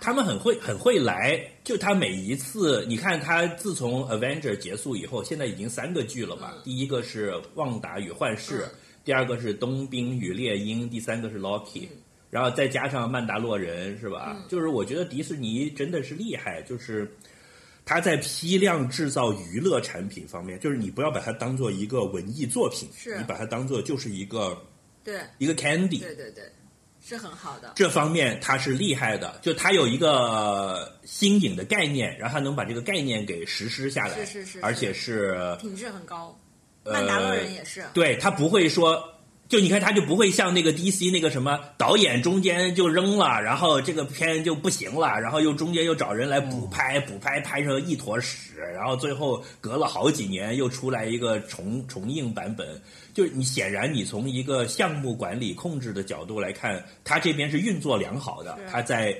[0.00, 6.54] 他们很会很会来，就他每一次，你看他自从 Avenger 结束以后，现在已经三个剧了吧？
[6.64, 8.70] 第一个是《旺达与幻视》嗯
[9.04, 11.88] 第二个是《冬兵与猎鹰》，第三个是 Loki，、
[12.30, 14.36] 然后再加上《曼达洛人》，是吧？
[14.38, 17.12] 嗯就是我觉得迪士尼真的是厉害，就是
[17.84, 24.56] 他在批量制造娱乐产品方面，就是你不要把它当做一个文艺作品，是你把它当做就是一个
[25.02, 26.44] 对一个 candy，对对对，
[27.02, 27.72] 是很好的。
[27.74, 36.38] 这方面他是厉害的，就他有一个新颖的概念，然后他能把这个概念给实施下来，是是是而且是品质很高。
[36.84, 39.11] 呃曼达洛人也是，对他不会说。
[39.52, 52.66] 就你看，他就不会像那个 DC 那个什么导演中间就扔了，然后这个片就不行了，然后又中间又找人来补拍，补拍拍成一坨屎，然后最后隔了好几年又出来一个重重映版本。
[53.12, 59.14] 就是你显然你从一个项目管理控制的角度来看，他这边是运作良好的，他在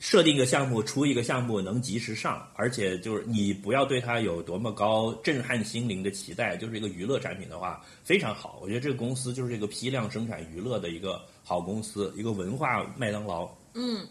[0.00, 8.58] 设定一个项目、出一个项目能及时上，而且就是你不要对它有多么高震撼心灵的期待，就是一个娱乐产品的话非常好。
[8.62, 14.06] 我觉得这个公司就是这个批量生产娱乐的一个好公司，一个文化麦当劳，嗯，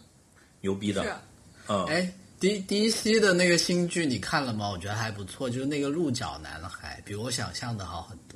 [0.60, 1.20] 牛逼的，
[1.66, 2.08] 嗯，哎
[2.38, 4.70] ，D D C 的那个新剧你看了吗？
[4.70, 8.29] 我觉得还不错，就是那个鹿角男孩，比我想象的好很多。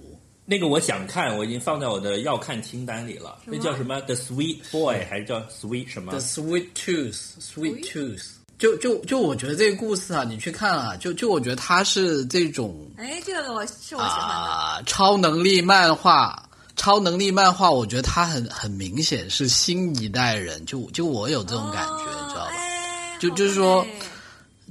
[0.47, 3.39] 那个我想看，我已经放在我的要看清单里了。
[3.45, 8.25] 那叫什么？The Sweet Boy 还是叫 Sweet 什么 The Sweet Tooth，Sweet Tooth，
[8.59, 14.35] 就就就我觉得这个故事啊，你去看啊，就就我觉得它是这种哎，这个我是我喜欢的。
[14.35, 22.51] 啊、超能力漫画，超能力漫画，我觉得它很很明显是新一代人，就就我有这种感觉，你知道吧？
[22.51, 23.87] 哎就就是说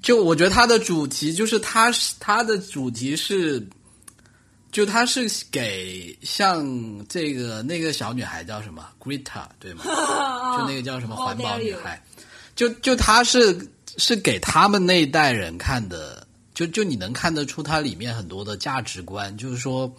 [0.04, 3.66] 就我觉得它的主题就是它是它的主题是，
[4.74, 6.68] 就他是给像
[7.08, 9.86] 这个那个小女孩叫什么 Greta 对吗？
[10.58, 12.04] 就那个叫什么环保女孩，
[12.56, 13.66] 就就她是
[13.98, 19.90] 是给他们那一代人看的，就就你能看得出它里面很多的价值观，就是说。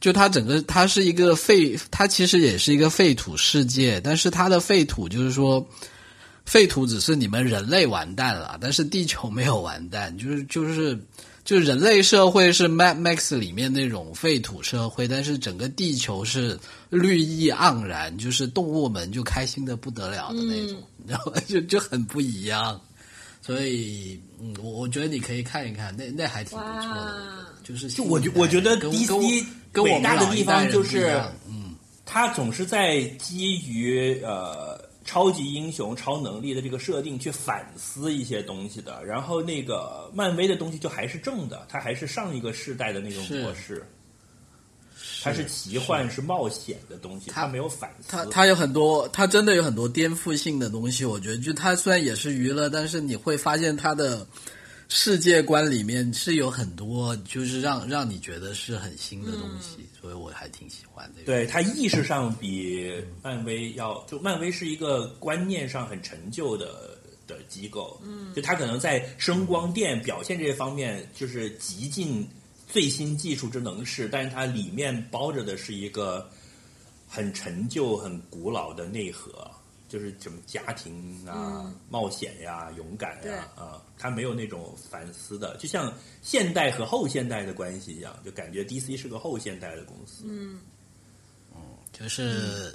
[0.00, 5.62] 就它整个，它是一个废，它其实也是一个废土世界，但是它的废土就是说，
[6.46, 10.98] 废土只是你们人类完蛋了，但是地球没有完蛋，就是就是
[11.44, 16.58] 就人类社会是 Mad Max 里面那种废土社会，但是整个地球是
[16.90, 22.80] 绿意盎然，就是动物们就开心的不得了的那种，然后 就就很不一样。
[23.42, 29.30] 所以，嗯，我我觉得你可以看一看，那那还挺不错的，就是就我觉我觉得跟 DC 跟我
[29.72, 31.18] 跟我们伟大的地方就是
[31.48, 34.69] 嗯，他总是在基于呃
[35.10, 39.04] 超级英雄、超能力的这个设定去反思一些东西的。
[39.04, 43.84] 然后那个漫威的东西就还是正的，它还是上一个世代的那种模式，
[45.20, 48.06] 它是奇幻、是冒险的东西，它它没有反思。
[48.06, 51.04] 它它有很多，它真的有很多颠覆性的东西。
[51.04, 54.24] 我觉得，就它虽然也是娱乐，但是你会发现它的
[54.92, 61.22] 世界观里面是有很多，就是让让你觉得是很新的东西，所以我还挺喜欢的。
[61.24, 62.92] 对它意识上比
[63.22, 66.98] 漫威要，就漫威是一个观念上很陈旧的
[67.28, 72.28] 的机构，嗯，就它可能在声光电表现这些方面就是极尽
[72.66, 76.28] 最新技术之能事，但是它里面包着的是一个
[77.06, 79.48] 很陈旧、很古老的内核。
[79.90, 85.92] 就是什么家庭啊、冒险呀、勇敢呀啊，他没有那种反思的，就像
[86.22, 90.22] 现代和后现代的关系一样，就感觉 DC 是个后现代的公司。
[90.24, 90.60] 嗯
[91.92, 92.72] 就是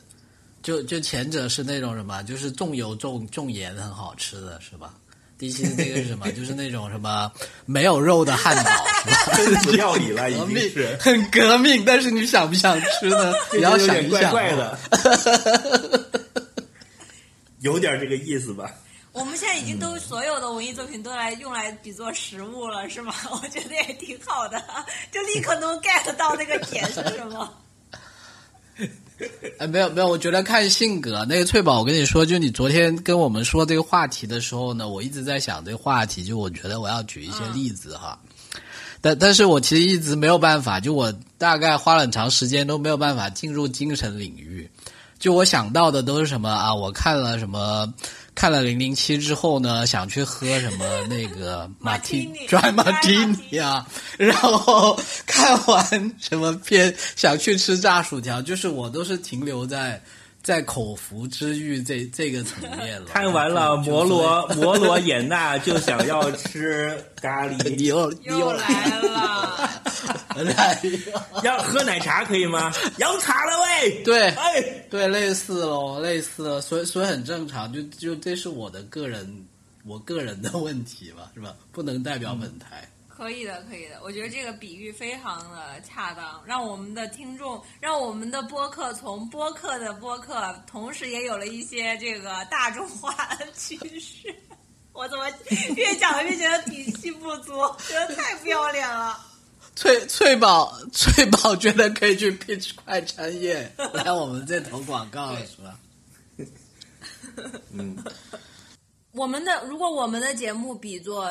[0.61, 4.93] 就就前者是那种什么，就是重油重重盐很好吃的是吧？
[5.37, 6.31] 第七那个是什么？
[6.33, 7.31] 就是那种什么
[7.65, 13.33] 没有肉的汉堡料 理了， 已经是，很革命，但是你想不想吃呢？
[13.53, 14.79] 你要有点怪想一想，怪的，
[17.65, 18.71] 有点这个意思吧？
[19.11, 23.11] 我们现在已经都所有的文艺作品都来用来比作食物了，是吗？
[23.31, 24.63] 我觉得也挺好的，
[25.11, 27.51] 就立刻能 get 到那个点是什么。
[29.57, 31.25] 哎，没有没有，我觉得看性格。
[31.27, 38.19] 那个翠宝，我跟你说，就你昨天跟我们说这个话题的时候呢，我一直在想这个话题，就我觉得我要举一些例子哈。
[39.01, 44.69] 但但是我其实一直没有办法，就我大概花了很长时间都没有办法进入精神领域。
[45.19, 46.73] 就我想到的都是什么啊？
[46.73, 47.91] 我看了什么？
[48.35, 53.87] 看了零零七之后呢，想去喝什么那个 马提 Martini dry martini 啊，
[54.19, 60.01] 然后看完什么片想去吃炸薯条，就是我都是停留在
[60.45, 63.07] 在口腹之欲这这个层面了。
[63.07, 69.81] 看完了 摩罗 摩罗衍那就想要吃咖你喱， 又又来了，
[70.35, 72.71] 来了，要喝奶茶可以吗？
[72.97, 74.03] 要茶了喂！
[74.03, 79.27] 对哎，对，类似咯，类似了，所以所以很正常，就就这是我的个人
[79.83, 81.55] 我个人的问题吧，是吧？
[81.71, 82.87] 不能代表本台。
[83.15, 83.99] 可以的，可以的。
[84.03, 94.35] 我觉得这个比喻非常的恰当，让我们的听众，让我们的播客从播客的播客，同时也有了一些这个大众化的趋势。
[94.91, 95.29] 我怎么
[95.75, 97.53] 越讲越觉得底气不足，
[97.87, 99.17] 觉得太不要脸了。
[99.75, 105.79] 翠翠宝，翠宝觉得可以去 pitch 快餐业来我们这投广告了，是吧？
[107.71, 107.97] 嗯，
[109.11, 111.29] 我们的如果我们的节目比作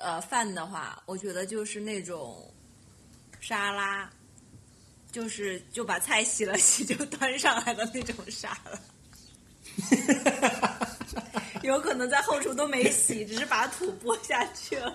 [0.00, 2.52] 呃饭的话，我觉得就是那种
[3.40, 4.10] 沙拉，
[5.12, 8.78] 就是就把菜洗了洗就端上来的那种沙拉。
[11.62, 14.92] 有可能在后厨都没洗，只是把土拨下去了。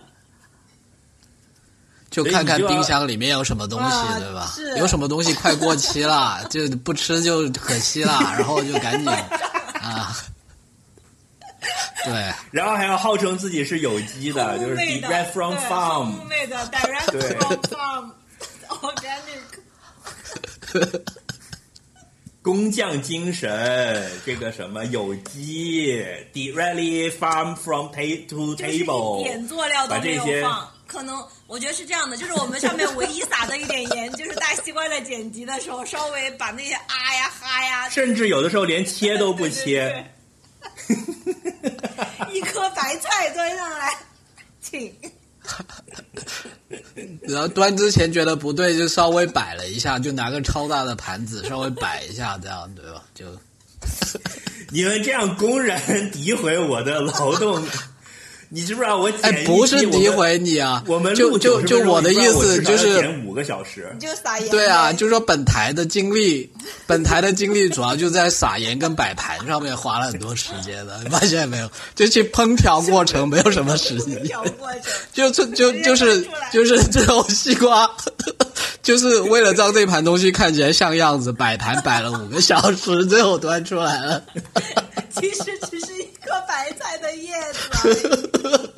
[2.09, 4.51] 就看看冰箱里面有什么东西，啊对吧？
[4.55, 9.07] 是有什么东西快过期了，就不吃就可惜了，然后就赶紧
[9.81, 10.15] 啊，
[12.03, 18.11] 对， 然后还要号称自己是有机的，就是 direct from farm，烘焙的 direct from
[18.69, 19.41] farm organic。
[22.41, 25.99] 工匠精神，这个什么有机
[26.31, 30.71] ，directly farm from ta to table，点佐料都没有把这些放。
[30.85, 40.05] 可能我觉得是这样的，就是我们上面唯一撒的一点盐，就是大西瓜在剪辑的时候稍微把那些啊呀哈呀，甚至有的时候连切都不切。
[42.33, 43.97] 一颗白菜端上来，
[44.61, 44.93] 请。
[47.21, 53.03] 然后端之前觉得不对，就稍微摆了一下，就拿个超大的盘子稍微摆一下，这样对吧？
[53.13, 53.25] 就
[54.69, 55.79] 你们这样公然
[56.11, 57.63] 诋毁我的劳动，
[58.49, 63.95] 你知不知道我剪哎，不是诋毁你啊，我们就就就我的意思就是剪五个小时。
[63.99, 64.49] 就撒盐。
[64.49, 66.49] 对啊，就是说本台的精力，
[66.87, 71.69] 本台的精力主要就在撒盐跟摆盘上面花了很多时间的，你 发现没有？
[71.95, 74.81] 就去烹调过程没有什么时间，调过程。
[75.13, 77.89] 就就就就是就是这种西瓜，
[78.83, 84.23] 就是为了让这盘东西看起来像样子，摆盘摆了五个小时，最后端出来了。
[85.19, 88.75] 其实只是一颗白菜的叶子。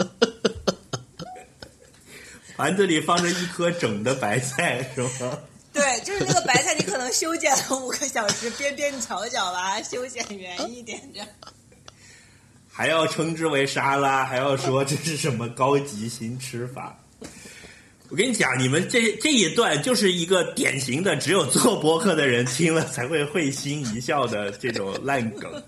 [2.58, 5.38] 盘子里放着一颗整的白菜，是吗？
[5.72, 11.28] 对，就是那个白菜，你可能修剪了五个小时，边边角角吧修剪圆一点，这样。
[12.68, 17.00] 还要称之为沙拉，还要说这是什么高级新吃法？
[18.10, 25.62] 我跟你讲，你们这这一段就是一个典型的只有做播客的人听了才会会心一笑的这种烂梗。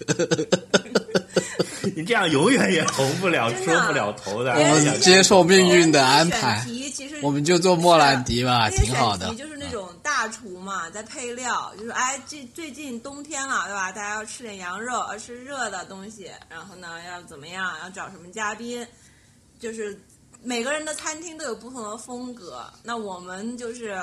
[1.96, 4.52] 你这样永远也红不了、出不了头的。
[4.52, 13.90] 我们接受命运的安排选题其实我们就做莫兰迪吧挺好的就是那种大厨嘛，在配料，就是哎，这最近冬天了，对吧？
[13.92, 17.72] 大家要吃点羊肉，要吃热的东西，然后呢，要怎么样？
[17.82, 18.86] 要找什么嘉宾？
[19.58, 19.98] 就是
[20.42, 22.64] 每个人的餐厅都有不同的风格。
[22.82, 23.94] 那我们就是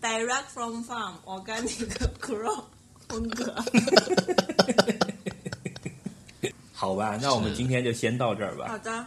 [0.00, 1.88] direct from farm organic
[2.20, 2.64] grow
[3.08, 3.54] 风格。
[6.78, 8.66] 好吧，那我们今天就先到这儿吧。
[8.68, 9.06] 好的，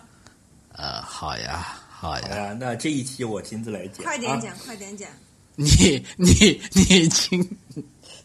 [0.71, 5.07] 呃，好呀，好呀，好呀，那这一期我亲自来剪，啊快点剪，快点剪。
[5.55, 7.57] 你你你亲，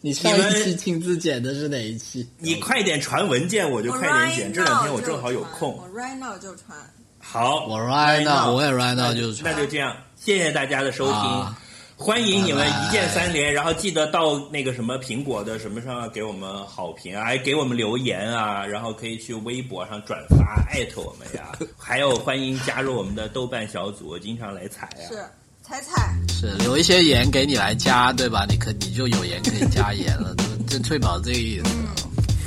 [0.00, 2.26] 你上你们一期亲自剪的是哪一期？
[2.38, 4.52] 你快点传文件，我就我快点剪。
[4.52, 5.76] 这两天 now 我正好有空。
[5.76, 6.78] 我 right now 就传。
[7.18, 11.60] 好，我 right now，now 我也 right now 就那传就这样，谢谢大家的收听，啊
[12.04, 25.00] 欢迎你们一键三连，然后记得到那个什么苹果的什么上给我们好评啊，还给我们留言啊，然后可以去微博上转发艾特我们呀， 还有欢迎加入我们的豆瓣小组，经常来踩啊。
[25.08, 25.14] 是
[25.62, 26.14] 踩踩。
[26.28, 28.44] 是留一些盐给你来加，对吧？
[28.50, 30.34] 你可你就有盐可以加盐了，
[30.68, 31.70] 这这翠宝这个意思。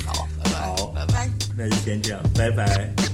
[0.06, 1.12] 好，拜拜，好拜拜。
[1.12, 1.28] 拜。
[1.56, 3.07] 那就先这样，拜拜。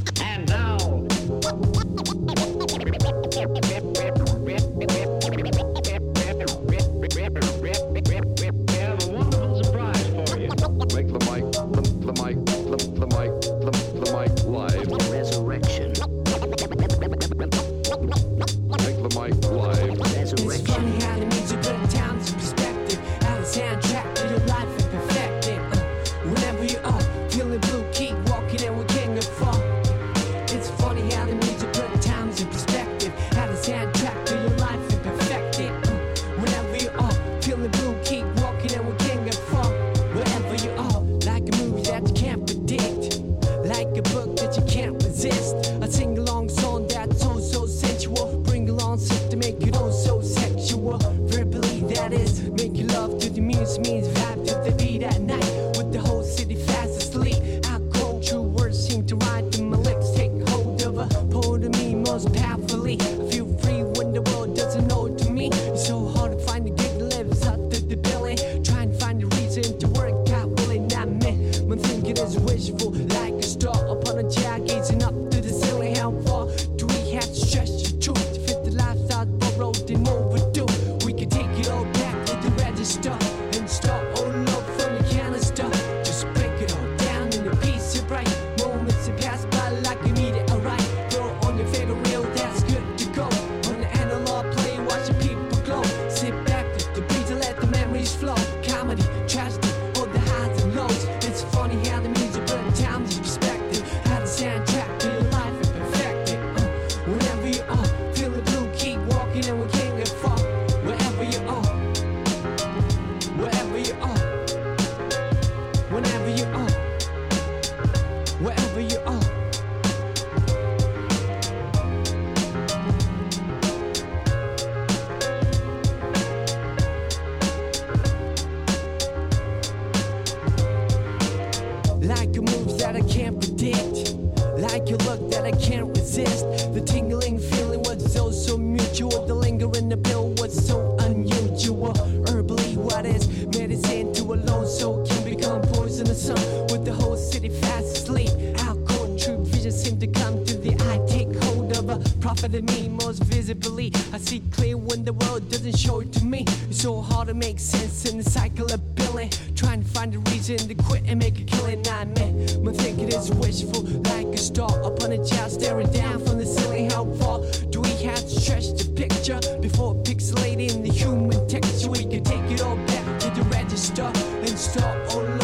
[174.64, 175.43] stop or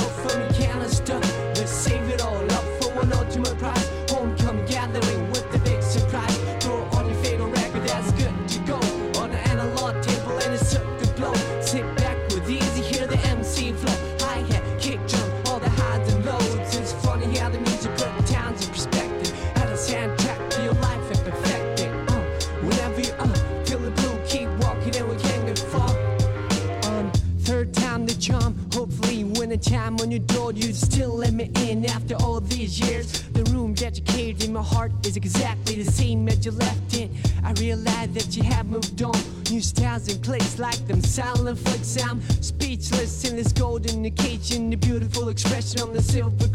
[36.40, 37.10] that you left it.
[37.44, 39.14] I realized that you have moved on.
[39.50, 42.02] New styles and place like them silent flicks.
[42.02, 44.70] I'm speechless in this golden occasion.
[44.70, 46.48] The beautiful expression on the silver